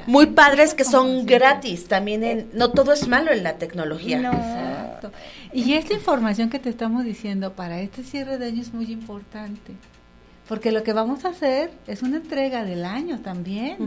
muy 0.07 0.27
padres 0.27 0.73
que 0.73 0.83
son 0.85 1.25
gratis 1.25 1.87
también 1.87 2.23
en, 2.23 2.49
no 2.53 2.71
todo 2.71 2.93
es 2.93 3.07
malo 3.07 3.31
en 3.31 3.43
la 3.43 3.53
tecnología 3.57 4.19
No. 4.19 4.31
Exacto. 4.31 5.11
Y 5.51 5.73
esta 5.73 5.93
información 5.93 6.49
que 6.49 6.59
te 6.59 6.69
estamos 6.69 7.03
diciendo 7.03 7.53
para 7.53 7.79
este 7.81 8.03
cierre 8.03 8.37
de 8.37 8.47
año 8.47 8.61
es 8.61 8.73
muy 8.73 8.85
importante. 8.91 9.73
Porque 10.47 10.71
lo 10.73 10.83
que 10.83 10.91
vamos 10.91 11.23
a 11.25 11.29
hacer 11.29 11.71
es 11.87 12.01
una 12.01 12.17
entrega 12.17 12.65
del 12.65 12.83
año 12.85 13.19
también. 13.19 13.77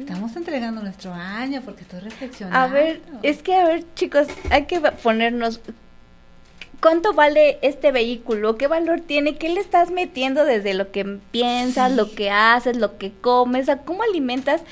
Estamos 0.00 0.34
entregando 0.36 0.82
nuestro 0.82 1.12
año 1.14 1.62
porque 1.64 1.82
estoy 1.82 2.00
reflexionando. 2.00 2.58
A 2.58 2.66
ver, 2.66 3.00
es 3.22 3.42
que 3.42 3.54
a 3.54 3.64
ver, 3.66 3.84
chicos, 3.94 4.26
hay 4.50 4.64
que 4.64 4.80
ponernos 4.80 5.60
¿Cuánto 6.80 7.12
vale 7.14 7.58
este 7.62 7.90
vehículo? 7.90 8.56
¿Qué 8.56 8.66
valor 8.66 9.00
tiene? 9.00 9.36
¿Qué 9.36 9.48
le 9.48 9.60
estás 9.60 9.90
metiendo 9.90 10.44
desde 10.44 10.74
lo 10.74 10.90
que 10.92 11.04
piensas, 11.30 11.92
lo 11.92 12.14
que 12.14 12.30
haces, 12.30 12.76
lo 12.76 12.98
que 12.98 13.12
comes? 13.12 13.68
¿Cómo 13.84 14.02
alimentas 14.02 14.62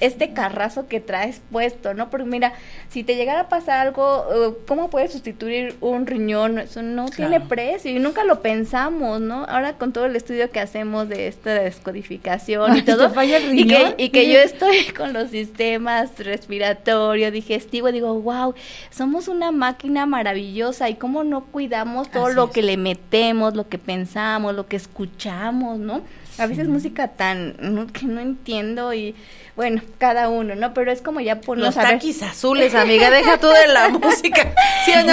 este 0.00 0.32
carrazo 0.32 0.88
que 0.88 1.00
traes 1.00 1.42
puesto? 1.52 1.94
¿no? 1.94 2.10
Porque 2.10 2.26
mira, 2.26 2.54
si 2.88 3.04
te 3.04 3.16
llegara 3.16 3.40
a 3.40 3.48
pasar 3.48 3.86
algo, 3.86 4.26
eh, 4.32 4.54
¿cómo 4.66 4.90
puedes 4.90 5.12
sustituir 5.12 5.76
un 5.80 6.06
riñón? 6.06 6.58
Eso 6.58 6.82
no 6.82 7.06
tiene 7.06 7.40
precio 7.40 7.90
y 7.90 7.98
nunca 7.98 8.24
lo 8.24 8.40
pensamos, 8.40 9.20
¿no? 9.20 9.44
Ahora 9.44 9.74
con 9.74 9.92
todo 9.92 10.06
el 10.06 10.16
estudio 10.16 10.50
que 10.50 10.60
hacemos 10.60 11.08
de 11.08 11.28
esta 11.28 11.54
descodificación 11.54 12.76
y 12.78 12.82
todo, 12.82 13.10
y 13.52 13.66
que, 13.66 13.94
y 13.98 14.08
que 14.10 14.32
yo 14.32 14.38
estoy 14.40 14.86
con 14.96 15.12
los 15.12 15.30
sistemas 15.30 16.10
respiratorio, 16.18 17.30
digestivo, 17.30 17.92
digo, 17.92 18.14
wow, 18.20 18.54
somos 18.90 19.28
una 19.28 19.52
máquina 19.52 20.06
maravillosa 20.06 20.88
y 20.88 20.94
cómo 20.94 21.24
no 21.24 21.33
no 21.34 21.46
cuidamos 21.46 22.12
todo 22.12 22.28
lo 22.28 22.52
que 22.52 22.62
le 22.62 22.76
metemos, 22.76 23.56
lo 23.56 23.68
que 23.68 23.76
pensamos, 23.76 24.54
lo 24.54 24.68
que 24.68 24.76
escuchamos, 24.76 25.80
¿no? 25.80 26.02
A 26.38 26.46
veces 26.46 26.68
música 26.68 27.08
tan 27.08 27.88
que 27.92 28.06
no 28.06 28.20
entiendo 28.20 28.94
y 28.94 29.16
bueno, 29.56 29.82
cada 29.98 30.28
uno, 30.28 30.56
¿no? 30.56 30.74
Pero 30.74 30.90
es 30.90 31.00
como 31.00 31.20
ya 31.20 31.40
ponernos 31.40 31.76
Los 31.76 31.84
taquis 31.84 32.22
azules, 32.24 32.74
amiga, 32.74 33.08
deja 33.08 33.38
tú 33.38 33.46
de 33.46 33.68
la 33.68 33.88
música. 34.00 34.52
¿Sí 34.84 34.92
o 34.92 35.04
no, 35.04 35.12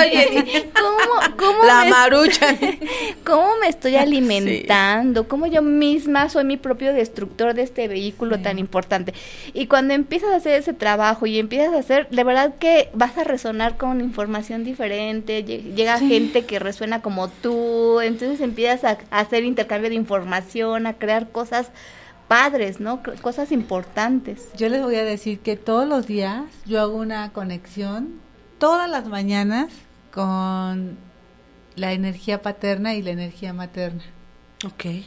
¿Cómo, 0.74 1.38
cómo 1.38 1.64
la 1.64 1.86
marucha. 1.86 2.48
¿Cómo 3.24 3.58
me 3.62 3.68
estoy 3.68 3.98
alimentando? 3.98 5.28
¿Cómo 5.28 5.46
yo 5.46 5.62
misma 5.62 6.28
soy 6.30 6.44
mi 6.44 6.58
propio 6.58 6.92
destructor 6.92 7.54
de 7.54 7.62
este 7.62 7.88
vehículo 7.88 8.40
tan 8.42 8.58
importante? 8.58 9.14
Y 9.54 9.68
cuando 9.68 9.94
empiezas 9.94 10.32
a 10.32 10.38
hacer 10.38 10.60
ese 10.60 10.74
trabajo 10.74 11.28
y 11.28 11.38
empiezas 11.38 11.76
a 11.76 11.80
hacer, 11.80 12.10
de 12.10 12.24
verdad 12.24 12.56
que 12.60 12.90
vas 12.94 13.16
a 13.20 13.24
resonar 13.24 13.78
con 13.78 14.02
información 14.02 14.64
diferente, 14.64 15.44
llega 15.44 16.00
gente 16.00 16.46
que 16.46 16.58
resuena 16.58 17.04
como 17.04 17.28
tú, 17.30 18.02
entonces 18.02 18.42
empiezas 18.42 18.98
a 19.12 19.20
hacer 19.20 19.44
intercambio 19.44 19.90
de 19.92 19.96
información, 19.96 20.88
a 20.88 20.94
crear 20.94 21.30
cosas 21.30 21.70
padres, 22.32 22.80
¿no? 22.80 23.02
Cosas 23.22 23.52
importantes. 23.52 24.48
Yo 24.56 24.70
les 24.70 24.82
voy 24.82 24.96
a 24.96 25.04
decir 25.04 25.42
que 25.42 25.58
todos 25.58 25.86
los 25.86 26.08
días 26.08 26.46
yo 26.66 26.80
hago 26.80 26.96
una 26.96 27.34
conexión, 27.34 28.22
todas 28.58 28.90
las 28.90 29.06
mañanas, 29.10 29.68
con 30.14 30.98
la 31.76 31.92
energía 31.92 32.42
paterna 32.42 32.94
y 32.94 33.02
la 33.02 33.10
energía 33.10 33.52
materna. 33.52 34.04
Ok. 34.66 35.04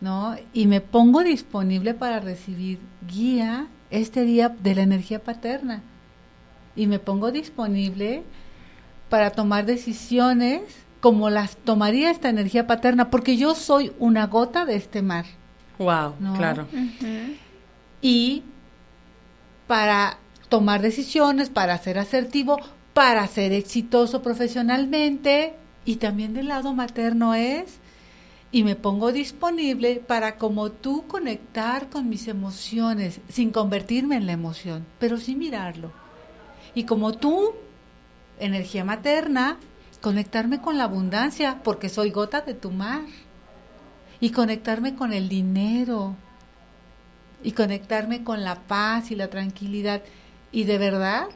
¿No? 0.00 0.36
Y 0.52 0.68
me 0.68 0.80
pongo 0.80 1.24
disponible 1.24 1.92
para 1.92 2.20
recibir 2.20 2.78
guía 3.08 3.66
este 3.90 4.22
día 4.22 4.48
de 4.48 4.76
la 4.76 4.82
energía 4.82 5.18
paterna. 5.18 5.82
Y 6.76 6.86
me 6.86 7.00
pongo 7.00 7.32
disponible 7.32 8.22
para 9.08 9.30
tomar 9.30 9.66
decisiones 9.66 10.62
como 11.00 11.30
las 11.30 11.56
tomaría 11.56 12.12
esta 12.12 12.28
energía 12.28 12.68
paterna, 12.68 13.10
porque 13.10 13.36
yo 13.36 13.56
soy 13.56 13.90
una 13.98 14.28
gota 14.28 14.64
de 14.64 14.76
este 14.76 15.02
mar. 15.02 15.24
Wow, 15.80 16.14
claro. 16.36 16.66
Y 18.02 18.42
para 19.66 20.18
tomar 20.50 20.82
decisiones, 20.82 21.48
para 21.48 21.78
ser 21.78 21.98
asertivo, 21.98 22.58
para 22.92 23.26
ser 23.26 23.54
exitoso 23.54 24.20
profesionalmente 24.20 25.54
y 25.86 25.96
también 25.96 26.34
del 26.34 26.48
lado 26.48 26.74
materno 26.74 27.34
es 27.34 27.78
y 28.52 28.62
me 28.62 28.76
pongo 28.76 29.10
disponible 29.10 30.02
para 30.06 30.36
como 30.36 30.70
tú 30.70 31.06
conectar 31.06 31.88
con 31.88 32.10
mis 32.10 32.28
emociones 32.28 33.20
sin 33.30 33.50
convertirme 33.50 34.16
en 34.16 34.26
la 34.26 34.32
emoción, 34.32 34.84
pero 34.98 35.16
sí 35.16 35.34
mirarlo. 35.34 35.92
Y 36.74 36.84
como 36.84 37.12
tú, 37.12 37.52
energía 38.38 38.84
materna, 38.84 39.56
conectarme 40.02 40.60
con 40.60 40.76
la 40.76 40.84
abundancia 40.84 41.60
porque 41.64 41.88
soy 41.88 42.10
gota 42.10 42.42
de 42.42 42.52
tu 42.52 42.70
mar 42.70 43.00
y 44.20 44.30
conectarme 44.30 44.94
con 44.94 45.12
el 45.12 45.28
dinero 45.28 46.14
y 47.42 47.52
conectarme 47.52 48.22
con 48.22 48.44
la 48.44 48.56
paz 48.56 49.10
y 49.10 49.16
la 49.16 49.28
tranquilidad. 49.28 50.02
Y 50.52 50.64
de 50.64 50.78
verdad, 50.78 51.28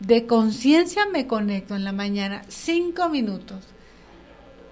de 0.00 0.26
conciencia 0.26 1.06
me 1.06 1.26
conecto 1.26 1.76
en 1.76 1.84
la 1.84 1.92
mañana 1.92 2.42
cinco 2.48 3.08
minutos. 3.08 3.64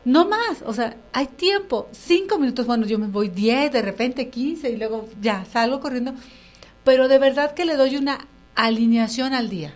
No 0.04 0.26
más, 0.28 0.62
o 0.66 0.74
sea, 0.74 0.96
hay 1.12 1.26
tiempo, 1.26 1.88
cinco 1.92 2.38
minutos, 2.38 2.66
bueno, 2.66 2.86
yo 2.86 2.98
me 2.98 3.06
voy 3.06 3.28
diez, 3.28 3.72
de 3.72 3.80
repente 3.80 4.28
quince 4.28 4.70
y 4.70 4.76
luego 4.76 5.08
ya 5.22 5.46
salgo 5.46 5.80
corriendo, 5.80 6.12
pero 6.84 7.08
de 7.08 7.18
verdad 7.18 7.54
que 7.54 7.64
le 7.64 7.76
doy 7.76 7.96
una 7.96 8.26
alineación 8.54 9.32
al 9.32 9.48
día. 9.48 9.72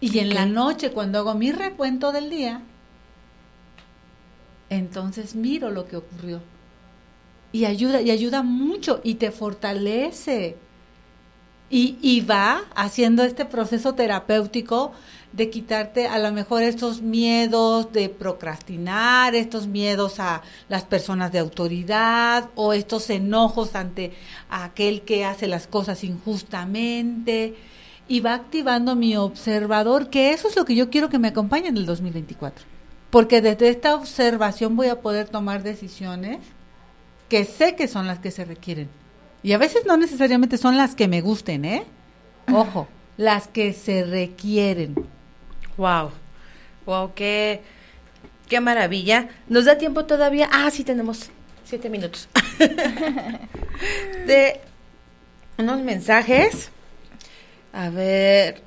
Y 0.00 0.18
en 0.18 0.34
la 0.34 0.44
noche, 0.44 0.90
cuando 0.90 1.20
hago 1.20 1.34
mi 1.34 1.52
recuento 1.52 2.12
del 2.12 2.28
día, 2.28 2.60
entonces 4.76 5.34
miro 5.34 5.70
lo 5.70 5.86
que 5.86 5.96
ocurrió. 5.96 6.40
Y 7.52 7.66
ayuda, 7.66 8.00
y 8.00 8.10
ayuda 8.10 8.42
mucho, 8.42 9.00
y 9.04 9.14
te 9.14 9.30
fortalece. 9.30 10.56
Y, 11.74 12.20
va 12.20 12.64
haciendo 12.74 13.24
este 13.24 13.46
proceso 13.46 13.94
terapéutico 13.94 14.92
de 15.32 15.48
quitarte 15.48 16.06
a 16.06 16.18
lo 16.18 16.30
mejor 16.30 16.62
estos 16.62 17.00
miedos 17.00 17.90
de 17.94 18.10
procrastinar, 18.10 19.34
estos 19.34 19.66
miedos 19.66 20.20
a 20.20 20.42
las 20.68 20.82
personas 20.84 21.32
de 21.32 21.38
autoridad 21.38 22.50
o 22.56 22.74
estos 22.74 23.08
enojos 23.08 23.74
ante 23.74 24.12
aquel 24.50 25.00
que 25.00 25.24
hace 25.24 25.46
las 25.46 25.66
cosas 25.66 26.04
injustamente 26.04 27.54
y 28.06 28.20
va 28.20 28.34
activando 28.34 28.94
mi 28.94 29.16
observador, 29.16 30.10
que 30.10 30.34
eso 30.34 30.48
es 30.48 30.56
lo 30.56 30.66
que 30.66 30.74
yo 30.74 30.90
quiero 30.90 31.08
que 31.08 31.18
me 31.18 31.28
acompañe 31.28 31.68
en 31.68 31.78
el 31.78 31.86
2024 31.86 32.71
porque 33.12 33.42
desde 33.42 33.68
esta 33.68 33.94
observación 33.94 34.74
voy 34.74 34.88
a 34.88 35.02
poder 35.02 35.28
tomar 35.28 35.62
decisiones 35.62 36.38
que 37.28 37.44
sé 37.44 37.76
que 37.76 37.86
son 37.86 38.06
las 38.06 38.20
que 38.20 38.30
se 38.30 38.46
requieren. 38.46 38.88
Y 39.42 39.52
a 39.52 39.58
veces 39.58 39.84
no 39.84 39.98
necesariamente 39.98 40.56
son 40.56 40.78
las 40.78 40.94
que 40.94 41.08
me 41.08 41.20
gusten, 41.20 41.66
¿eh? 41.66 41.84
Ojo, 42.50 42.88
las 43.18 43.48
que 43.48 43.74
se 43.74 44.04
requieren. 44.04 44.94
Wow. 45.76 46.10
Wow, 46.86 47.12
qué 47.14 47.60
qué 48.48 48.60
maravilla. 48.60 49.28
¿Nos 49.46 49.66
da 49.66 49.76
tiempo 49.76 50.06
todavía? 50.06 50.48
Ah, 50.50 50.70
sí 50.70 50.82
tenemos 50.82 51.28
siete 51.64 51.90
minutos. 51.90 52.30
de 54.26 54.58
unos 55.58 55.82
mensajes. 55.82 56.70
A 57.74 57.90
ver, 57.90 58.62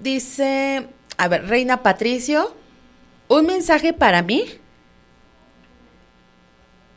Dice, 0.00 0.86
a 1.16 1.28
ver, 1.28 1.46
Reina 1.46 1.82
Patricio, 1.82 2.54
un 3.28 3.46
mensaje 3.46 3.92
para 3.92 4.22
mí 4.22 4.44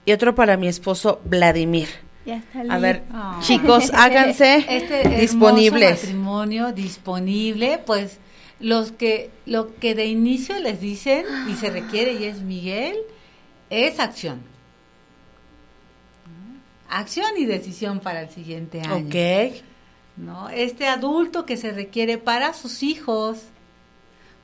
y 0.05 0.11
otro 0.11 0.36
para 0.36 0.57
mi 0.57 0.67
esposo 0.67 1.21
Vladimir. 1.25 1.88
Ya 2.25 2.38
está 2.38 2.61
a 2.69 2.79
ver, 2.79 3.03
ah. 3.11 3.39
chicos, 3.41 3.91
háganse 3.93 4.65
este 4.67 5.09
disponibles. 5.19 6.03
matrimonio 6.03 6.71
disponible, 6.71 7.79
pues 7.86 8.19
los 8.59 8.91
que 8.91 9.31
lo 9.45 9.75
que 9.75 9.95
de 9.95 10.05
inicio 10.05 10.59
les 10.59 10.79
dicen 10.79 11.25
y 11.49 11.55
se 11.55 11.69
requiere 11.69 12.13
y 12.13 12.25
es 12.25 12.41
Miguel 12.41 12.95
es 13.69 13.99
acción. 13.99 14.41
Acción 16.89 17.31
y 17.38 17.45
decisión 17.45 17.99
para 17.99 18.21
el 18.21 18.29
siguiente 18.29 18.81
año. 18.81 19.07
Ok. 19.07 19.63
¿No? 20.18 20.49
Este 20.49 20.88
adulto 20.88 21.45
que 21.45 21.57
se 21.57 21.72
requiere 21.72 22.18
para 22.18 22.53
sus 22.53 22.84
hijos, 22.84 23.39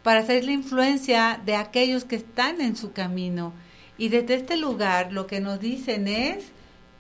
para 0.04 0.22
hacer 0.22 0.44
la 0.44 0.52
influencia 0.52 1.40
de 1.46 1.56
aquellos 1.56 2.06
que 2.06 2.16
están 2.16 2.62
en 2.62 2.76
su 2.76 2.92
camino. 2.92 3.54
Y 3.98 4.10
desde 4.10 4.36
este 4.36 4.58
lugar 4.58 5.14
lo 5.14 5.28
que 5.28 5.40
nos 5.40 5.60
dicen 5.60 6.08
es, 6.08 6.46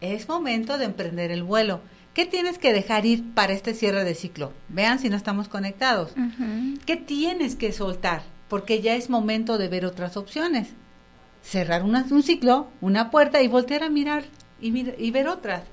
es 0.01 0.27
momento 0.27 0.77
de 0.77 0.85
emprender 0.85 1.31
el 1.31 1.43
vuelo. 1.43 1.81
¿Qué 2.13 2.25
tienes 2.25 2.57
que 2.57 2.73
dejar 2.73 3.05
ir 3.05 3.33
para 3.33 3.53
este 3.53 3.73
cierre 3.73 4.03
de 4.03 4.15
ciclo? 4.15 4.51
Vean 4.67 4.99
si 4.99 5.09
no 5.09 5.15
estamos 5.15 5.47
conectados. 5.47 6.13
¿Qué 6.85 6.97
tienes 6.97 7.55
que 7.55 7.71
soltar? 7.71 8.23
Porque 8.49 8.81
ya 8.81 8.95
es 8.95 9.09
momento 9.09 9.57
de 9.57 9.69
ver 9.69 9.85
otras 9.85 10.17
opciones. 10.17 10.69
Cerrar 11.41 11.83
un 11.83 12.23
ciclo, 12.23 12.67
una 12.81 13.09
puerta 13.09 13.41
y 13.41 13.47
voltear 13.47 13.83
a 13.83 13.89
mirar 13.89 14.25
y, 14.59 14.77
y 14.77 15.11
ver 15.11 15.27
otras 15.27 15.63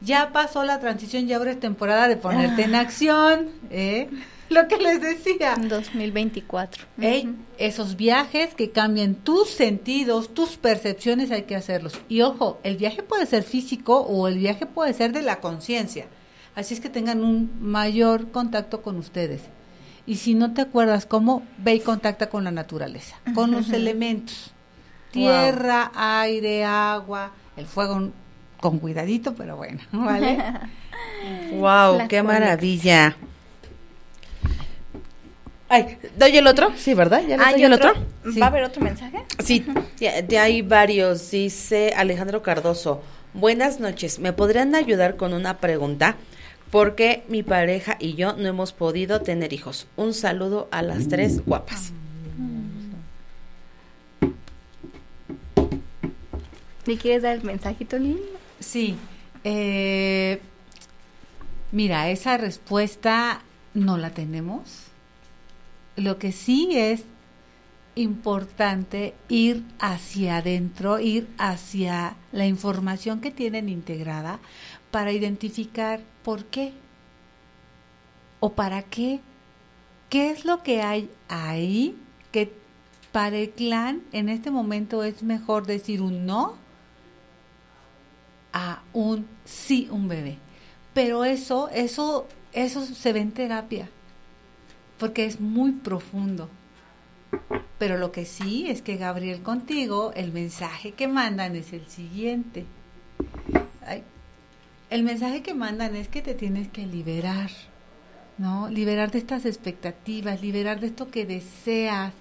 ya 0.00 0.32
pasó 0.32 0.64
la 0.64 0.80
transición 0.80 1.28
y 1.28 1.32
ahora 1.32 1.52
es 1.52 1.60
temporada 1.60 2.08
de 2.08 2.16
ponerte 2.16 2.62
en 2.62 2.74
ah. 2.74 2.80
acción, 2.80 3.50
¿eh? 3.70 4.08
lo 4.50 4.66
que 4.68 4.76
les 4.76 5.00
decía. 5.00 5.56
2024. 5.56 6.84
Ey, 7.00 7.26
Ujú. 7.26 7.36
esos 7.58 7.96
viajes 7.96 8.54
que 8.54 8.70
cambian 8.70 9.14
tus 9.14 9.48
sentidos, 9.48 10.34
tus 10.34 10.56
percepciones, 10.56 11.30
hay 11.30 11.42
que 11.42 11.56
hacerlos. 11.56 11.94
Y 12.08 12.20
ojo, 12.22 12.58
el 12.62 12.76
viaje 12.76 13.02
puede 13.02 13.26
ser 13.26 13.42
físico 13.42 14.00
o 14.00 14.28
el 14.28 14.38
viaje 14.38 14.66
puede 14.66 14.92
ser 14.92 15.12
de 15.12 15.22
la 15.22 15.40
conciencia. 15.40 16.06
Así 16.54 16.74
es 16.74 16.80
que 16.80 16.88
tengan 16.88 17.22
un 17.22 17.50
mayor 17.60 18.30
contacto 18.30 18.82
con 18.82 18.96
ustedes. 18.96 19.42
Y 20.06 20.16
si 20.16 20.34
no 20.34 20.52
te 20.52 20.62
acuerdas 20.62 21.06
cómo, 21.06 21.42
ve 21.58 21.76
y 21.76 21.80
contacta 21.80 22.28
con 22.28 22.42
la 22.42 22.50
naturaleza, 22.50 23.16
con 23.34 23.52
los 23.52 23.70
elementos. 23.70 24.52
Tierra, 25.12 25.92
aire, 25.94 26.64
agua, 26.64 27.32
el 27.56 27.66
fuego 27.66 28.10
con 28.60 28.78
cuidadito, 28.78 29.34
pero 29.34 29.56
bueno, 29.56 29.80
¿vale? 29.92 30.38
Wow, 31.52 32.08
qué 32.08 32.22
maravilla. 32.22 33.16
Ay, 35.68 35.98
¿doy 36.16 36.36
el 36.36 36.46
otro? 36.46 36.72
Sí, 36.76 36.94
¿verdad? 36.94 37.22
¿Ya 37.26 37.36
les 37.36 37.46
¿Hay 37.46 37.54
doy 37.54 37.64
el 37.64 37.72
otro? 37.72 37.92
Sí. 38.32 38.40
¿Va 38.40 38.46
a 38.46 38.48
haber 38.48 38.64
otro 38.64 38.82
mensaje? 38.82 39.18
Sí, 39.38 39.64
ya, 39.98 40.20
ya 40.26 40.42
hay 40.42 40.62
varios. 40.62 41.30
Dice 41.30 41.92
Alejandro 41.96 42.42
Cardoso. 42.42 43.02
Buenas 43.34 43.78
noches. 43.78 44.18
¿Me 44.18 44.32
podrían 44.32 44.74
ayudar 44.74 45.16
con 45.16 45.32
una 45.32 45.58
pregunta? 45.58 46.16
Porque 46.72 47.22
mi 47.28 47.44
pareja 47.44 47.96
y 48.00 48.14
yo 48.14 48.32
no 48.32 48.48
hemos 48.48 48.72
podido 48.72 49.20
tener 49.20 49.52
hijos. 49.52 49.86
Un 49.96 50.12
saludo 50.12 50.68
a 50.72 50.82
las 50.82 51.06
tres 51.06 51.44
guapas. 51.44 51.92
¿Le 56.86 56.96
quieres 56.96 57.22
dar 57.22 57.36
el 57.36 57.44
mensajito, 57.44 57.96
Lili? 57.96 58.39
Sí. 58.60 58.96
eh, 59.44 60.40
mira, 61.72 62.10
esa 62.10 62.36
respuesta 62.36 63.42
no 63.74 63.96
la 63.96 64.10
tenemos. 64.10 64.84
Lo 65.96 66.18
que 66.18 66.32
sí 66.32 66.68
es 66.72 67.04
importante 67.94 69.14
ir 69.28 69.64
hacia 69.78 70.38
adentro, 70.38 71.00
ir 71.00 71.28
hacia 71.38 72.16
la 72.32 72.46
información 72.46 73.20
que 73.20 73.30
tienen 73.30 73.68
integrada 73.68 74.38
para 74.90 75.12
identificar 75.12 76.00
por 76.22 76.44
qué 76.46 76.72
o 78.40 78.52
para 78.52 78.82
qué, 78.82 79.20
qué 80.08 80.30
es 80.30 80.44
lo 80.44 80.62
que 80.62 80.82
hay 80.82 81.10
ahí 81.28 81.96
que 82.32 82.52
para 83.12 83.36
el 83.36 83.50
clan 83.50 84.02
en 84.12 84.28
este 84.28 84.50
momento 84.50 85.02
es 85.02 85.22
mejor 85.22 85.66
decir 85.66 86.00
un 86.00 86.26
no 86.26 86.56
a 88.52 88.82
un 88.92 89.26
sí 89.44 89.88
un 89.90 90.08
bebé. 90.08 90.38
Pero 90.94 91.24
eso, 91.24 91.68
eso, 91.68 92.26
eso 92.52 92.84
se 92.84 93.12
ve 93.12 93.20
en 93.20 93.32
terapia, 93.32 93.88
porque 94.98 95.24
es 95.24 95.40
muy 95.40 95.72
profundo. 95.72 96.48
Pero 97.78 97.96
lo 97.96 98.12
que 98.12 98.24
sí 98.24 98.66
es 98.68 98.82
que 98.82 98.96
Gabriel 98.96 99.42
contigo, 99.42 100.12
el 100.14 100.32
mensaje 100.32 100.92
que 100.92 101.08
mandan 101.08 101.56
es 101.56 101.72
el 101.72 101.86
siguiente. 101.86 102.66
El 104.90 105.04
mensaje 105.04 105.42
que 105.42 105.54
mandan 105.54 105.94
es 105.94 106.08
que 106.08 106.20
te 106.20 106.34
tienes 106.34 106.68
que 106.68 106.84
liberar, 106.84 107.50
¿no? 108.38 108.68
Liberar 108.68 109.12
de 109.12 109.18
estas 109.18 109.46
expectativas, 109.46 110.42
liberar 110.42 110.80
de 110.80 110.88
esto 110.88 111.10
que 111.10 111.24
deseas, 111.24 112.12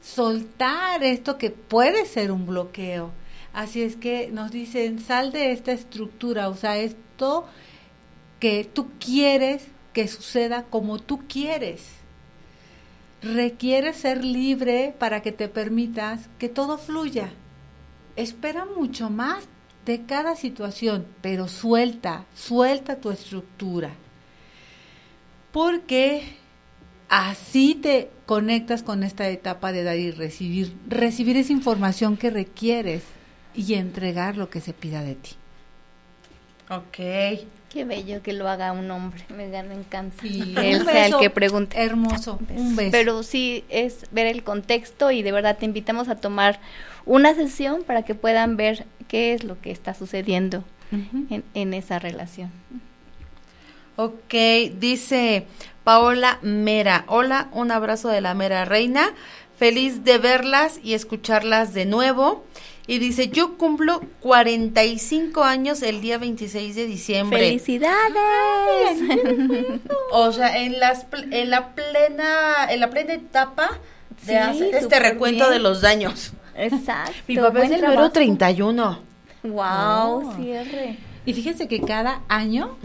soltar 0.00 1.02
esto 1.02 1.36
que 1.38 1.50
puede 1.50 2.06
ser 2.06 2.30
un 2.30 2.46
bloqueo. 2.46 3.10
Así 3.54 3.82
es 3.82 3.94
que 3.94 4.30
nos 4.32 4.50
dicen, 4.50 4.98
sal 4.98 5.30
de 5.30 5.52
esta 5.52 5.70
estructura, 5.70 6.48
o 6.48 6.56
sea, 6.56 6.76
esto 6.76 7.46
que 8.40 8.64
tú 8.64 8.88
quieres 8.98 9.64
que 9.92 10.08
suceda 10.08 10.64
como 10.64 10.98
tú 10.98 11.22
quieres. 11.28 11.82
Requiere 13.22 13.94
ser 13.94 14.24
libre 14.24 14.92
para 14.98 15.22
que 15.22 15.30
te 15.30 15.48
permitas 15.48 16.28
que 16.38 16.48
todo 16.48 16.78
fluya. 16.78 17.30
Espera 18.16 18.66
mucho 18.66 19.08
más 19.08 19.44
de 19.86 20.04
cada 20.04 20.34
situación, 20.34 21.06
pero 21.22 21.46
suelta, 21.46 22.26
suelta 22.34 22.96
tu 22.96 23.12
estructura. 23.12 23.92
Porque 25.52 26.24
así 27.08 27.76
te 27.76 28.10
conectas 28.26 28.82
con 28.82 29.04
esta 29.04 29.28
etapa 29.28 29.70
de 29.70 29.84
dar 29.84 29.96
y 29.96 30.10
recibir, 30.10 30.76
recibir 30.88 31.36
esa 31.36 31.52
información 31.52 32.16
que 32.16 32.30
requieres 32.30 33.04
y 33.54 33.74
entregar 33.74 34.36
lo 34.36 34.50
que 34.50 34.60
se 34.60 34.72
pida 34.72 35.02
de 35.02 35.14
ti. 35.14 35.30
Ok. 36.70 37.46
Qué 37.68 37.84
bello 37.84 38.22
que 38.22 38.32
lo 38.32 38.48
haga 38.48 38.72
un 38.72 38.90
hombre. 38.90 39.24
Me, 39.28 39.48
me 39.48 39.74
encanta. 39.74 40.22
Sí. 40.22 40.54
Que 40.54 40.70
él 40.72 40.82
Un 40.82 40.86
sea 40.86 41.06
el 41.06 41.16
que 41.18 41.28
pregunte. 41.28 41.76
Hermoso, 41.80 42.38
un 42.50 42.76
beso. 42.76 42.90
Pero 42.92 43.22
sí 43.22 43.64
es 43.68 44.06
ver 44.12 44.26
el 44.26 44.44
contexto 44.44 45.10
y 45.10 45.22
de 45.22 45.32
verdad 45.32 45.58
te 45.58 45.64
invitamos 45.64 46.08
a 46.08 46.16
tomar 46.16 46.60
una 47.04 47.34
sesión 47.34 47.82
para 47.82 48.02
que 48.04 48.14
puedan 48.14 48.56
ver 48.56 48.86
qué 49.08 49.34
es 49.34 49.44
lo 49.44 49.60
que 49.60 49.70
está 49.70 49.92
sucediendo 49.94 50.64
en, 50.92 51.44
en 51.54 51.74
esa 51.74 51.98
relación. 51.98 52.50
Ok, 53.96 54.34
dice 54.78 55.46
Paola 55.82 56.38
Mera. 56.42 57.04
Hola, 57.08 57.48
un 57.52 57.70
abrazo 57.70 58.08
de 58.08 58.20
la 58.20 58.34
Mera 58.34 58.64
Reina. 58.64 59.12
Feliz 59.56 60.02
de 60.02 60.18
verlas 60.18 60.80
y 60.82 60.94
escucharlas 60.94 61.74
de 61.74 61.86
nuevo. 61.86 62.44
Y 62.86 62.98
dice, 62.98 63.28
yo 63.28 63.56
cumplo 63.56 64.02
45 64.20 65.42
años 65.42 65.82
el 65.82 66.02
día 66.02 66.18
26 66.18 66.76
de 66.76 66.86
diciembre. 66.86 67.38
¡Felicidades! 67.38 67.90
O 70.12 70.32
sea, 70.32 70.62
en 70.62 70.78
las 70.78 71.04
pl- 71.04 71.28
en 71.40 71.50
la 71.50 71.74
plena 71.74 72.66
en 72.70 72.80
la 72.80 72.90
plena 72.90 73.14
etapa 73.14 73.70
de 74.26 74.32
Sí, 74.32 74.34
hacer 74.34 74.74
este 74.74 74.98
recuento 75.00 75.44
bien. 75.44 75.52
de 75.54 75.58
los 75.58 75.80
daños. 75.80 76.32
Exacto. 76.56 77.12
Mi 77.26 77.36
papá 77.36 77.60
es 77.64 77.70
el 77.70 77.80
número 77.80 77.92
trabajo. 77.94 78.12
31. 78.12 78.98
Wow, 79.42 79.62
Oh. 79.62 80.34
cierre. 80.36 80.98
Y 81.26 81.32
fíjense 81.32 81.66
que 81.68 81.80
cada 81.80 82.20
año, 82.28 82.76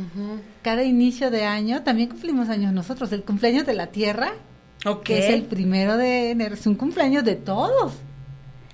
cada 0.64 0.84
inicio 0.84 1.30
de 1.30 1.44
año, 1.46 1.84
también 1.84 2.10
cumplimos 2.10 2.50
años 2.50 2.74
nosotros. 2.74 3.12
El 3.12 3.24
cumpleaños 3.24 3.66
de 3.66 3.74
la 3.74 3.88
Tierra, 3.88 4.32
Ok. 4.86 5.04
que 5.04 5.20
es 5.20 5.30
el 5.34 5.44
primero 5.44 5.98
de 5.98 6.32
enero, 6.32 6.56
es 6.56 6.66
un 6.66 6.76
cumpleaños 6.76 7.24
de 7.26 7.36
todos. 7.36 7.94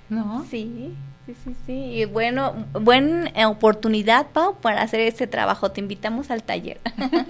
¿No? 0.07 0.45
Sí, 0.49 0.93
sí, 1.25 1.35
sí, 1.43 1.55
sí. 1.65 1.73
Y 1.73 2.05
bueno, 2.05 2.67
buena 2.73 3.49
oportunidad, 3.49 4.27
Pau, 4.27 4.55
para 4.59 4.81
hacer 4.81 5.01
este 5.01 5.27
trabajo. 5.27 5.71
Te 5.71 5.81
invitamos 5.81 6.31
al 6.31 6.43
taller. 6.43 6.79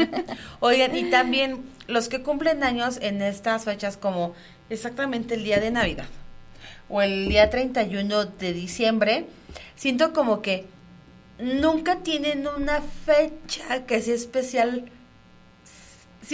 Oigan, 0.59 0.95
y 0.95 1.09
también 1.09 1.63
los 1.87 2.09
que 2.09 2.21
cumplen 2.21 2.63
años 2.63 2.99
en 3.01 3.21
estas 3.21 3.65
fechas 3.65 3.97
como 3.97 4.33
exactamente 4.69 5.35
el 5.35 5.43
día 5.43 5.59
de 5.59 5.71
Navidad 5.71 6.07
o 6.89 7.01
el 7.01 7.29
día 7.29 7.49
31 7.49 8.25
de 8.25 8.53
diciembre, 8.53 9.25
siento 9.75 10.13
como 10.13 10.41
que 10.41 10.65
nunca 11.39 11.97
tienen 11.97 12.47
una 12.47 12.81
fecha 12.81 13.85
que 13.85 14.01
sea 14.01 14.15
especial 14.15 14.85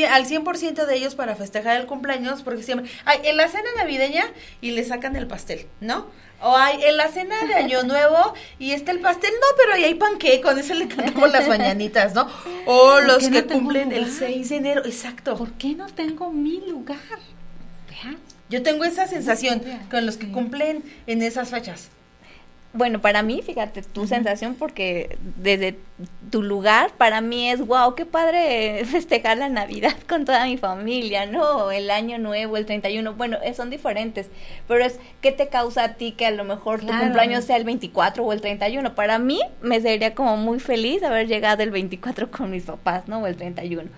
al 0.09 0.26
100% 0.26 0.86
de 0.86 0.95
ellos 0.95 1.16
para 1.16 1.36
festejar 1.36 1.80
el 1.80 1.86
cumpleaños, 1.86 2.43
porque 2.43 2.64
siempre, 2.64 2.89
hay 3.05 3.20
en 3.26 3.38
la 3.38 3.47
cena 3.47 3.70
navideña 3.78 4.24
y 4.62 4.72
le 4.72 4.84
sacan 4.86 5.16
el 5.16 5.28
pastel, 5.28 5.68
¿no? 5.82 6.07
O 6.41 6.55
hay 6.57 6.83
en 6.83 6.97
la 6.97 7.07
cena 7.07 7.35
de 7.45 7.53
Año 7.53 7.83
Nuevo 7.85 8.33
y 8.59 8.71
está 8.71 8.91
el 8.91 8.99
pastel, 8.99 9.31
no, 9.31 9.47
pero 9.57 9.73
ahí 9.73 9.83
hay 9.83 9.95
panqué, 9.95 10.41
con 10.41 10.57
eso 10.57 10.73
le 10.73 10.87
cantamos 10.87 11.31
las 11.31 11.47
mañanitas, 11.47 12.13
¿no? 12.13 12.27
O 12.65 12.93
¿Por 12.93 13.05
los 13.05 13.29
no 13.29 13.31
que 13.31 13.45
cumplen 13.45 13.91
el 13.91 14.05
lugar? 14.05 14.15
6 14.17 14.49
de 14.49 14.55
enero, 14.55 14.85
exacto. 14.85 15.35
¿Por 15.37 15.53
qué 15.53 15.75
no 15.75 15.87
tengo 15.87 16.31
mi 16.31 16.61
lugar? 16.67 16.97
Vean. 17.89 18.17
Yo 18.49 18.63
tengo 18.63 18.83
esa 18.83 19.07
sensación 19.07 19.61
con 19.89 20.05
los 20.05 20.17
que 20.17 20.31
cumplen 20.31 20.83
en 21.07 21.21
esas 21.21 21.49
fechas. 21.49 21.89
Bueno, 22.74 23.01
para 23.01 23.22
mí, 23.22 23.41
fíjate, 23.41 23.82
tu 23.82 24.07
sensación, 24.07 24.55
porque 24.55 25.17
desde 25.36 25.78
tu 26.30 26.41
lugar, 26.41 26.91
para 26.97 27.19
mí 27.19 27.49
es, 27.49 27.59
wow, 27.65 27.95
qué 27.95 28.05
padre 28.05 28.86
festejar 28.89 29.38
la 29.38 29.49
Navidad 29.49 29.93
con 30.07 30.24
toda 30.24 30.45
mi 30.45 30.57
familia, 30.57 31.26
¿no? 31.26 31.69
El 31.69 31.91
Año 31.91 32.17
Nuevo, 32.17 32.55
el 32.55 32.65
31, 32.65 33.13
bueno, 33.15 33.38
eh, 33.43 33.53
son 33.53 33.69
diferentes, 33.69 34.30
pero 34.69 34.86
es, 34.86 34.99
¿qué 35.19 35.34
te 35.34 35.49
causa 35.49 35.84
a 35.84 35.93
ti 35.95 36.13
que 36.13 36.26
a 36.26 36.32
lo 36.32 36.45
mejor 36.45 36.80
tu 36.80 36.88
cumpleaños 36.88 37.43
sea 37.43 37.57
el 37.57 37.65
24 37.65 38.24
o 38.24 38.32
el 38.32 38.39
31? 38.39 38.95
Para 38.95 39.19
mí, 39.19 39.41
me 39.61 39.82
sería 39.82 40.15
como 40.15 40.38
muy 40.38 40.61
feliz 40.61 41.03
haber 41.03 41.28
llegado 41.28 41.63
el 41.63 41.72
24 41.72 42.32
con 42.32 42.51
mis 42.51 42.63
papás, 42.63 43.07
¿no? 43.09 43.19
O 43.19 43.28
el 43.28 43.36
31. 43.36 43.89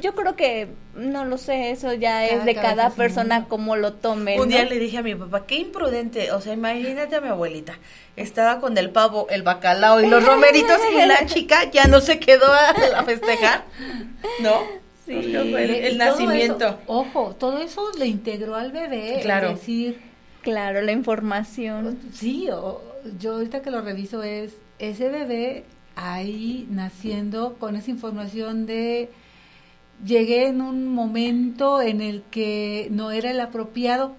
Yo 0.00 0.14
creo 0.14 0.36
que, 0.36 0.68
no 0.94 1.24
lo 1.24 1.36
sé, 1.36 1.70
eso 1.72 1.92
ya 1.92 2.20
Cada 2.20 2.26
es 2.26 2.44
de 2.44 2.54
cada 2.54 2.86
es 2.88 2.94
persona 2.94 3.34
mundo. 3.40 3.48
como 3.50 3.76
lo 3.76 3.92
tome, 3.94 4.40
Un 4.40 4.48
día 4.48 4.64
le 4.64 4.78
dije 4.78 4.98
a 4.98 5.02
mi 5.02 5.14
papá, 5.14 5.46
qué 5.46 5.56
imprudente, 5.56 6.32
o 6.32 6.40
sea, 6.40 6.54
imagínate 6.54 7.16
a 7.16 7.20
mi 7.20 7.28
abuelita, 7.28 7.78
estaba 8.16 8.60
con 8.60 8.78
el 8.78 8.90
pavo, 8.90 9.26
el 9.30 9.42
bacalao 9.42 10.00
y 10.00 10.06
los 10.08 10.24
romeritos 10.24 10.78
y 10.92 11.06
la 11.06 11.26
chica 11.26 11.70
ya 11.70 11.86
no 11.86 12.00
se 12.00 12.18
quedó 12.18 12.46
a, 12.46 12.70
a 12.98 13.04
festejar, 13.04 13.64
¿no? 14.40 14.54
Sí. 15.06 15.12
El, 15.34 15.54
el 15.56 15.98
nacimiento. 15.98 16.66
eso- 16.68 16.78
ojo, 16.86 17.34
todo 17.38 17.58
eso 17.58 17.90
le 17.98 18.06
integró 18.06 18.54
al 18.54 18.70
bebé. 18.72 19.16
es 19.16 19.22
Claro. 19.22 19.50
decir, 19.50 20.00
Claro, 20.42 20.80
la 20.80 20.92
información. 20.92 21.98
Sí, 22.14 22.48
o- 22.50 22.80
yo 23.18 23.34
ahorita 23.34 23.60
que 23.60 23.70
lo 23.70 23.82
reviso 23.82 24.22
es 24.22 24.52
ese 24.78 25.08
bebé 25.10 25.64
ahí 25.96 26.66
naciendo 26.70 27.56
con 27.58 27.76
esa 27.76 27.90
información 27.90 28.64
de 28.66 29.10
llegué 30.04 30.46
en 30.48 30.60
un 30.62 30.88
momento 30.88 31.80
en 31.82 32.00
el 32.00 32.22
que 32.30 32.88
no 32.90 33.10
era 33.10 33.30
el 33.30 33.40
apropiado, 33.40 34.16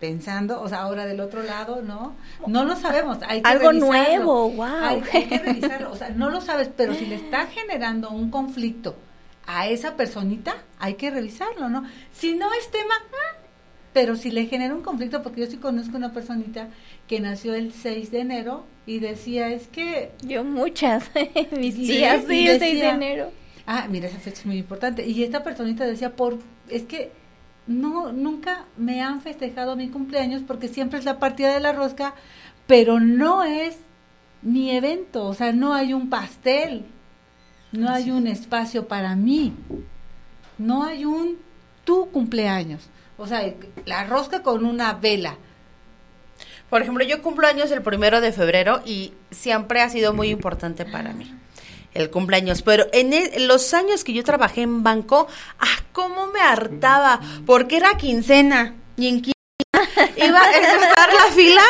pensando, 0.00 0.60
o 0.62 0.68
sea, 0.68 0.82
ahora 0.82 1.06
del 1.06 1.20
otro 1.20 1.42
lado, 1.42 1.82
¿no? 1.82 2.14
No 2.46 2.64
lo 2.64 2.76
sabemos, 2.76 3.18
hay 3.26 3.42
que 3.42 3.48
Algo 3.48 3.70
revisarlo. 3.72 3.86
nuevo, 3.86 4.50
wow. 4.50 4.66
Hay, 4.66 5.02
hay 5.12 5.24
que 5.24 5.38
revisarlo, 5.38 5.90
o 5.92 5.96
sea, 5.96 6.10
no 6.10 6.30
lo 6.30 6.40
sabes, 6.40 6.70
pero 6.76 6.94
si 6.94 7.06
le 7.06 7.16
está 7.16 7.46
generando 7.46 8.10
un 8.10 8.30
conflicto 8.30 8.94
a 9.46 9.66
esa 9.68 9.96
personita, 9.96 10.54
hay 10.78 10.94
que 10.94 11.10
revisarlo, 11.10 11.68
¿no? 11.68 11.84
Si 12.12 12.34
no 12.34 12.46
es 12.54 12.70
tema, 12.70 12.94
ah, 13.12 13.36
pero 13.92 14.14
si 14.14 14.30
le 14.30 14.46
genera 14.46 14.72
un 14.74 14.82
conflicto, 14.82 15.22
porque 15.22 15.40
yo 15.40 15.46
sí 15.48 15.56
conozco 15.56 15.96
una 15.96 16.12
personita 16.12 16.68
que 17.08 17.18
nació 17.18 17.54
el 17.54 17.72
6 17.72 18.12
de 18.12 18.20
enero 18.20 18.64
y 18.86 19.00
decía, 19.00 19.48
es 19.50 19.66
que 19.66 20.12
Yo 20.22 20.44
muchas, 20.44 21.10
mis 21.58 21.74
Sí, 21.74 21.86
tías, 21.86 22.22
y 22.24 22.26
sí, 22.28 22.48
el 22.48 22.58
6 22.60 22.80
de 22.80 22.88
enero. 22.88 23.32
Ah, 23.70 23.86
mira, 23.86 24.08
esa 24.08 24.18
fecha 24.18 24.38
es 24.40 24.46
muy 24.46 24.56
importante. 24.56 25.06
Y 25.06 25.22
esta 25.22 25.42
personita 25.44 25.84
decía, 25.84 26.16
por, 26.16 26.38
es 26.70 26.84
que 26.84 27.12
no, 27.66 28.12
nunca 28.12 28.64
me 28.78 29.02
han 29.02 29.20
festejado 29.20 29.76
mi 29.76 29.90
cumpleaños 29.90 30.40
porque 30.46 30.68
siempre 30.68 30.98
es 30.98 31.04
la 31.04 31.18
partida 31.18 31.52
de 31.52 31.60
la 31.60 31.74
rosca, 31.74 32.14
pero 32.66 32.98
no 32.98 33.44
es 33.44 33.76
mi 34.40 34.70
evento, 34.70 35.26
o 35.26 35.34
sea, 35.34 35.52
no 35.52 35.74
hay 35.74 35.92
un 35.92 36.08
pastel, 36.08 36.86
no 37.70 37.90
hay 37.90 38.10
un 38.10 38.26
espacio 38.26 38.88
para 38.88 39.14
mí, 39.16 39.52
no 40.56 40.84
hay 40.84 41.04
un 41.04 41.36
tu 41.84 42.10
cumpleaños. 42.10 42.88
O 43.18 43.26
sea, 43.26 43.52
la 43.84 44.04
rosca 44.04 44.42
con 44.42 44.64
una 44.64 44.94
vela. 44.94 45.36
Por 46.70 46.80
ejemplo, 46.80 47.04
yo 47.04 47.20
cumplo 47.20 47.46
años 47.46 47.70
el 47.70 47.82
primero 47.82 48.22
de 48.22 48.32
febrero 48.32 48.80
y 48.86 49.12
siempre 49.30 49.82
ha 49.82 49.90
sido 49.90 50.14
muy 50.14 50.30
importante 50.30 50.86
para 50.86 51.12
mí 51.12 51.30
el 52.00 52.10
cumpleaños. 52.10 52.62
Pero 52.62 52.86
en, 52.92 53.12
e- 53.12 53.36
en 53.36 53.48
los 53.48 53.74
años 53.74 54.04
que 54.04 54.12
yo 54.12 54.24
trabajé 54.24 54.62
en 54.62 54.82
banco, 54.82 55.26
ah, 55.58 55.82
cómo 55.92 56.26
me 56.28 56.40
hartaba, 56.40 57.20
porque 57.46 57.76
era 57.76 57.96
quincena 57.96 58.74
y 58.96 59.08
en 59.08 59.22
iba 60.16 60.40
a 60.40 60.50
estar 60.50 61.12
la 61.12 61.32
fila 61.34 61.62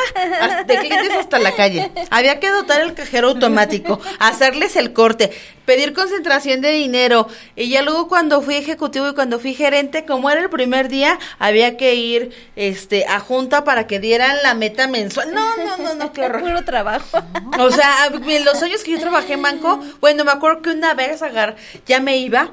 de 0.67 0.79
clientes 0.79 1.13
hasta 1.19 1.39
la 1.39 1.55
calle. 1.55 1.91
Había 2.11 2.41
que 2.41 2.51
dotar 2.51 2.81
el 2.81 2.95
cajero 2.95 3.29
automático, 3.29 4.01
hacerles 4.19 4.77
el 4.77 4.93
corte, 4.93 5.31
pedir 5.65 5.93
concentración 5.93 6.61
de 6.61 6.71
dinero. 6.71 7.29
Y 7.57 7.69
ya 7.69 7.83
luego 7.83 8.09
cuando 8.09 8.41
fui 8.43 8.57
ejecutivo 8.57 9.09
y 9.09 9.15
cuando 9.15 9.39
fui 9.39 9.55
gerente, 9.55 10.05
como 10.05 10.31
era 10.31 10.41
el 10.41 10.51
primer 10.51 10.89
día, 10.89 11.19
había 11.39 11.77
que 11.77 11.95
ir 11.95 12.31
este 12.57 13.07
a 13.07 13.21
junta 13.21 13.65
para 13.65 13.87
que 13.87 14.01
dieran 14.01 14.37
la 14.43 14.55
meta 14.55 14.89
mensual. 14.89 15.33
No, 15.35 15.57
no, 15.57 15.77
no, 15.77 15.95
no, 15.95 16.13
horror. 16.25 16.41
Puro 16.41 16.65
trabajo. 16.65 17.23
O 17.59 17.71
sea, 17.71 18.07
en 18.07 18.45
los 18.45 18.63
años 18.63 18.83
que 18.83 18.93
yo 18.93 19.01
trabajé 19.01 19.35
en 19.35 19.43
banco, 19.43 19.81
bueno, 20.01 20.25
me 20.25 20.33
acuerdo 20.33 20.63
que 20.63 20.71
una 20.71 20.95
vez 20.95 21.23
agar, 21.23 21.57
ya 21.87 22.01
me 22.01 22.17
iba 22.17 22.51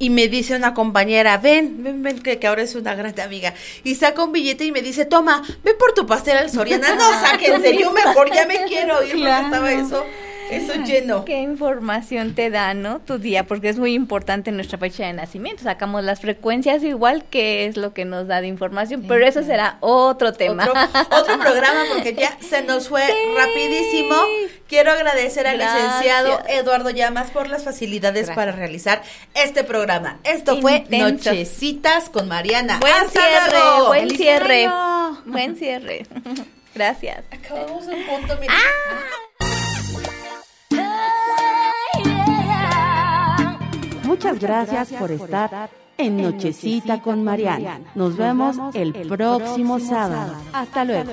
y 0.00 0.10
me 0.10 0.28
dice 0.28 0.54
una 0.54 0.74
compañera, 0.74 1.38
ven, 1.38 1.82
ven, 1.82 2.02
ven, 2.02 2.20
que, 2.20 2.38
que 2.38 2.46
ahora 2.46 2.62
es 2.62 2.74
una 2.76 2.94
gran 2.94 3.18
amiga. 3.20 3.54
Y 3.82 3.94
saca 3.96 4.22
un 4.22 4.32
billete 4.32 4.64
y 4.64 4.72
me 4.72 4.80
dice, 4.82 5.04
toma, 5.06 5.42
ve 5.64 5.74
por 5.74 5.92
tu 5.92 6.06
pastel 6.06 6.36
al 6.36 6.50
Soriana. 6.50 6.94
No, 6.94 7.10
sáquense, 7.20 7.76
yo 7.76 7.90
mejor 7.92 8.32
ya 8.32 8.46
me 8.46 8.62
quiero 8.64 9.02
ir 9.02 9.12
Claro. 9.14 9.48
porque 9.50 9.56
estaba 9.56 9.72
eso, 9.72 10.06
eso 10.50 10.74
lleno. 10.84 11.24
¿Qué 11.24 11.40
información 11.40 12.34
te 12.34 12.50
da, 12.50 12.74
no? 12.74 13.00
Tu 13.00 13.18
día, 13.18 13.44
porque 13.44 13.68
es 13.68 13.78
muy 13.78 13.94
importante 13.94 14.50
nuestra 14.52 14.78
fecha 14.78 15.06
de 15.06 15.12
nacimiento. 15.12 15.62
Sacamos 15.62 16.02
las 16.04 16.20
frecuencias 16.20 16.82
igual 16.82 17.24
que 17.30 17.66
es 17.66 17.76
lo 17.76 17.92
que 17.94 18.04
nos 18.04 18.26
da 18.26 18.40
de 18.40 18.46
información, 18.48 19.04
pero 19.06 19.26
eso 19.26 19.42
será 19.42 19.78
otro 19.80 20.32
tema. 20.32 20.64
Otro, 20.64 21.18
otro 21.18 21.38
programa 21.38 21.82
porque 21.92 22.14
ya 22.14 22.36
se 22.40 22.62
nos 22.62 22.88
fue 22.88 23.06
Sí. 23.06 23.12
rapidísimo. 23.36 24.14
Quiero 24.68 24.92
agradecer 24.92 25.46
al 25.46 25.56
Gracias. 25.56 25.84
licenciado 25.84 26.40
Eduardo 26.48 26.90
Llamas 26.90 27.30
por 27.30 27.48
las 27.48 27.64
facilidades 27.64 28.26
Gracias. 28.26 28.36
para 28.36 28.52
realizar 28.52 29.02
este 29.34 29.64
programa. 29.64 30.18
Esto 30.24 30.60
fue. 30.60 30.84
Nochecitas 30.90 32.10
con 32.10 32.28
Mariana. 32.28 32.78
Buen 32.80 32.92
Hasta 32.92 33.10
cierre, 33.20 33.50
luego. 33.58 33.86
buen 33.88 34.00
¡Feliz 34.02 34.16
cierre. 34.18 34.68
Buen 35.24 35.56
cierre. 35.56 36.06
Gracias. 36.74 37.24
Acabamos 37.30 37.86
en 37.88 38.06
punto, 38.06 38.36
mira. 38.40 38.54
Muchas, 44.08 44.38
gracias, 44.38 44.92
por 44.94 45.10
estar, 45.10 45.70
en 45.98 46.22
Nochecita, 46.22 47.02
con 47.02 47.24
Mariana. 47.24 47.80
Nos, 47.94 48.16
vemos 48.16 48.56
el 48.74 48.92
próximo, 49.06 49.78
sábado. 49.78 50.34
Hasta, 50.52 50.84
luego. 50.84 51.12